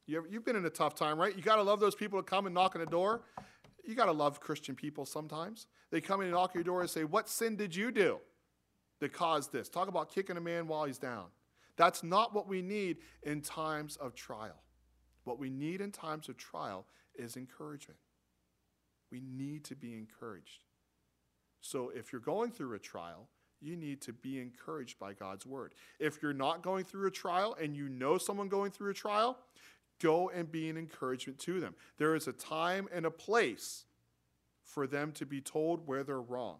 You 0.05 0.25
you've 0.29 0.43
been 0.43 0.57
in 0.57 0.65
a 0.65 0.69
tough 0.69 0.95
time, 0.95 1.17
right? 1.17 1.35
You 1.35 1.41
got 1.41 1.55
to 1.57 1.63
love 1.63 1.79
those 1.79 1.95
people 1.95 2.19
that 2.19 2.25
come 2.25 2.45
and 2.45 2.53
knock 2.53 2.75
on 2.75 2.81
the 2.81 2.91
door. 2.91 3.21
You 3.83 3.95
got 3.95 4.05
to 4.05 4.11
love 4.11 4.39
Christian 4.39 4.75
people 4.75 5.05
sometimes. 5.05 5.67
They 5.91 6.01
come 6.01 6.21
in 6.21 6.27
and 6.27 6.35
knock 6.35 6.55
your 6.55 6.63
door 6.63 6.81
and 6.81 6.89
say, 6.89 7.03
What 7.03 7.29
sin 7.29 7.55
did 7.55 7.75
you 7.75 7.91
do 7.91 8.19
that 8.99 9.13
caused 9.13 9.51
this? 9.51 9.69
Talk 9.69 9.87
about 9.87 10.09
kicking 10.13 10.37
a 10.37 10.41
man 10.41 10.67
while 10.67 10.85
he's 10.85 10.97
down. 10.97 11.25
That's 11.75 12.03
not 12.03 12.33
what 12.33 12.47
we 12.47 12.61
need 12.61 12.97
in 13.23 13.41
times 13.41 13.95
of 13.97 14.15
trial. 14.15 14.61
What 15.23 15.39
we 15.39 15.49
need 15.49 15.81
in 15.81 15.91
times 15.91 16.29
of 16.29 16.37
trial 16.37 16.85
is 17.15 17.35
encouragement. 17.35 17.99
We 19.11 19.21
need 19.21 19.63
to 19.65 19.75
be 19.75 19.93
encouraged. 19.93 20.63
So 21.61 21.91
if 21.95 22.11
you're 22.11 22.21
going 22.21 22.51
through 22.51 22.75
a 22.75 22.79
trial, 22.79 23.29
you 23.61 23.77
need 23.77 24.01
to 24.01 24.13
be 24.13 24.39
encouraged 24.39 24.99
by 24.99 25.13
God's 25.13 25.45
word. 25.45 25.73
If 25.99 26.21
you're 26.21 26.33
not 26.33 26.61
going 26.61 26.83
through 26.83 27.07
a 27.07 27.11
trial 27.11 27.55
and 27.61 27.75
you 27.75 27.87
know 27.87 28.17
someone 28.17 28.49
going 28.49 28.71
through 28.71 28.91
a 28.91 28.93
trial, 28.93 29.37
go 30.01 30.29
and 30.29 30.51
be 30.51 30.69
an 30.69 30.77
encouragement 30.77 31.39
to 31.39 31.59
them. 31.59 31.75
There 31.97 32.15
is 32.15 32.27
a 32.27 32.33
time 32.33 32.87
and 32.93 33.05
a 33.05 33.11
place 33.11 33.85
for 34.63 34.87
them 34.87 35.11
to 35.13 35.25
be 35.25 35.41
told 35.41 35.87
where 35.87 36.03
they're 36.03 36.21
wrong, 36.21 36.57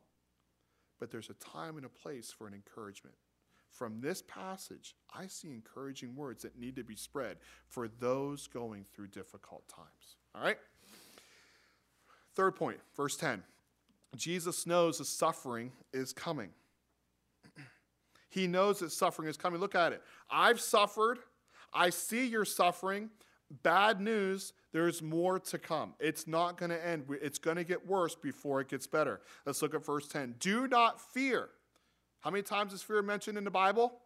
but 1.00 1.12
there's 1.12 1.30
a 1.30 1.34
time 1.34 1.78
and 1.78 1.86
a 1.86 1.90
place 1.90 2.32
for 2.32 2.48
an 2.48 2.54
encouragement. 2.54 3.16
From 3.70 4.02
this 4.02 4.22
passage, 4.22 4.96
I 5.16 5.26
see 5.26 5.50
encouraging 5.50 6.16
words 6.16 6.44
that 6.44 6.60
need 6.60 6.76
to 6.76 6.84
be 6.84 6.96
spread 6.96 7.38
for 7.68 7.88
those 7.88 8.46
going 8.46 8.86
through 8.94 9.08
difficult 9.08 9.68
times. 9.68 10.18
All 10.36 10.44
right? 10.44 10.58
Third 12.36 12.56
point, 12.56 12.78
verse 12.96 13.18
10. 13.18 13.44
Jesus 14.16 14.68
knows 14.68 15.00
the 15.00 15.06
suffering 15.06 15.72
is 15.92 16.14
coming. 16.14 16.50
He 18.30 18.48
knows 18.48 18.80
that 18.80 18.92
suffering 18.92 19.28
is 19.28 19.38
coming. 19.38 19.60
Look 19.60 19.76
at 19.76 19.94
it. 19.94 20.02
I've 20.28 20.60
suffered. 20.60 21.20
I 21.74 21.90
see 21.90 22.26
your 22.26 22.46
suffering. 22.46 23.10
Bad 23.62 24.02
news, 24.02 24.54
there's 24.72 25.02
more 25.02 25.38
to 25.40 25.58
come. 25.60 25.94
It's 26.00 26.28
not 26.28 26.58
going 26.58 26.72
to 26.72 26.86
end. 26.86 27.06
It's 27.22 27.38
going 27.38 27.58
to 27.58 27.64
get 27.64 27.86
worse 27.86 28.16
before 28.16 28.62
it 28.62 28.70
gets 28.70 28.88
better. 28.88 29.22
Let's 29.46 29.62
look 29.62 29.76
at 29.76 29.86
verse 29.86 30.08
10. 30.08 30.36
Do 30.40 30.68
not 30.68 31.00
fear. 31.00 31.50
How 32.22 32.32
many 32.32 32.42
times 32.42 32.74
is 32.74 32.82
fear 32.82 33.02
mentioned 33.02 33.38
in 33.38 33.44
the 33.44 33.52
Bible? 33.52 34.00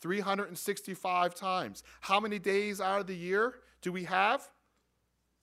365 0.00 1.34
times. 1.34 1.82
How 2.00 2.20
many 2.20 2.38
days 2.38 2.80
out 2.80 3.00
of 3.00 3.06
the 3.06 3.16
year 3.16 3.54
do 3.80 3.92
we 3.92 4.04
have? 4.04 4.46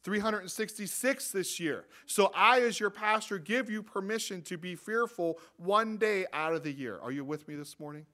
366 0.04 1.32
this 1.32 1.60
year. 1.60 1.86
So 2.06 2.32
I, 2.36 2.62
as 2.62 2.80
your 2.80 2.90
pastor, 2.90 3.40
give 3.40 3.70
you 3.70 3.82
permission 3.82 4.42
to 4.44 4.58
be 4.58 4.76
fearful 4.76 5.40
one 5.58 5.98
day 5.98 6.26
out 6.34 6.54
of 6.54 6.64
the 6.64 6.72
year. 6.72 7.00
Are 7.02 7.12
you 7.12 7.24
with 7.24 7.48
me 7.48 7.56
this 7.56 7.80
morning? 7.80 8.06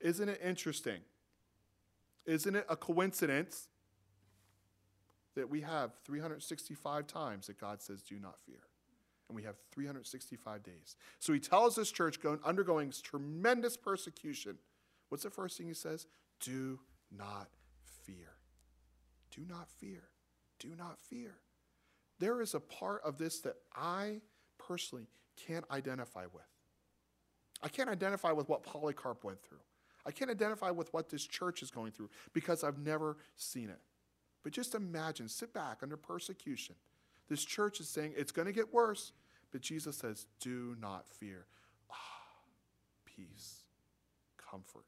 Isn't 0.00 0.28
it 0.28 0.40
interesting? 0.42 1.00
Isn't 2.26 2.56
it 2.56 2.66
a 2.68 2.76
coincidence 2.76 3.68
that 5.34 5.48
we 5.48 5.60
have 5.62 5.92
365 6.04 7.06
times 7.06 7.46
that 7.46 7.58
God 7.58 7.80
says, 7.80 8.02
do 8.02 8.18
not 8.18 8.36
fear? 8.44 8.62
And 9.28 9.36
we 9.36 9.42
have 9.42 9.56
365 9.72 10.62
days. 10.62 10.96
So 11.18 11.32
he 11.32 11.40
tells 11.40 11.76
this 11.76 11.90
church 11.90 12.20
going, 12.20 12.38
undergoing 12.44 12.92
tremendous 13.02 13.76
persecution. 13.76 14.58
What's 15.08 15.24
the 15.24 15.30
first 15.30 15.58
thing 15.58 15.66
he 15.66 15.74
says? 15.74 16.06
Do 16.40 16.80
not 17.10 17.48
fear. 18.04 18.34
Do 19.30 19.42
not 19.48 19.68
fear 19.68 20.10
do 20.58 20.74
not 20.76 20.98
fear. 21.00 21.34
There 22.18 22.40
is 22.40 22.54
a 22.54 22.60
part 22.60 23.02
of 23.04 23.18
this 23.18 23.40
that 23.40 23.56
I 23.74 24.20
personally 24.58 25.06
can't 25.46 25.64
identify 25.70 26.24
with. 26.32 26.44
I 27.62 27.68
can't 27.68 27.88
identify 27.88 28.32
with 28.32 28.48
what 28.48 28.62
Polycarp 28.62 29.24
went 29.24 29.42
through. 29.42 29.58
I 30.06 30.12
can't 30.12 30.30
identify 30.30 30.70
with 30.70 30.92
what 30.94 31.08
this 31.08 31.26
church 31.26 31.62
is 31.62 31.70
going 31.70 31.92
through 31.92 32.10
because 32.32 32.62
I've 32.62 32.78
never 32.78 33.16
seen 33.36 33.68
it. 33.68 33.80
But 34.42 34.52
just 34.52 34.74
imagine, 34.74 35.28
sit 35.28 35.52
back 35.52 35.78
under 35.82 35.96
persecution. 35.96 36.76
This 37.28 37.44
church 37.44 37.80
is 37.80 37.88
saying 37.88 38.14
it's 38.16 38.30
going 38.30 38.46
to 38.46 38.52
get 38.52 38.72
worse, 38.72 39.12
but 39.50 39.60
Jesus 39.60 39.96
says, 39.96 40.26
Do 40.40 40.76
not 40.80 41.08
fear. 41.08 41.46
Ah, 41.90 41.94
peace, 43.04 43.64
comfort. 44.38 44.84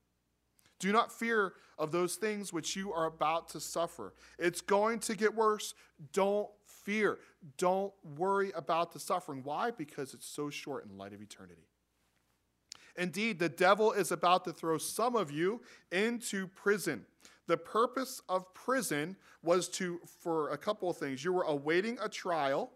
Do 0.79 0.93
not 0.93 1.11
fear 1.11 1.55
of 1.77 1.91
those 1.91 2.15
things 2.15 2.53
which 2.53 2.77
you 2.77 2.93
are 2.93 3.07
about 3.07 3.49
to 3.51 3.61
suffer. 3.61 4.15
It's 4.39 4.61
going 4.61 5.01
to 5.01 5.17
get 5.17 5.35
worse. 5.35 5.75
Don't 6.13 6.49
fear. 6.65 7.19
Don't 7.57 7.93
worry 8.17 8.53
about 8.55 8.93
the 8.93 9.01
suffering. 9.01 9.41
Why? 9.43 9.73
Because 9.73 10.15
it's 10.15 10.27
so 10.27 10.51
short 10.51 10.87
in 10.87 10.97
light 10.97 11.13
of 11.13 11.21
eternity. 11.21 11.68
Indeed, 12.99 13.39
the 13.39 13.49
devil 13.49 13.93
is 13.93 14.11
about 14.11 14.45
to 14.45 14.53
throw 14.53 14.77
some 14.77 15.15
of 15.15 15.31
you 15.31 15.63
into 15.93 16.49
prison. 16.49 17.07
The 17.47 17.57
purpose 17.57 18.21
of 18.29 18.53
prison 18.53 19.17
was 19.43 19.69
to, 19.71 20.01
for 20.21 20.51
a 20.51 20.59
couple 20.59 20.91
of 20.91 20.97
things, 20.97 21.25
you 21.25 21.33
were 21.33 21.45
awaiting 21.45 21.97
a 22.03 22.09
trial, 22.09 22.73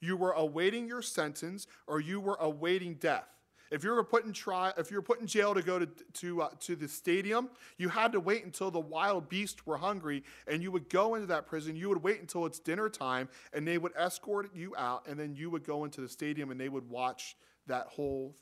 you 0.00 0.16
were 0.16 0.32
awaiting 0.32 0.86
your 0.86 1.02
sentence, 1.02 1.66
or 1.86 1.98
you 1.98 2.20
were 2.20 2.36
awaiting 2.40 2.94
death. 2.94 3.26
If 3.70 3.82
you 3.82 3.90
were 3.90 4.04
put 4.04 4.26
in 4.26 4.32
trial, 4.32 4.74
if 4.76 4.90
you 4.90 4.98
were 4.98 5.02
put 5.02 5.20
in 5.20 5.26
jail 5.26 5.54
to 5.54 5.62
go 5.62 5.78
to 5.78 5.86
to 5.86 6.42
uh, 6.42 6.50
to 6.60 6.76
the 6.76 6.86
stadium, 6.86 7.48
you 7.78 7.88
had 7.88 8.12
to 8.12 8.20
wait 8.20 8.44
until 8.44 8.70
the 8.70 8.78
wild 8.78 9.28
beasts 9.28 9.66
were 9.66 9.78
hungry, 9.78 10.22
and 10.46 10.62
you 10.62 10.70
would 10.70 10.88
go 10.90 11.14
into 11.14 11.26
that 11.28 11.46
prison. 11.46 11.74
You 11.74 11.88
would 11.88 12.02
wait 12.02 12.20
until 12.20 12.44
it's 12.46 12.60
dinner 12.60 12.88
time, 12.88 13.28
and 13.52 13.66
they 13.66 13.78
would 13.78 13.92
escort 13.96 14.54
you 14.54 14.74
out, 14.76 15.08
and 15.08 15.18
then 15.18 15.34
you 15.34 15.50
would 15.50 15.64
go 15.64 15.84
into 15.84 16.02
the 16.02 16.08
stadium, 16.08 16.50
and 16.50 16.60
they 16.60 16.68
would 16.68 16.88
watch 16.88 17.36
that 17.66 17.86
whole 17.86 18.36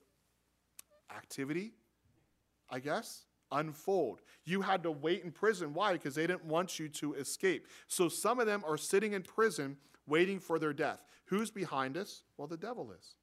activity, 1.16 1.72
I 2.70 2.78
guess, 2.78 3.24
unfold. 3.50 4.20
You 4.44 4.62
had 4.62 4.82
to 4.82 4.90
wait 4.90 5.24
in 5.24 5.30
prison. 5.30 5.74
Why? 5.74 5.92
Because 5.92 6.14
they 6.14 6.26
didn't 6.26 6.44
want 6.44 6.78
you 6.78 6.88
to 6.88 7.14
escape. 7.14 7.68
So 7.86 8.08
some 8.08 8.40
of 8.40 8.46
them 8.46 8.64
are 8.66 8.76
sitting 8.76 9.12
in 9.12 9.22
prison 9.22 9.76
waiting 10.06 10.40
for 10.40 10.58
their 10.58 10.72
death. 10.72 11.04
Who's 11.26 11.50
behind 11.50 11.96
us? 11.96 12.22
Well, 12.36 12.48
the 12.48 12.56
devil 12.56 12.92
is. 12.98 13.14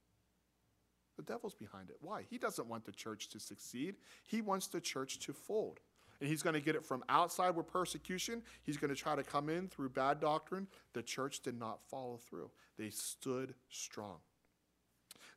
The 1.16 1.22
devil's 1.22 1.54
behind 1.54 1.90
it. 1.90 1.96
Why? 2.00 2.24
He 2.30 2.38
doesn't 2.38 2.66
want 2.66 2.84
the 2.86 2.92
church 2.92 3.28
to 3.30 3.40
succeed, 3.40 3.96
he 4.24 4.40
wants 4.40 4.68
the 4.68 4.80
church 4.80 5.18
to 5.20 5.32
fold. 5.32 5.80
And 6.20 6.28
he's 6.28 6.42
going 6.42 6.54
to 6.54 6.60
get 6.60 6.76
it 6.76 6.84
from 6.84 7.02
outside 7.08 7.56
with 7.56 7.66
persecution. 7.66 8.42
He's 8.62 8.76
going 8.76 8.90
to 8.90 8.94
try 8.94 9.16
to 9.16 9.22
come 9.22 9.48
in 9.48 9.68
through 9.68 9.88
bad 9.88 10.20
doctrine. 10.20 10.66
The 10.92 11.02
church 11.02 11.40
did 11.40 11.58
not 11.58 11.80
follow 11.88 12.18
through, 12.18 12.50
they 12.78 12.90
stood 12.90 13.54
strong. 13.68 14.18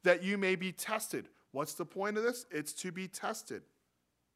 That 0.04 0.24
you 0.24 0.38
may 0.38 0.56
be 0.56 0.72
tested. 0.72 1.30
What's 1.54 1.76
the 1.76 1.86
point 1.86 2.18
of 2.18 2.24
this? 2.24 2.46
It's 2.52 2.74
to 2.74 2.92
be 2.92 3.08
tested. 3.08 3.62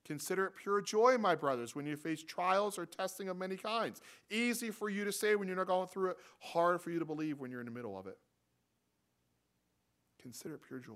Consider 0.05 0.45
it 0.45 0.53
pure 0.55 0.79
joy, 0.79 1.17
my 1.17 1.35
brothers, 1.35 1.75
when 1.75 1.85
you 1.85 1.97
face 1.97 2.23
trials 2.23 2.77
or 2.77 2.85
testing 2.85 3.27
of 3.27 3.35
many 3.35 3.57
kinds. 3.57 3.99
Easy 4.31 4.71
for 4.71 4.89
you 4.89 5.03
to 5.03 5.11
say 5.11 5.35
when 5.35 5.49
you're 5.49 5.57
not 5.57 5.67
going 5.67 5.87
through 5.87 6.11
it, 6.11 6.17
hard 6.39 6.79
for 6.79 6.91
you 6.91 6.99
to 6.99 7.05
believe 7.05 7.39
when 7.39 7.51
you're 7.51 7.59
in 7.59 7.65
the 7.65 7.71
middle 7.71 7.99
of 7.99 8.07
it. 8.07 8.17
Consider 10.21 10.55
it 10.55 10.61
pure 10.65 10.79
joy. 10.79 10.93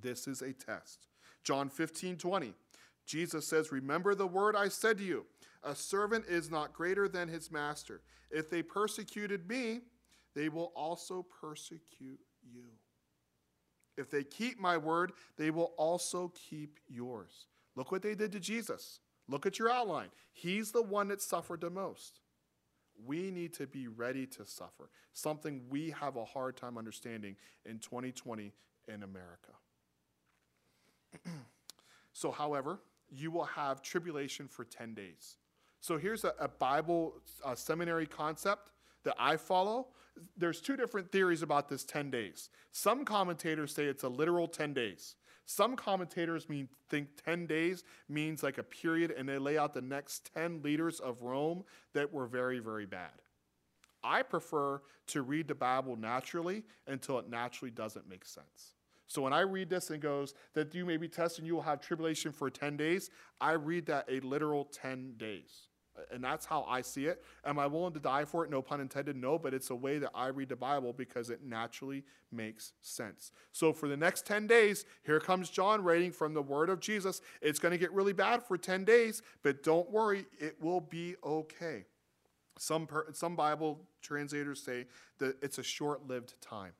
This 0.00 0.28
is 0.28 0.42
a 0.42 0.52
test. 0.52 1.08
John 1.42 1.68
15, 1.68 2.16
20. 2.16 2.54
Jesus 3.06 3.46
says, 3.46 3.72
Remember 3.72 4.14
the 4.14 4.26
word 4.26 4.54
I 4.54 4.68
said 4.68 4.98
to 4.98 5.04
you 5.04 5.24
a 5.64 5.74
servant 5.74 6.26
is 6.28 6.50
not 6.50 6.72
greater 6.72 7.08
than 7.08 7.28
his 7.28 7.50
master. 7.50 8.02
If 8.30 8.50
they 8.50 8.62
persecuted 8.62 9.48
me, 9.48 9.80
they 10.34 10.48
will 10.48 10.72
also 10.76 11.26
persecute 11.40 12.20
you. 12.42 12.66
If 13.96 14.10
they 14.10 14.24
keep 14.24 14.58
my 14.58 14.76
word, 14.76 15.12
they 15.36 15.50
will 15.50 15.72
also 15.76 16.32
keep 16.34 16.78
yours. 16.88 17.46
Look 17.74 17.92
what 17.92 18.02
they 18.02 18.14
did 18.14 18.32
to 18.32 18.40
Jesus. 18.40 19.00
Look 19.28 19.46
at 19.46 19.58
your 19.58 19.70
outline. 19.70 20.08
He's 20.32 20.70
the 20.70 20.82
one 20.82 21.08
that 21.08 21.20
suffered 21.20 21.60
the 21.60 21.70
most. 21.70 22.20
We 23.04 23.30
need 23.30 23.52
to 23.54 23.66
be 23.66 23.88
ready 23.88 24.26
to 24.26 24.46
suffer, 24.46 24.90
something 25.12 25.62
we 25.68 25.90
have 25.90 26.16
a 26.16 26.24
hard 26.24 26.56
time 26.56 26.78
understanding 26.78 27.36
in 27.64 27.78
2020 27.78 28.52
in 28.88 29.02
America. 29.02 29.52
so, 32.12 32.30
however, 32.30 32.80
you 33.10 33.30
will 33.30 33.44
have 33.44 33.82
tribulation 33.82 34.48
for 34.48 34.64
10 34.64 34.94
days. 34.94 35.36
So, 35.80 35.98
here's 35.98 36.24
a, 36.24 36.32
a 36.40 36.48
Bible 36.48 37.16
a 37.44 37.54
seminary 37.54 38.06
concept 38.06 38.70
that 39.06 39.16
I 39.18 39.36
follow. 39.36 39.88
There's 40.36 40.60
two 40.60 40.76
different 40.76 41.10
theories 41.10 41.42
about 41.42 41.68
this 41.68 41.84
10 41.84 42.10
days. 42.10 42.50
Some 42.70 43.04
commentators 43.04 43.74
say 43.74 43.86
it's 43.86 44.02
a 44.02 44.08
literal 44.08 44.46
10 44.46 44.74
days. 44.74 45.16
Some 45.46 45.76
commentators 45.76 46.48
mean 46.48 46.68
think 46.88 47.08
10 47.24 47.46
days 47.46 47.84
means 48.08 48.42
like 48.42 48.58
a 48.58 48.62
period, 48.62 49.12
and 49.12 49.28
they 49.28 49.38
lay 49.38 49.56
out 49.56 49.74
the 49.74 49.80
next 49.80 50.30
10 50.34 50.62
leaders 50.62 51.00
of 51.00 51.22
Rome 51.22 51.64
that 51.94 52.12
were 52.12 52.26
very, 52.26 52.58
very 52.58 52.86
bad. 52.86 53.22
I 54.02 54.22
prefer 54.22 54.82
to 55.08 55.22
read 55.22 55.48
the 55.48 55.54
Bible 55.54 55.96
naturally 55.96 56.64
until 56.86 57.18
it 57.18 57.28
naturally 57.28 57.70
doesn't 57.70 58.08
make 58.08 58.24
sense. 58.24 58.74
So 59.08 59.22
when 59.22 59.32
I 59.32 59.40
read 59.40 59.70
this 59.70 59.90
and 59.90 60.02
goes 60.02 60.34
that 60.54 60.74
you 60.74 60.84
may 60.84 60.96
be 60.96 61.08
tested 61.08 61.46
you 61.46 61.54
will 61.54 61.62
have 61.62 61.80
tribulation 61.80 62.32
for 62.32 62.50
10 62.50 62.76
days, 62.76 63.10
I 63.40 63.52
read 63.52 63.86
that 63.86 64.06
a 64.10 64.20
literal 64.20 64.64
10 64.64 65.14
days. 65.16 65.68
And 66.12 66.22
that's 66.22 66.46
how 66.46 66.64
I 66.68 66.82
see 66.82 67.06
it. 67.06 67.22
Am 67.44 67.58
I 67.58 67.66
willing 67.66 67.92
to 67.94 68.00
die 68.00 68.24
for 68.24 68.44
it? 68.44 68.50
No 68.50 68.62
pun 68.62 68.80
intended. 68.80 69.16
No, 69.16 69.38
but 69.38 69.54
it's 69.54 69.70
a 69.70 69.74
way 69.74 69.98
that 69.98 70.10
I 70.14 70.28
read 70.28 70.48
the 70.48 70.56
Bible 70.56 70.92
because 70.92 71.30
it 71.30 71.42
naturally 71.44 72.04
makes 72.30 72.72
sense. 72.80 73.32
So 73.52 73.72
for 73.72 73.88
the 73.88 73.96
next 73.96 74.26
10 74.26 74.46
days, 74.46 74.84
here 75.04 75.20
comes 75.20 75.50
John 75.50 75.82
writing 75.82 76.12
from 76.12 76.34
the 76.34 76.42
word 76.42 76.68
of 76.68 76.80
Jesus. 76.80 77.20
It's 77.40 77.58
going 77.58 77.72
to 77.72 77.78
get 77.78 77.92
really 77.92 78.12
bad 78.12 78.42
for 78.42 78.58
10 78.58 78.84
days, 78.84 79.22
but 79.42 79.62
don't 79.62 79.90
worry, 79.90 80.26
it 80.38 80.56
will 80.60 80.80
be 80.80 81.16
okay. 81.24 81.84
Some, 82.58 82.86
per, 82.86 83.06
some 83.12 83.36
Bible 83.36 83.80
translators 84.00 84.62
say 84.62 84.86
that 85.18 85.36
it's 85.42 85.58
a 85.58 85.62
short 85.62 86.06
lived 86.06 86.40
time, 86.40 86.72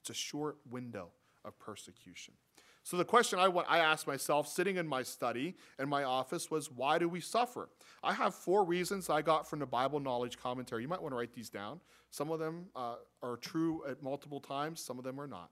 it's 0.00 0.10
a 0.10 0.14
short 0.14 0.56
window 0.70 1.10
of 1.44 1.58
persecution. 1.58 2.34
So 2.84 2.96
the 2.96 3.04
question 3.04 3.38
I, 3.38 3.44
I 3.46 3.78
asked 3.78 4.06
myself 4.06 4.48
sitting 4.48 4.76
in 4.76 4.88
my 4.88 5.02
study 5.02 5.56
in 5.78 5.88
my 5.88 6.02
office 6.02 6.50
was, 6.50 6.70
why 6.70 6.98
do 6.98 7.08
we 7.08 7.20
suffer? 7.20 7.68
I 8.02 8.12
have 8.12 8.34
four 8.34 8.64
reasons 8.64 9.08
I 9.08 9.22
got 9.22 9.48
from 9.48 9.60
the 9.60 9.66
Bible 9.66 10.00
Knowledge 10.00 10.36
Commentary. 10.36 10.82
You 10.82 10.88
might 10.88 11.00
want 11.00 11.12
to 11.12 11.16
write 11.16 11.32
these 11.32 11.48
down. 11.48 11.80
Some 12.10 12.30
of 12.30 12.40
them 12.40 12.66
uh, 12.74 12.96
are 13.22 13.36
true 13.36 13.82
at 13.88 14.02
multiple 14.02 14.40
times, 14.40 14.80
some 14.80 14.98
of 14.98 15.04
them 15.04 15.20
are 15.20 15.28
not. 15.28 15.50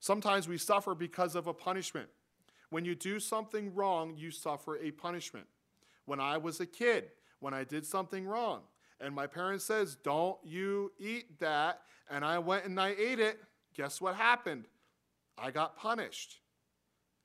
Sometimes 0.00 0.48
we 0.48 0.58
suffer 0.58 0.94
because 0.94 1.34
of 1.34 1.46
a 1.46 1.54
punishment. 1.54 2.08
When 2.70 2.84
you 2.84 2.94
do 2.94 3.20
something 3.20 3.74
wrong, 3.74 4.14
you 4.16 4.30
suffer 4.30 4.78
a 4.78 4.90
punishment. 4.90 5.46
When 6.06 6.20
I 6.20 6.38
was 6.38 6.60
a 6.60 6.66
kid, 6.66 7.10
when 7.40 7.54
I 7.54 7.64
did 7.64 7.86
something 7.86 8.26
wrong, 8.26 8.62
and 9.00 9.14
my 9.14 9.26
parents 9.26 9.64
says, 9.64 9.94
"Don't 9.94 10.38
you 10.44 10.92
eat 10.98 11.38
that," 11.38 11.82
and 12.10 12.24
I 12.24 12.38
went 12.38 12.64
and 12.64 12.80
I 12.80 12.94
ate 12.98 13.20
it, 13.20 13.40
guess 13.74 14.00
what 14.00 14.14
happened? 14.14 14.66
I 15.38 15.50
got 15.50 15.76
punished. 15.76 16.40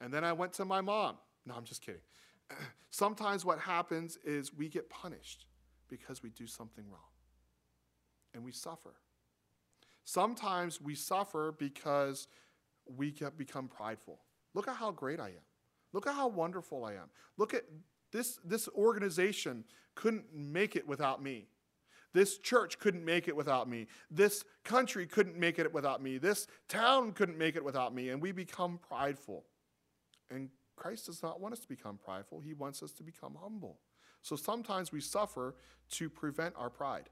And 0.01 0.13
then 0.13 0.23
I 0.23 0.33
went 0.33 0.53
to 0.53 0.65
my 0.65 0.81
mom. 0.81 1.17
No, 1.45 1.55
I'm 1.55 1.65
just 1.65 1.81
kidding. 1.81 2.01
Sometimes 2.89 3.45
what 3.45 3.59
happens 3.59 4.17
is 4.23 4.53
we 4.53 4.69
get 4.69 4.89
punished 4.89 5.45
because 5.87 6.23
we 6.23 6.29
do 6.29 6.47
something 6.47 6.85
wrong 6.89 7.01
and 8.33 8.43
we 8.43 8.51
suffer. 8.51 8.95
Sometimes 10.05 10.81
we 10.81 10.95
suffer 10.95 11.53
because 11.57 12.27
we 12.85 13.11
get, 13.11 13.37
become 13.37 13.67
prideful. 13.67 14.19
Look 14.53 14.67
at 14.67 14.75
how 14.75 14.91
great 14.91 15.19
I 15.19 15.27
am. 15.27 15.45
Look 15.93 16.07
at 16.07 16.15
how 16.15 16.27
wonderful 16.27 16.85
I 16.85 16.93
am. 16.93 17.09
Look 17.37 17.53
at 17.53 17.63
this, 18.11 18.39
this 18.43 18.67
organization 18.69 19.65
couldn't 19.95 20.33
make 20.33 20.75
it 20.75 20.87
without 20.87 21.21
me. 21.21 21.47
This 22.13 22.37
church 22.37 22.79
couldn't 22.79 23.05
make 23.05 23.27
it 23.27 23.35
without 23.35 23.69
me. 23.69 23.87
This 24.09 24.43
country 24.63 25.05
couldn't 25.05 25.37
make 25.37 25.59
it 25.59 25.71
without 25.73 26.01
me. 26.01 26.17
This 26.17 26.47
town 26.67 27.11
couldn't 27.11 27.37
make 27.37 27.55
it 27.55 27.63
without 27.63 27.93
me. 27.93 28.09
And 28.09 28.21
we 28.21 28.31
become 28.31 28.79
prideful. 28.87 29.45
And 30.31 30.49
Christ 30.75 31.05
does 31.05 31.21
not 31.21 31.39
want 31.39 31.53
us 31.53 31.59
to 31.59 31.67
become 31.67 31.97
prideful, 31.97 32.39
He 32.39 32.53
wants 32.53 32.81
us 32.81 32.91
to 32.93 33.03
become 33.03 33.37
humble. 33.41 33.79
So 34.21 34.35
sometimes 34.35 34.91
we 34.91 35.01
suffer 35.01 35.55
to 35.91 36.09
prevent 36.09 36.55
our 36.57 36.69
pride. 36.69 37.09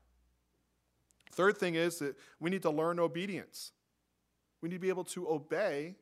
Third 1.31 1.57
thing 1.57 1.75
is 1.75 1.99
that 1.99 2.15
we 2.39 2.49
need 2.49 2.62
to 2.63 2.69
learn 2.69 2.99
obedience. 2.99 3.71
We 4.62 4.69
need 4.69 4.75
to 4.75 4.81
be 4.81 4.89
able 4.89 5.03
to 5.05 5.29
obey 5.29 5.95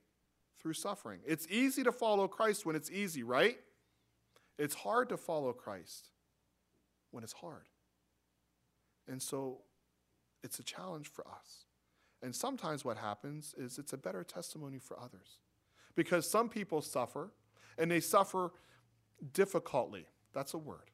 through 0.60 0.74
suffering. 0.74 1.20
It's 1.26 1.48
easy 1.50 1.84
to 1.84 1.92
follow 1.92 2.28
Christ 2.28 2.66
when 2.66 2.76
it's 2.76 2.90
easy, 2.90 3.24
right? 3.24 3.58
It's 4.58 4.74
hard 4.74 5.10
to 5.10 5.18
follow 5.18 5.52
Christ 5.54 6.10
when 7.12 7.24
it's 7.24 7.34
hard. 7.34 7.68
And 9.08 9.22
so 9.22 9.60
it's 10.44 10.60
a 10.60 10.64
challenge 10.64 11.08
for 11.08 11.26
us. 11.28 11.66
And 12.22 12.36
sometimes 12.36 12.84
what 12.84 12.98
happens 12.98 13.54
is 13.58 13.78
it's 13.78 13.94
a 13.94 13.98
better 13.98 14.24
testimony 14.24 14.80
for 14.80 15.00
others. 15.00 15.40
Because 15.96 16.30
some 16.30 16.50
people 16.50 16.82
suffer, 16.82 17.32
and 17.78 17.90
they 17.90 18.00
suffer 18.00 18.52
difficultly. 19.34 20.06
That's 20.34 20.54
a 20.54 20.58
word. 20.58 20.92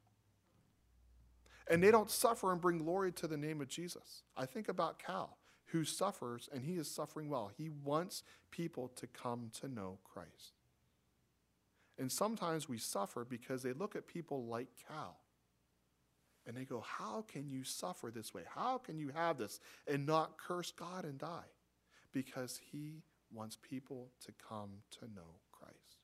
And 1.69 1.81
they 1.81 1.91
don't 1.91 2.11
suffer 2.11 2.51
and 2.51 2.59
bring 2.59 2.79
glory 2.79 3.11
to 3.13 3.27
the 3.27 3.37
name 3.37 3.61
of 3.61 3.69
Jesus. 3.69 4.23
I 4.35 4.45
think 4.45 4.67
about 4.67 4.99
Cal, 4.99 5.37
who 5.67 5.83
suffers, 5.85 6.49
and 6.51 6.63
he 6.65 6.73
is 6.73 6.89
suffering 6.89 7.29
well. 7.29 7.49
He 7.57 7.69
wants 7.69 8.23
people 8.51 8.89
to 8.97 9.07
come 9.07 9.51
to 9.61 9.67
know 9.67 9.99
Christ. 10.03 10.53
And 11.97 12.11
sometimes 12.11 12.67
we 12.67 12.77
suffer 12.77 13.23
because 13.23 13.63
they 13.63 13.73
look 13.73 13.95
at 13.95 14.07
people 14.07 14.45
like 14.45 14.67
Cal 14.87 15.17
and 16.47 16.55
they 16.55 16.65
go, 16.65 16.81
How 16.81 17.23
can 17.27 17.49
you 17.49 17.63
suffer 17.63 18.11
this 18.11 18.33
way? 18.33 18.43
How 18.53 18.77
can 18.77 18.97
you 18.97 19.09
have 19.09 19.37
this 19.37 19.59
and 19.87 20.05
not 20.05 20.37
curse 20.37 20.71
God 20.71 21.05
and 21.05 21.17
die? 21.17 21.49
Because 22.13 22.59
He 22.71 23.03
wants 23.33 23.57
people 23.61 24.09
to 24.25 24.31
come 24.47 24.69
to 24.99 25.05
know 25.13 25.39
Christ. 25.51 25.97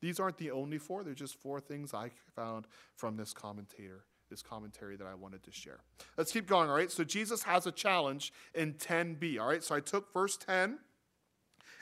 These 0.00 0.18
aren't 0.18 0.38
the 0.38 0.50
only 0.50 0.78
four, 0.78 1.04
they're 1.04 1.14
just 1.14 1.40
four 1.40 1.60
things 1.60 1.94
I 1.94 2.10
found 2.34 2.66
from 2.96 3.16
this 3.16 3.32
commentator. 3.32 4.04
This 4.30 4.42
commentary 4.42 4.96
that 4.96 5.06
I 5.06 5.14
wanted 5.14 5.44
to 5.44 5.52
share. 5.52 5.80
Let's 6.16 6.32
keep 6.32 6.46
going, 6.48 6.70
all 6.70 6.74
right? 6.74 6.90
So, 6.90 7.04
Jesus 7.04 7.42
has 7.42 7.66
a 7.66 7.70
challenge 7.70 8.32
in 8.54 8.72
10b, 8.72 9.38
all 9.38 9.46
right? 9.46 9.62
So, 9.62 9.74
I 9.74 9.80
took 9.80 10.12
verse 10.14 10.38
10 10.38 10.78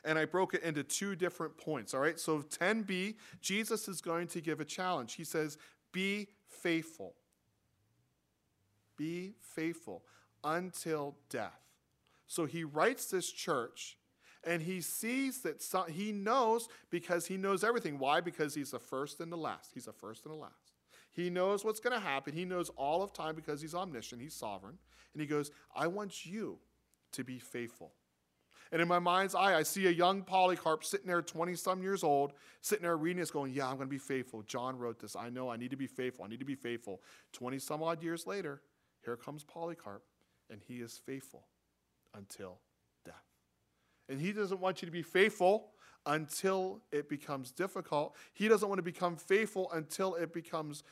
and 0.05 0.19
I 0.19 0.25
broke 0.25 0.53
it 0.53 0.63
into 0.65 0.83
two 0.83 1.15
different 1.15 1.57
points, 1.57 1.95
all 1.95 2.01
right? 2.01 2.19
So, 2.19 2.41
10b, 2.43 3.15
Jesus 3.41 3.87
is 3.87 4.01
going 4.01 4.27
to 4.27 4.41
give 4.41 4.61
a 4.61 4.65
challenge. 4.65 5.15
He 5.15 5.25
says, 5.25 5.57
Be 5.93 6.29
faithful. 6.49 7.15
Be 9.03 9.35
faithful 9.41 10.05
until 10.45 11.17
death. 11.29 11.59
So 12.29 12.47
he 12.47 12.63
writes 12.63 13.07
this 13.07 13.33
church 13.33 13.99
and 14.45 14.63
he 14.63 14.81
sees 14.81 15.41
that 15.41 15.61
some, 15.61 15.91
he 15.91 16.13
knows 16.13 16.69
because 16.89 17.27
he 17.27 17.37
knows 17.37 17.65
everything. 17.65 17.99
Why? 17.99 18.21
Because 18.21 18.55
he's 18.55 18.71
the 18.71 18.79
first 18.79 19.19
and 19.19 19.33
the 19.33 19.37
last. 19.37 19.73
He's 19.75 19.87
the 19.87 19.93
first 19.93 20.25
and 20.25 20.33
the 20.33 20.39
last. 20.39 20.71
He 21.11 21.31
knows 21.31 21.65
what's 21.65 21.81
going 21.81 22.01
to 22.01 22.07
happen. 22.07 22.33
He 22.33 22.45
knows 22.45 22.69
all 22.77 23.03
of 23.03 23.13
time 23.13 23.35
because 23.35 23.61
he's 23.61 23.75
omniscient, 23.75 24.23
he's 24.23 24.35
sovereign. 24.35 24.79
And 25.15 25.21
he 25.21 25.27
goes, 25.27 25.51
I 25.75 25.89
want 25.89 26.25
you 26.25 26.61
to 27.11 27.25
be 27.25 27.41
faithful. 27.41 27.95
And 28.71 28.81
in 28.81 28.87
my 28.87 29.01
mind's 29.01 29.35
eye, 29.35 29.57
I 29.57 29.65
see 29.65 29.89
a 29.89 29.91
young 29.91 30.23
Polycarp 30.23 30.85
sitting 30.85 31.09
there, 31.09 31.23
20 31.23 31.57
some 31.57 31.83
years 31.83 32.05
old, 32.05 32.35
sitting 32.61 32.85
there 32.85 32.97
reading 32.97 33.19
this, 33.19 33.33
going, 33.33 33.53
Yeah, 33.53 33.67
I'm 33.67 33.79
going 33.79 33.89
to 33.89 33.91
be 33.91 33.99
faithful. 33.99 34.43
John 34.43 34.79
wrote 34.79 35.01
this. 35.01 35.17
I 35.17 35.29
know 35.29 35.51
I 35.51 35.57
need 35.57 35.71
to 35.71 35.77
be 35.77 35.89
faithful. 35.89 36.25
I 36.25 36.29
need 36.29 36.39
to 36.39 36.47
be 36.47 36.55
faithful. 36.55 37.03
20 37.33 37.59
some 37.59 37.83
odd 37.83 38.01
years 38.01 38.29
later, 38.29 38.63
here 39.05 39.17
comes 39.17 39.45
Polycarp, 39.45 40.03
and 40.51 40.61
he 40.67 40.77
is 40.77 41.01
faithful 41.05 41.47
until 42.15 42.59
death. 43.05 43.15
And 44.09 44.21
he 44.21 44.33
doesn't 44.33 44.61
want 44.61 44.83
you 44.83 44.87
to 44.87 44.93
be 44.93 45.03
faithful 45.03 45.71
until 46.07 46.81
it 46.91 47.09
becomes 47.09 47.53
difficult. 47.53 48.17
He 48.33 48.49
doesn't 48.49 48.69
want 48.69 48.79
to 48.79 48.83
become 48.83 49.17
faithful 49.17 49.71
until 49.73 50.15
it 50.15 50.33
becomes 50.33 50.83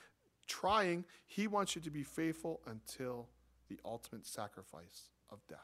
trying. 0.46 1.05
He 1.27 1.46
wants 1.46 1.75
you 1.75 1.83
to 1.83 1.90
be 1.90 2.03
faithful 2.03 2.61
until 2.66 3.29
the 3.68 3.79
ultimate 3.85 4.27
sacrifice 4.27 5.11
of 5.31 5.38
death. 5.49 5.59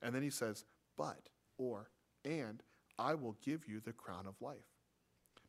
And 0.00 0.14
then 0.14 0.22
he 0.22 0.30
says, 0.30 0.64
But, 0.96 1.28
or, 1.58 1.90
and 2.24 2.62
I 2.98 3.14
will 3.14 3.36
give 3.44 3.66
you 3.68 3.80
the 3.80 3.92
crown 3.92 4.26
of 4.26 4.34
life. 4.40 4.71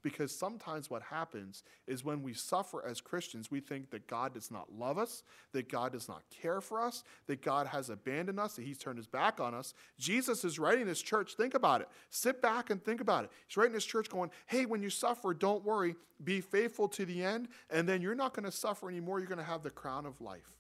Because 0.04 0.38
sometimes 0.38 0.90
what 0.90 1.02
happens 1.02 1.64
is 1.88 2.04
when 2.04 2.22
we 2.22 2.34
suffer 2.34 2.86
as 2.86 3.00
Christians, 3.00 3.50
we 3.50 3.62
think 3.62 3.90
that 3.92 4.06
God 4.06 4.34
does 4.34 4.52
not 4.52 4.68
love 4.78 4.98
us, 4.98 5.24
that 5.54 5.70
God 5.70 5.94
does 5.94 6.10
not 6.10 6.24
care 6.30 6.60
for 6.60 6.82
us, 6.82 7.06
that 7.28 7.42
God 7.42 7.68
has 7.68 7.90
abandoned 7.90 8.38
us, 8.38 8.56
that 8.56 8.66
He's 8.66 8.78
turned 8.78 8.98
His 8.98 9.08
back 9.08 9.40
on 9.40 9.54
us. 9.54 9.74
Jesus 9.98 10.44
is 10.44 10.60
writing 10.60 10.86
this 10.86 11.02
church, 11.02 11.36
think 11.36 11.54
about 11.54 11.80
it. 11.80 11.88
Sit 12.10 12.42
back 12.42 12.70
and 12.70 12.84
think 12.84 13.00
about 13.00 13.24
it. 13.24 13.32
He's 13.48 13.56
writing 13.56 13.74
this 13.74 13.86
church 13.86 14.10
going, 14.10 14.30
hey, 14.48 14.66
when 14.66 14.84
you 14.84 14.90
suffer, 14.90 15.34
don't 15.34 15.64
worry, 15.64 15.96
be 16.22 16.42
faithful 16.42 16.90
to 16.90 17.06
the 17.06 17.24
end, 17.24 17.48
and 17.70 17.88
then 17.88 18.02
you're 18.02 18.14
not 18.14 18.34
going 18.34 18.46
to 18.46 18.52
suffer 18.52 18.90
anymore. 18.90 19.20
You're 19.20 19.30
going 19.30 19.38
to 19.38 19.44
have 19.46 19.64
the 19.64 19.72
crown 19.72 20.06
of 20.06 20.20
life. 20.20 20.58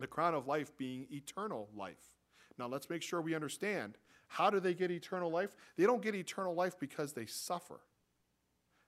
The 0.00 0.06
crown 0.06 0.34
of 0.34 0.46
life 0.46 0.76
being 0.78 1.06
eternal 1.12 1.68
life. 1.76 2.10
Now, 2.58 2.68
let's 2.68 2.88
make 2.88 3.02
sure 3.02 3.20
we 3.20 3.34
understand 3.34 3.98
how 4.28 4.48
do 4.48 4.60
they 4.60 4.72
get 4.72 4.90
eternal 4.90 5.30
life? 5.30 5.54
They 5.76 5.84
don't 5.84 6.02
get 6.02 6.14
eternal 6.14 6.54
life 6.54 6.78
because 6.80 7.12
they 7.12 7.26
suffer. 7.26 7.80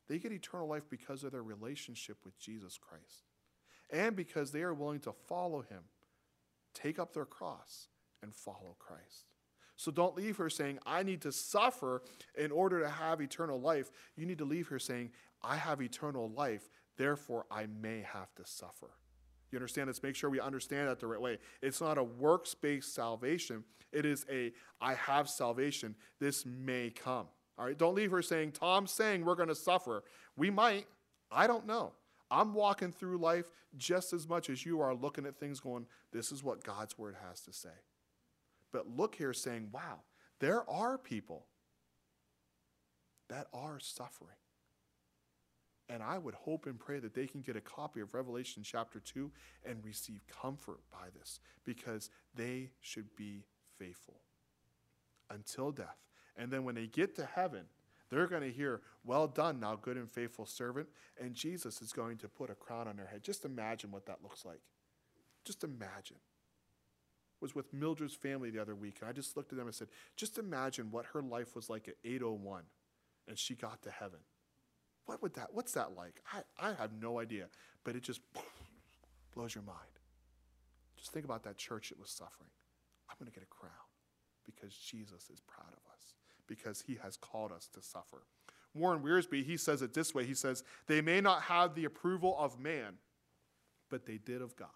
They 0.09 0.19
get 0.19 0.33
eternal 0.33 0.69
life 0.69 0.85
because 0.89 1.25
of 1.25 1.33
their 1.33 1.43
relationship 1.43 2.19
with 2.25 2.39
Jesus 2.39 2.79
Christ 2.79 3.25
and 3.91 4.17
because 4.17 4.53
they 4.53 4.63
are 4.63 4.75
willing 4.75 5.01
to 5.01 5.13
follow 5.13 5.63
him, 5.63 5.83
take 6.75 6.99
up 6.99 7.13
their 7.13 7.25
cross, 7.25 7.89
and 8.23 8.35
follow 8.35 8.77
Christ. 8.79 9.27
So 9.77 9.91
don't 9.91 10.17
leave 10.17 10.39
here 10.39 10.49
saying, 10.49 10.79
I 10.87 11.03
need 11.03 11.21
to 11.23 11.33
suffer 11.33 12.03
in 12.37 12.51
order 12.51 12.81
to 12.81 12.89
have 12.89 13.21
eternal 13.21 13.61
life. 13.61 13.91
You 14.17 14.27
need 14.27 14.39
to 14.39 14.45
leave 14.45 14.69
here 14.69 14.79
saying, 14.79 15.11
I 15.43 15.57
have 15.57 15.83
eternal 15.83 16.31
life, 16.31 16.69
therefore 16.97 17.45
I 17.51 17.67
may 17.67 18.01
have 18.01 18.35
to 18.37 18.47
suffer. 18.47 18.91
You 19.53 19.59
understand? 19.59 19.89
Let's 19.89 20.03
make 20.03 20.17
sure 20.17 20.31
we 20.31 20.41
understand 20.41 20.89
that 20.89 20.99
the 20.99 21.07
right 21.07 21.21
way. 21.21 21.39
It's 21.63 21.81
not 21.81 21.99
a 21.99 22.03
works 22.03 22.55
based 22.55 22.95
salvation, 22.95 23.65
it 23.93 24.05
is 24.05 24.27
a 24.31 24.53
I 24.81 24.95
have 24.95 25.29
salvation. 25.29 25.95
This 26.19 26.45
may 26.45 26.91
come. 26.91 27.27
All 27.59 27.67
right? 27.67 27.77
Don't 27.77 27.95
leave 27.95 28.11
her 28.11 28.23
saying, 28.23 28.53
Tom's 28.53 28.91
saying 28.91 29.25
we're 29.25 29.35
going 29.35 29.49
to 29.49 29.55
suffer. 29.55 30.05
We 30.37 30.51
might. 30.51 30.87
I 31.31 31.47
don't 31.47 31.67
know. 31.67 31.93
I'm 32.31 32.55
walking 32.55 32.93
through 32.93 33.19
life 33.19 33.51
just 33.77 34.13
as 34.13 34.29
much 34.29 34.51
as 34.51 34.65
you 34.67 34.81
are 34.81 34.95
looking 34.95 35.27
at 35.27 35.39
things 35.39 35.61
going, 35.61 35.87
this 36.13 36.33
is 36.33 36.43
what 36.43 36.65
God's 36.65 36.99
word 36.99 37.17
has 37.29 37.41
to 37.43 37.53
say. 37.53 37.69
But 38.73 38.97
look 38.97 39.15
here 39.15 39.33
saying, 39.33 39.69
wow, 39.73 40.01
there 40.41 40.69
are 40.69 40.99
people 40.99 41.47
that 43.29 43.47
are 43.53 43.79
suffering. 43.81 44.37
And 45.89 46.03
I 46.03 46.19
would 46.19 46.35
hope 46.35 46.67
and 46.67 46.79
pray 46.79 46.99
that 46.99 47.15
they 47.15 47.27
can 47.27 47.43
get 47.43 47.55
a 47.57 47.61
copy 47.61 48.01
of 48.01 48.13
Revelation 48.13 48.63
chapter 48.65 48.99
2 48.99 49.31
and 49.65 49.85
receive 49.85 50.21
comfort 50.27 50.81
by 50.91 51.09
this 51.17 51.39
because 51.65 52.11
they 52.35 52.71
should 52.81 53.15
be 53.17 53.45
faithful 53.79 54.21
until 55.31 55.71
death. 55.71 55.99
And 56.37 56.51
then 56.51 56.65
when 56.65 56.75
they 56.75 56.87
get 56.87 57.17
to 57.17 57.25
heaven, 57.25 57.65
they're 58.11 58.27
going 58.27 58.43
to 58.43 58.53
hear, 58.53 58.83
Well 59.05 59.27
done, 59.27 59.61
now 59.61 59.77
good 59.77 59.97
and 59.97 60.11
faithful 60.11 60.47
servant. 60.47 60.89
And 61.21 61.35
Jesus 61.35 61.81
is 61.83 61.93
going 61.93 62.19
to 62.19 62.29
put 62.29 62.51
a 62.51 62.55
crown 62.55 62.89
on 62.89 62.97
their 62.97 63.07
head. 63.07 63.23
Just 63.23 63.45
imagine 63.45 63.91
what 63.91 64.07
that 64.07 64.23
looks 64.23 64.45
like. 64.45 64.61
Just 65.45 65.65
imagine. 65.65 66.19
I 66.19 67.39
was 67.41 67.55
with 67.55 67.73
Mildred's 67.73 68.15
family 68.15 68.51
the 68.51 68.61
other 68.61 68.75
week, 68.75 68.99
and 69.01 69.09
I 69.09 69.13
just 69.13 69.37
looked 69.37 69.53
at 69.53 69.59
them 69.59 69.67
and 69.67 69.75
said, 69.75 69.89
Just 70.17 70.39
imagine 70.39 70.91
what 70.91 71.07
her 71.13 71.23
life 71.23 71.55
was 71.55 71.69
like 71.69 71.89
at 71.89 71.95
801 72.05 72.63
and 73.29 73.39
she 73.39 73.55
got 73.55 73.83
to 73.83 73.91
heaven. 73.91 74.21
What 75.07 75.23
would 75.23 75.35
that, 75.35 75.49
what's 75.53 75.73
that 75.73 75.95
like? 75.97 76.21
I, 76.33 76.69
I 76.71 76.75
have 76.75 76.91
no 77.01 77.21
idea, 77.21 77.47
but 77.85 77.97
it 77.97 78.03
just 78.03 78.21
blows 79.35 79.55
your 79.55 79.65
mind. 79.65 79.79
Just 80.97 81.13
think 81.13 81.25
about 81.25 81.45
that 81.45 81.57
church 81.57 81.91
that 81.91 81.99
was 81.99 82.11
suffering. 82.11 82.51
I'm 83.09 83.17
going 83.19 83.31
to 83.31 83.35
get 83.35 83.45
a 83.45 83.55
crown 83.55 83.73
because 84.45 84.75
Jesus 84.75 85.31
is 85.33 85.41
proud 85.47 85.73
of 85.73 85.86
because 86.47 86.83
he 86.87 86.99
has 87.03 87.17
called 87.17 87.53
us 87.53 87.69
to 87.75 87.83
suffer. 87.83 88.23
Warren 88.75 89.03
Wiersbe, 89.03 89.45
he 89.45 89.57
says 89.57 89.83
it 89.83 89.95
this 89.95 90.15
way 90.15 90.25
He 90.25 90.35
says, 90.35 90.63
They 90.87 91.01
may 91.01 91.21
not 91.21 91.43
have 91.43 91.75
the 91.75 91.85
approval 91.85 92.37
of 92.39 92.61
man, 92.61 92.95
but 93.91 94.07
they 94.07 94.19
did 94.19 94.43
of 94.43 94.57
God. 94.57 94.69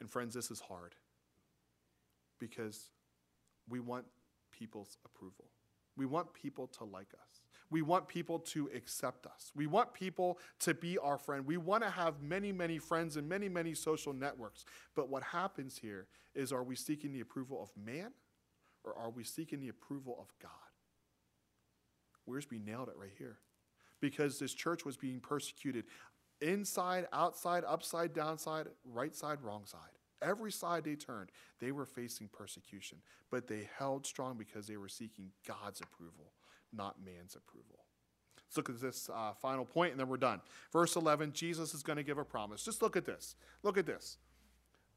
And 0.00 0.10
friends, 0.10 0.34
this 0.34 0.50
is 0.50 0.60
hard 0.60 0.94
because 2.38 2.90
we 3.68 3.80
want 3.80 4.04
people's 4.50 4.98
approval. 5.04 5.46
We 5.96 6.04
want 6.04 6.34
people 6.34 6.66
to 6.78 6.84
like 6.84 7.14
us. 7.14 7.40
We 7.70 7.82
want 7.82 8.06
people 8.06 8.38
to 8.40 8.70
accept 8.74 9.26
us. 9.26 9.50
We 9.54 9.66
want 9.66 9.92
people 9.92 10.38
to 10.60 10.74
be 10.74 10.98
our 10.98 11.18
friend. 11.18 11.46
We 11.46 11.56
want 11.56 11.82
to 11.82 11.90
have 11.90 12.20
many, 12.20 12.52
many 12.52 12.78
friends 12.78 13.16
and 13.16 13.28
many, 13.28 13.48
many 13.48 13.74
social 13.74 14.12
networks. 14.12 14.64
But 14.94 15.08
what 15.08 15.22
happens 15.22 15.78
here 15.78 16.06
is 16.34 16.52
are 16.52 16.62
we 16.62 16.76
seeking 16.76 17.12
the 17.12 17.20
approval 17.20 17.60
of 17.62 17.70
man 17.82 18.12
or 18.86 18.96
are 18.96 19.10
we 19.10 19.24
seeking 19.24 19.60
the 19.60 19.68
approval 19.68 20.16
of 20.18 20.32
God? 20.40 20.50
Where's 22.24 22.50
we 22.50 22.58
nailed 22.58 22.88
it 22.88 22.96
right 22.96 23.12
here. 23.18 23.38
Because 24.00 24.38
this 24.38 24.54
church 24.54 24.84
was 24.84 24.96
being 24.96 25.20
persecuted 25.20 25.84
inside, 26.40 27.06
outside, 27.12 27.64
upside, 27.66 28.12
downside, 28.12 28.66
right 28.84 29.14
side, 29.14 29.38
wrong 29.42 29.64
side. 29.64 29.80
Every 30.22 30.52
side 30.52 30.84
they 30.84 30.94
turned, 30.94 31.30
they 31.60 31.72
were 31.72 31.86
facing 31.86 32.28
persecution, 32.28 32.98
but 33.30 33.46
they 33.46 33.68
held 33.78 34.06
strong 34.06 34.36
because 34.36 34.66
they 34.66 34.76
were 34.76 34.88
seeking 34.88 35.30
God's 35.46 35.80
approval, 35.80 36.32
not 36.72 36.96
man's 37.04 37.36
approval. 37.36 37.84
Let's 38.46 38.56
look 38.56 38.70
at 38.70 38.80
this 38.80 39.10
uh, 39.12 39.32
final 39.34 39.64
point 39.64 39.92
and 39.92 40.00
then 40.00 40.08
we're 40.08 40.16
done. 40.16 40.40
Verse 40.72 40.96
11 40.96 41.32
Jesus 41.32 41.74
is 41.74 41.82
going 41.82 41.96
to 41.96 42.02
give 42.02 42.18
a 42.18 42.24
promise. 42.24 42.64
Just 42.64 42.80
look 42.82 42.96
at 42.96 43.04
this. 43.04 43.34
Look 43.62 43.76
at 43.76 43.86
this. 43.86 44.18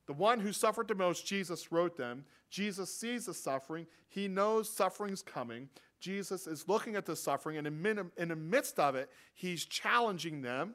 The 0.09 0.13
one 0.13 0.39
who 0.39 0.51
suffered 0.51 0.87
the 0.87 0.95
most, 0.95 1.25
Jesus 1.25 1.71
wrote 1.71 1.95
them. 1.95 2.25
Jesus 2.49 2.93
sees 2.93 3.27
the 3.27 3.33
suffering. 3.33 3.85
He 4.09 4.27
knows 4.27 4.67
suffering's 4.67 5.21
coming. 5.21 5.69
Jesus 5.99 6.47
is 6.47 6.67
looking 6.67 6.95
at 6.95 7.05
the 7.05 7.15
suffering, 7.15 7.57
and 7.57 7.67
in, 7.67 8.27
the 8.27 8.35
midst 8.35 8.79
of 8.79 8.95
it, 8.95 9.09
he's 9.35 9.65
challenging 9.65 10.41
them. 10.41 10.73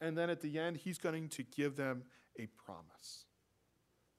And 0.00 0.16
then 0.16 0.28
at 0.28 0.40
the 0.40 0.58
end, 0.58 0.76
he's 0.76 0.98
going 0.98 1.28
to 1.30 1.42
give 1.42 1.74
them 1.74 2.04
a 2.38 2.46
promise 2.64 3.24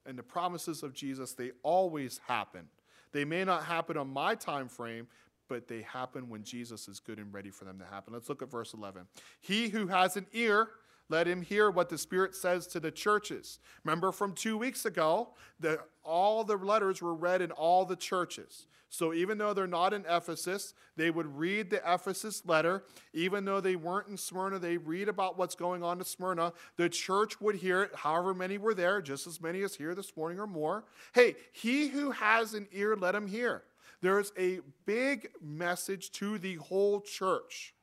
and 0.10 0.18
the 0.18 0.24
promises 0.24 0.82
of 0.82 0.94
Jesus, 0.94 1.34
they 1.34 1.52
always 1.62 2.20
happen. 2.28 2.68
They 3.12 3.26
may 3.26 3.46
not 3.46 3.64
happen 3.64 3.96
on 3.96 4.08
my 4.10 4.34
time 4.34 4.68
frame, 4.68 5.08
but 5.48 5.68
they 5.68 5.84
happen 5.84 6.30
when 6.30 6.44
Jesus 6.44 6.88
is 6.88 7.00
good 7.00 7.20
and 7.20 7.32
ready 7.32 7.52
for 7.52 7.66
them 7.66 7.78
to 7.78 7.86
happen. 7.86 8.14
Let's 8.14 8.28
look 8.28 8.42
at 8.42 8.50
verse 8.50 8.74
11. 8.74 9.04
He 9.40 9.70
who 9.70 9.88
has 9.88 10.18
an 10.18 10.26
ear, 10.34 10.70
let 11.10 11.28
him 11.28 11.42
hear 11.42 11.72
what 11.72 11.90
the 11.90 11.98
Spirit 11.98 12.36
says 12.36 12.68
to 12.68 12.80
the 12.80 12.92
churches. 12.92 13.60
Remember 13.84 14.12
from 14.12 14.34
two 14.34 14.58
weeks 14.58 14.86
ago 14.86 15.30
that 15.60 15.80
all 16.04 16.44
the 16.44 16.56
letters 16.56 17.02
were 17.02 17.16
read 17.16 17.42
in 17.42 17.52
all 17.52 17.86
the 17.86 17.96
churches. 17.96 18.68
So 18.92 19.14
even 19.14 19.38
though 19.38 19.54
they're 19.54 19.68
not 19.68 19.94
in 19.94 20.04
Ephesus, 20.10 20.74
they 20.96 21.12
would 21.12 21.38
read 21.38 21.70
the 21.70 21.82
Ephesus 21.86 22.44
letter. 22.46 22.84
Even 23.14 23.46
though 23.46 23.62
they 23.62 23.76
weren't 23.76 24.08
in 24.08 24.18
Smyrna, 24.18 24.58
they 24.58 24.78
read 24.78 25.08
about 25.08 25.38
what's 25.38 25.54
going 25.54 25.84
on 25.84 26.00
in 26.00 26.06
Smyrna. 26.06 26.54
The 26.76 26.90
church 26.90 27.40
would 27.40 27.56
hear 27.56 27.84
it, 27.84 27.92
however 27.94 28.34
many 28.34 28.58
were 28.58 28.74
there, 28.74 29.02
just 29.02 29.28
as 29.28 29.40
many 29.40 29.62
as 29.62 29.76
here 29.76 29.94
this 29.94 30.16
morning 30.18 30.40
or 30.40 30.48
more. 30.48 30.86
Hey, 31.14 31.36
he 31.52 31.88
who 31.88 32.12
has 32.12 32.56
an 32.56 32.68
ear, 32.72 32.96
let 32.96 33.14
him 33.14 33.28
hear. 33.28 33.64
There's 34.02 34.32
a 34.38 34.60
big 34.86 35.30
message 35.42 36.12
to 36.14 36.40
the 36.40 36.56
whole 36.56 37.02
church, 37.02 37.76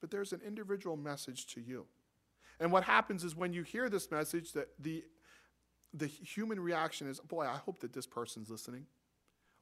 but 0.00 0.10
there's 0.10 0.32
an 0.32 0.40
individual 0.46 0.96
message 0.96 1.46
to 1.48 1.60
you. 1.60 1.86
And 2.60 2.72
what 2.72 2.84
happens 2.84 3.24
is 3.24 3.34
when 3.34 3.52
you 3.52 3.62
hear 3.62 3.88
this 3.88 4.10
message, 4.10 4.52
that 4.52 4.68
the 4.78 5.04
the 5.96 6.06
human 6.06 6.58
reaction 6.58 7.08
is, 7.08 7.20
boy, 7.20 7.46
I 7.46 7.56
hope 7.56 7.78
that 7.80 7.92
this 7.92 8.06
person's 8.06 8.50
listening. 8.50 8.86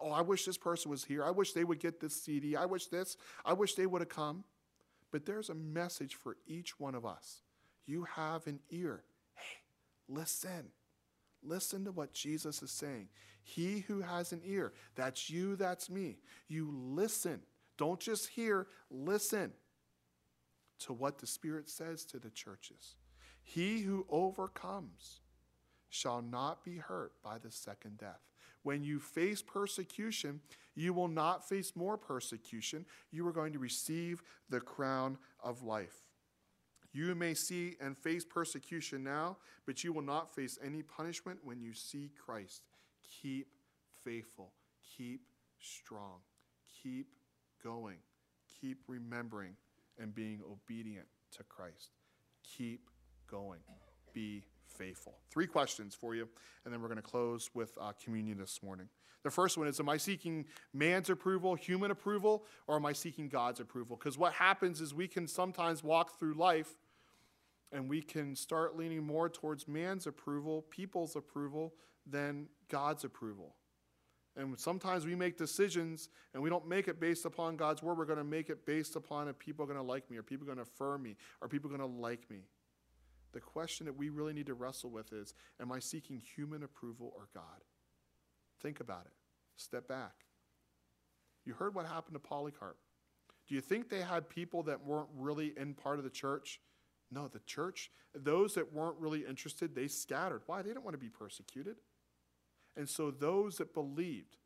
Oh, 0.01 0.11
I 0.11 0.23
wish 0.23 0.47
this 0.47 0.57
person 0.57 0.91
was 0.91 1.05
here. 1.05 1.23
I 1.23 1.31
wish 1.31 1.53
they 1.53 1.63
would 1.63 1.79
get 1.79 2.01
this 2.01 2.21
CD. 2.21 2.57
I 2.57 2.65
wish 2.65 2.87
this. 2.87 3.19
I 3.45 3.53
wish 3.53 3.75
they 3.75 3.87
would 3.87 4.01
have 4.01 4.09
come. 4.09 4.45
But 5.11 5.27
there's 5.27 5.51
a 5.51 5.55
message 5.55 6.15
for 6.15 6.39
each 6.47 6.81
one 6.81 6.95
of 6.95 7.05
us. 7.05 7.43
You 7.85 8.05
have 8.05 8.47
an 8.47 8.61
ear. 8.71 9.05
Hey, 9.35 9.61
listen. 10.09 10.69
Listen 11.43 11.85
to 11.85 11.93
what 11.93 12.15
Jesus 12.15 12.63
is 12.63 12.71
saying. 12.71 13.09
He 13.43 13.81
who 13.81 14.01
has 14.01 14.33
an 14.33 14.41
ear, 14.45 14.73
that's 14.95 15.29
you, 15.29 15.57
that's 15.57 15.91
me. 15.91 16.19
You 16.49 16.71
listen. 16.73 17.41
Don't 17.77 18.01
just 18.01 18.29
hear, 18.29 18.69
listen 18.91 19.53
to 20.85 20.93
what 20.93 21.19
the 21.19 21.27
Spirit 21.27 21.69
says 21.69 22.05
to 22.07 22.19
the 22.19 22.31
churches. 22.31 22.97
He 23.43 23.81
who 23.81 24.07
overcomes 24.09 25.21
shall 25.89 26.23
not 26.23 26.65
be 26.65 26.77
hurt 26.77 27.13
by 27.23 27.39
the 27.39 27.51
second 27.51 27.99
death. 27.99 28.21
When 28.63 28.85
you 28.85 29.01
face 29.01 29.43
persecution, 29.43 30.41
you 30.75 30.95
will 30.95 31.09
not 31.09 31.49
face 31.49 31.73
more 31.75 31.97
persecution. 31.97 32.87
You 33.11 33.27
are 33.27 33.33
going 33.33 33.53
to 33.53 33.59
receive 33.59 34.23
the 34.49 34.61
crown 34.61 35.19
of 35.43 35.63
life. 35.63 35.97
You 36.93 37.15
may 37.15 37.35
see 37.35 37.77
and 37.81 37.97
face 37.97 38.25
persecution 38.25 39.03
now, 39.03 39.39
but 39.67 39.83
you 39.83 39.93
will 39.93 40.03
not 40.03 40.35
face 40.35 40.59
any 40.65 40.83
punishment 40.83 41.41
when 41.43 41.61
you 41.61 41.73
see 41.73 42.11
Christ. 42.25 42.63
Keep 43.21 43.49
faithful, 44.05 44.53
keep 44.97 45.23
strong, 45.59 46.21
keep 46.83 47.07
going, 47.63 47.99
keep 48.61 48.79
remembering 48.87 49.57
and 49.99 50.15
being 50.15 50.41
obedient 50.51 51.07
to 51.37 51.45
Christ. 51.45 51.91
Keep 52.45 52.89
going. 53.31 53.61
Be 54.13 54.45
faithful. 54.67 55.15
Three 55.31 55.47
questions 55.47 55.95
for 55.95 56.15
you, 56.15 56.29
and 56.65 56.73
then 56.73 56.81
we're 56.81 56.89
going 56.89 56.97
to 56.97 57.03
close 57.03 57.51
with 57.55 57.77
uh, 57.81 57.93
communion 58.03 58.39
this 58.39 58.63
morning. 58.63 58.89
The 59.23 59.31
first 59.31 59.57
one 59.57 59.69
is 59.69 59.79
Am 59.79 59.89
I 59.89 59.97
seeking 59.97 60.47
man's 60.73 61.11
approval, 61.11 61.55
human 61.55 61.91
approval, 61.91 62.45
or 62.67 62.77
am 62.77 62.87
I 62.87 62.93
seeking 62.93 63.29
God's 63.29 63.61
approval? 63.61 63.97
Because 63.97 64.19
what 64.19 64.33
happens 64.33 64.81
is 64.81 64.95
we 64.95 65.09
can 65.09 65.27
sometimes 65.27 65.85
walk 65.85 66.19
through 66.19 66.35
life 66.35 66.75
and 67.71 67.89
we 67.89 68.03
can 68.03 68.37
start 68.37 68.77
leaning 68.77 69.03
more 69.03 69.29
towards 69.29 69.67
man's 69.67 70.07
approval, 70.07 70.63
people's 70.71 71.17
approval, 71.17 71.73
than 72.07 72.49
God's 72.69 73.05
approval. 73.05 73.55
And 74.37 74.59
sometimes 74.59 75.05
we 75.05 75.15
make 75.15 75.37
decisions 75.37 76.09
and 76.33 76.43
we 76.43 76.49
don't 76.49 76.67
make 76.67 76.89
it 76.89 76.99
based 76.99 77.27
upon 77.27 77.57
God's 77.57 77.83
word. 77.83 77.99
We're 77.99 78.07
going 78.07 78.19
to 78.19 78.25
make 78.25 78.49
it 78.49 78.65
based 78.65 78.97
upon 78.97 79.29
if 79.29 79.39
people 79.39 79.65
are 79.65 79.67
going 79.67 79.79
to 79.79 79.85
like 79.85 80.11
me, 80.11 80.17
or 80.17 80.23
people 80.23 80.47
going 80.47 80.57
to 80.57 80.63
affirm 80.63 81.03
me, 81.03 81.17
or 81.41 81.49
people 81.49 81.69
going 81.69 81.81
to 81.81 81.87
like 81.87 82.31
me. 82.31 82.45
The 83.33 83.41
question 83.41 83.87
that 83.87 83.97
we 83.97 84.09
really 84.09 84.33
need 84.33 84.47
to 84.47 84.55
wrestle 84.55 84.91
with 84.91 85.13
is 85.13 85.35
Am 85.61 85.73
I 85.73 85.79
seeking 85.79 86.19
human 86.19 86.63
approval 86.63 87.13
or 87.15 87.29
God? 87.35 87.63
Think 88.61 88.81
about 88.81 89.07
it. 89.07 89.13
Step 89.57 89.89
back. 89.89 90.15
You 91.45 91.55
heard 91.55 91.75
what 91.75 91.87
happened 91.87 92.15
to 92.15 92.21
Polycarp. 92.21 92.77
Do 93.49 93.53
Do 93.53 93.57
you 93.57 93.61
think 93.61 93.91
they 93.91 94.01
had 94.01 94.31
people 94.31 94.63
that 94.63 94.83
weren't 94.83 95.11
really 95.15 95.53
in 95.59 95.75
part 95.75 95.99
of 95.99 96.05
the 96.05 96.11
church? 96.11 96.59
No, 97.11 97.29
the 97.29 97.41
church, 97.41 97.91
those 98.15 98.55
that 98.55 98.73
weren't 98.73 98.97
really 98.99 99.27
interested, 99.27 99.75
they 99.75 99.89
scattered. 99.89 100.41
Why? 100.47 100.63
They 100.63 100.71
didn't 100.71 100.85
want 100.85 100.95
to 100.95 100.99
be 100.99 101.11
persecuted. 101.11 101.77
And 102.77 102.89
so 102.89 103.11
those 103.11 103.57
that 103.57 103.75
believed 103.75 104.37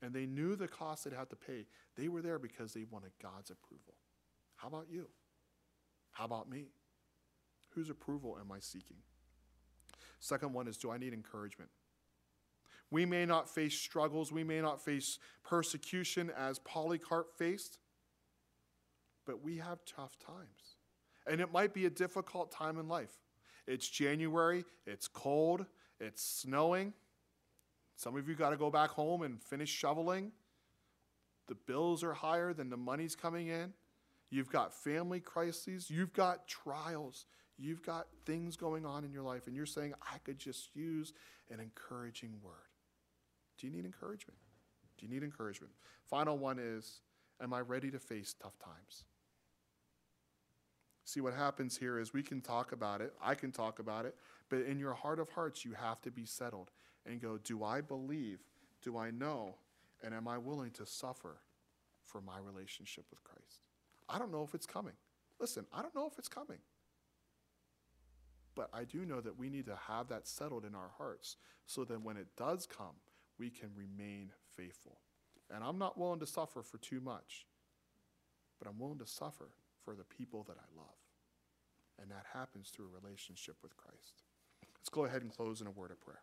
and 0.00 0.12
they 0.12 0.26
knew 0.26 0.54
the 0.54 0.68
cost 0.68 1.04
they'd 1.04 1.14
have 1.14 1.28
to 1.30 1.36
pay, 1.36 1.66
they 1.96 2.08
were 2.08 2.22
there 2.22 2.38
because 2.38 2.72
they 2.72 2.84
wanted 2.90 3.12
God's 3.22 3.50
approval. 3.50 3.94
How 4.56 4.68
about 4.68 4.86
you? 4.90 5.08
How 6.12 6.24
about 6.24 6.48
me? 6.48 6.66
Whose 7.70 7.90
approval 7.90 8.38
am 8.40 8.52
I 8.52 8.60
seeking? 8.60 8.98
Second 10.20 10.52
one 10.52 10.68
is 10.68 10.76
do 10.76 10.90
I 10.90 10.98
need 10.98 11.12
encouragement? 11.12 11.70
We 12.90 13.06
may 13.06 13.26
not 13.26 13.48
face 13.48 13.74
struggles, 13.74 14.30
we 14.30 14.44
may 14.44 14.60
not 14.60 14.80
face 14.80 15.18
persecution 15.42 16.30
as 16.36 16.60
Polycarp 16.60 17.36
faced, 17.36 17.78
but 19.26 19.42
we 19.42 19.56
have 19.56 19.84
tough 19.84 20.16
times. 20.18 20.76
And 21.26 21.40
it 21.40 21.52
might 21.52 21.74
be 21.74 21.86
a 21.86 21.90
difficult 21.90 22.52
time 22.52 22.78
in 22.78 22.86
life. 22.86 23.12
It's 23.66 23.88
January, 23.88 24.64
it's 24.86 25.08
cold, 25.08 25.66
it's 25.98 26.22
snowing. 26.22 26.92
Some 27.96 28.16
of 28.16 28.28
you 28.28 28.34
got 28.34 28.50
to 28.50 28.56
go 28.56 28.70
back 28.70 28.90
home 28.90 29.22
and 29.22 29.40
finish 29.42 29.70
shoveling. 29.70 30.32
The 31.46 31.54
bills 31.54 32.02
are 32.02 32.14
higher 32.14 32.52
than 32.52 32.70
the 32.70 32.76
money's 32.76 33.14
coming 33.14 33.48
in. 33.48 33.72
You've 34.30 34.50
got 34.50 34.72
family 34.72 35.20
crises, 35.20 35.90
you've 35.90 36.12
got 36.12 36.48
trials, 36.48 37.26
you've 37.56 37.82
got 37.82 38.08
things 38.26 38.56
going 38.56 38.84
on 38.84 39.04
in 39.04 39.12
your 39.12 39.22
life, 39.22 39.46
and 39.46 39.54
you're 39.54 39.66
saying, 39.66 39.94
I 40.02 40.18
could 40.18 40.38
just 40.38 40.74
use 40.74 41.12
an 41.50 41.60
encouraging 41.60 42.32
word. 42.42 42.54
Do 43.58 43.66
you 43.66 43.72
need 43.72 43.84
encouragement? 43.84 44.38
Do 44.98 45.06
you 45.06 45.12
need 45.12 45.22
encouragement? 45.22 45.72
Final 46.08 46.38
one 46.38 46.58
is 46.58 47.00
Am 47.40 47.52
I 47.52 47.60
ready 47.60 47.90
to 47.90 47.98
face 47.98 48.34
tough 48.40 48.58
times? 48.58 49.04
See, 51.04 51.20
what 51.20 51.34
happens 51.34 51.76
here 51.76 51.98
is 51.98 52.12
we 52.12 52.22
can 52.22 52.40
talk 52.40 52.72
about 52.72 53.00
it, 53.00 53.12
I 53.22 53.34
can 53.34 53.52
talk 53.52 53.78
about 53.78 54.06
it, 54.06 54.14
but 54.48 54.60
in 54.60 54.78
your 54.78 54.94
heart 54.94 55.18
of 55.18 55.28
hearts, 55.30 55.64
you 55.64 55.74
have 55.74 56.00
to 56.02 56.10
be 56.10 56.24
settled 56.24 56.70
and 57.06 57.20
go, 57.20 57.38
Do 57.38 57.64
I 57.64 57.80
believe? 57.80 58.40
Do 58.82 58.96
I 58.96 59.10
know? 59.10 59.56
And 60.02 60.14
am 60.14 60.28
I 60.28 60.38
willing 60.38 60.70
to 60.72 60.86
suffer 60.86 61.38
for 62.04 62.20
my 62.20 62.38
relationship 62.38 63.04
with 63.10 63.24
Christ? 63.24 63.60
I 64.08 64.18
don't 64.18 64.32
know 64.32 64.42
if 64.42 64.54
it's 64.54 64.66
coming. 64.66 64.92
Listen, 65.40 65.64
I 65.72 65.82
don't 65.82 65.94
know 65.94 66.06
if 66.06 66.18
it's 66.18 66.28
coming. 66.28 66.58
But 68.54 68.68
I 68.72 68.84
do 68.84 69.04
know 69.04 69.20
that 69.20 69.38
we 69.38 69.50
need 69.50 69.66
to 69.66 69.78
have 69.88 70.08
that 70.08 70.28
settled 70.28 70.64
in 70.64 70.74
our 70.74 70.90
hearts 70.96 71.36
so 71.66 71.84
that 71.84 72.02
when 72.02 72.16
it 72.16 72.28
does 72.36 72.66
come, 72.66 72.96
we 73.38 73.50
can 73.50 73.70
remain 73.74 74.30
faithful. 74.56 74.98
And 75.52 75.64
I'm 75.64 75.78
not 75.78 75.98
willing 75.98 76.20
to 76.20 76.26
suffer 76.26 76.62
for 76.62 76.78
too 76.78 77.00
much, 77.00 77.46
but 78.58 78.68
I'm 78.68 78.78
willing 78.78 78.98
to 78.98 79.06
suffer 79.06 79.48
for 79.84 79.94
the 79.94 80.04
people 80.04 80.44
that 80.44 80.56
I 80.56 80.78
love. 80.78 80.94
And 82.00 82.10
that 82.10 82.26
happens 82.32 82.70
through 82.70 82.86
a 82.86 83.00
relationship 83.00 83.56
with 83.62 83.76
Christ. 83.76 84.22
Let's 84.78 84.88
go 84.88 85.04
ahead 85.04 85.22
and 85.22 85.30
close 85.30 85.60
in 85.60 85.66
a 85.66 85.70
word 85.70 85.90
of 85.90 86.00
prayer. 86.00 86.22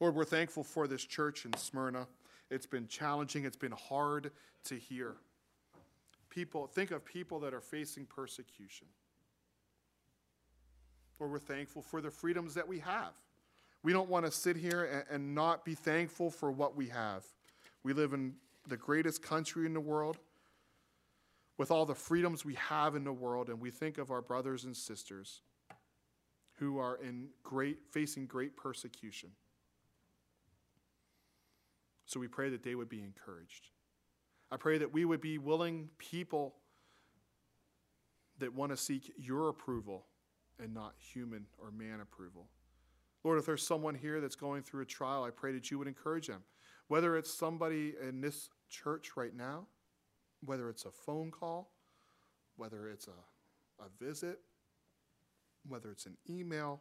Lord, 0.00 0.14
we're 0.14 0.24
thankful 0.24 0.62
for 0.62 0.86
this 0.86 1.04
church 1.04 1.44
in 1.44 1.52
Smyrna. 1.56 2.06
It's 2.50 2.66
been 2.66 2.86
challenging, 2.86 3.44
it's 3.44 3.56
been 3.56 3.72
hard 3.72 4.30
to 4.64 4.74
hear. 4.76 5.16
People, 6.30 6.66
think 6.66 6.90
of 6.90 7.04
people 7.04 7.40
that 7.40 7.52
are 7.52 7.60
facing 7.60 8.06
persecution. 8.06 8.86
Lord, 11.18 11.32
we're 11.32 11.38
thankful 11.38 11.82
for 11.82 12.00
the 12.00 12.10
freedoms 12.10 12.54
that 12.54 12.68
we 12.68 12.78
have. 12.78 13.12
We 13.82 13.92
don't 13.92 14.08
want 14.08 14.24
to 14.24 14.30
sit 14.30 14.56
here 14.56 14.84
and, 14.84 15.04
and 15.10 15.34
not 15.34 15.64
be 15.64 15.74
thankful 15.74 16.30
for 16.30 16.50
what 16.50 16.76
we 16.76 16.86
have. 16.88 17.24
We 17.82 17.92
live 17.92 18.12
in 18.12 18.34
the 18.66 18.76
greatest 18.76 19.22
country 19.22 19.66
in 19.66 19.72
the 19.72 19.80
world 19.80 20.18
with 21.56 21.70
all 21.72 21.84
the 21.84 21.94
freedoms 21.94 22.44
we 22.44 22.54
have 22.54 22.94
in 22.94 23.02
the 23.02 23.12
world, 23.12 23.48
and 23.48 23.60
we 23.60 23.70
think 23.70 23.98
of 23.98 24.10
our 24.12 24.22
brothers 24.22 24.64
and 24.64 24.76
sisters 24.76 25.40
who 26.58 26.78
are 26.78 26.96
in 26.96 27.28
great, 27.42 27.78
facing 27.90 28.26
great 28.26 28.56
persecution. 28.56 29.30
So 32.08 32.18
we 32.18 32.26
pray 32.26 32.48
that 32.48 32.62
they 32.62 32.74
would 32.74 32.88
be 32.88 33.02
encouraged. 33.02 33.68
I 34.50 34.56
pray 34.56 34.78
that 34.78 34.94
we 34.94 35.04
would 35.04 35.20
be 35.20 35.36
willing 35.36 35.90
people 35.98 36.54
that 38.38 38.54
want 38.54 38.72
to 38.72 38.78
seek 38.78 39.12
your 39.18 39.50
approval 39.50 40.06
and 40.58 40.72
not 40.72 40.94
human 40.98 41.44
or 41.58 41.70
man 41.70 42.00
approval. 42.00 42.48
Lord, 43.24 43.38
if 43.38 43.44
there's 43.44 43.66
someone 43.66 43.94
here 43.94 44.22
that's 44.22 44.36
going 44.36 44.62
through 44.62 44.84
a 44.84 44.86
trial, 44.86 45.22
I 45.22 45.28
pray 45.28 45.52
that 45.52 45.70
you 45.70 45.78
would 45.78 45.86
encourage 45.86 46.28
them. 46.28 46.44
Whether 46.86 47.14
it's 47.18 47.30
somebody 47.30 47.92
in 48.08 48.22
this 48.22 48.48
church 48.70 49.10
right 49.14 49.36
now, 49.36 49.66
whether 50.42 50.70
it's 50.70 50.86
a 50.86 50.90
phone 50.90 51.30
call, 51.30 51.72
whether 52.56 52.88
it's 52.88 53.06
a, 53.06 53.84
a 53.84 53.88
visit, 54.02 54.40
whether 55.68 55.90
it's 55.90 56.06
an 56.06 56.16
email, 56.30 56.80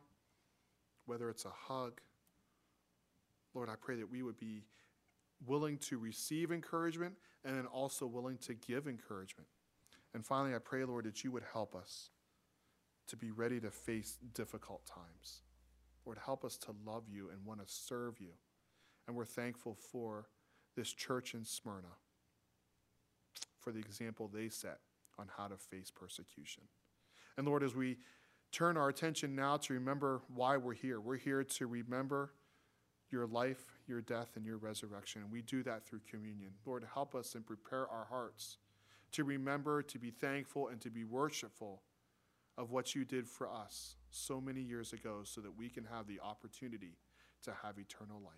whether 1.06 1.30
it's 1.30 1.44
a 1.44 1.52
hug. 1.54 2.00
Lord, 3.54 3.68
I 3.68 3.76
pray 3.76 3.98
that 3.98 4.10
we 4.10 4.24
would 4.24 4.40
be 4.40 4.64
willing 5.46 5.78
to 5.78 5.98
receive 5.98 6.52
encouragement 6.52 7.14
and 7.46 7.56
then 7.56 7.66
also 7.66 8.06
willing 8.06 8.38
to 8.40 8.54
give 8.54 8.88
encouragement. 8.88 9.48
And 10.14 10.26
finally, 10.26 10.56
I 10.56 10.60
pray, 10.60 10.84
Lord, 10.84 11.06
that 11.06 11.24
you 11.24 11.32
would 11.32 11.44
help 11.52 11.76
us 11.76 12.10
to 13.08 13.16
be 13.16 13.32
ready 13.32 13.60
to 13.60 13.72
face 13.72 14.18
difficult 14.34 14.86
times. 14.86 15.42
Lord, 16.06 16.18
help 16.24 16.44
us 16.44 16.58
to 16.58 16.76
love 16.86 17.04
you 17.10 17.30
and 17.30 17.46
want 17.46 17.66
to 17.66 17.72
serve 17.72 18.20
you. 18.20 18.32
And 19.08 19.16
we're 19.16 19.26
thankful 19.26 19.76
for 19.76 20.28
this 20.76 20.92
church 20.92 21.34
in 21.34 21.44
Smyrna, 21.44 21.96
for 23.60 23.72
the 23.72 23.80
example 23.80 24.30
they 24.32 24.50
set 24.50 24.80
on 25.18 25.28
how 25.38 25.48
to 25.48 25.58
face 25.58 25.92
persecution. 25.92 26.64
And 27.38 27.48
Lord, 27.48 27.64
as 27.64 27.76
we 27.76 27.98
turn 28.52 28.78
our 28.78 28.90
attention 28.90 29.36
now 29.36 29.58
to 29.58 29.74
remember 29.74 30.22
why 30.34 30.58
we're 30.58 30.74
here, 30.74 31.00
we're 31.00 31.18
here 31.18 31.44
to 31.44 31.68
remember 31.68 32.32
your 33.10 33.26
life, 33.26 33.77
your 33.88 34.02
death, 34.02 34.32
and 34.36 34.46
your 34.46 34.58
resurrection. 34.58 35.22
And 35.22 35.32
we 35.32 35.42
do 35.42 35.64
that 35.64 35.86
through 35.86 36.02
communion. 36.10 36.52
Lord, 36.66 36.86
help 36.94 37.16
us 37.16 37.36
and 37.36 37.46
prepare 37.46 37.88
our 37.88 38.06
hearts 38.10 38.58
to 39.14 39.24
remember, 39.24 39.82
to 39.82 40.00
be 40.00 40.12
thankful, 40.12 40.68
and 40.68 40.82
to 40.82 40.90
be 40.90 41.04
worshipful 41.04 41.82
of 42.58 42.72
what 42.72 42.96
you 42.96 43.06
did 43.06 43.28
for 43.28 43.50
us 43.50 43.96
so 44.10 44.42
many 44.42 44.62
years 44.62 44.94
ago 44.94 45.22
so 45.24 45.42
that 45.42 45.58
we 45.58 45.70
can 45.70 45.86
have 45.86 46.08
the 46.08 46.20
opportunity 46.20 46.98
to 47.44 47.54
have 47.64 47.78
eternal 47.78 48.20
life. 48.24 48.34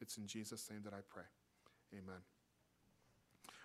It's 0.00 0.16
in 0.16 0.26
Jesus' 0.26 0.70
name 0.70 0.82
that 0.84 0.92
I 0.92 1.00
pray. 1.08 1.24
Amen. 1.92 2.20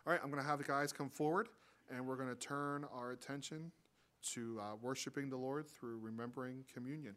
All 0.06 0.12
right, 0.12 0.20
I'm 0.24 0.32
going 0.32 0.42
to 0.42 0.48
have 0.48 0.58
the 0.58 0.66
guys 0.66 0.92
come 0.92 1.10
forward, 1.10 1.48
and 1.90 2.06
we're 2.06 2.16
going 2.16 2.30
to 2.30 2.36
turn 2.36 2.86
our 2.94 3.12
attention 3.12 3.72
to 4.34 4.60
uh, 4.60 4.76
worshiping 4.82 5.30
the 5.30 5.38
Lord 5.38 5.68
through 5.68 6.00
remembering 6.00 6.64
communion. 6.74 7.16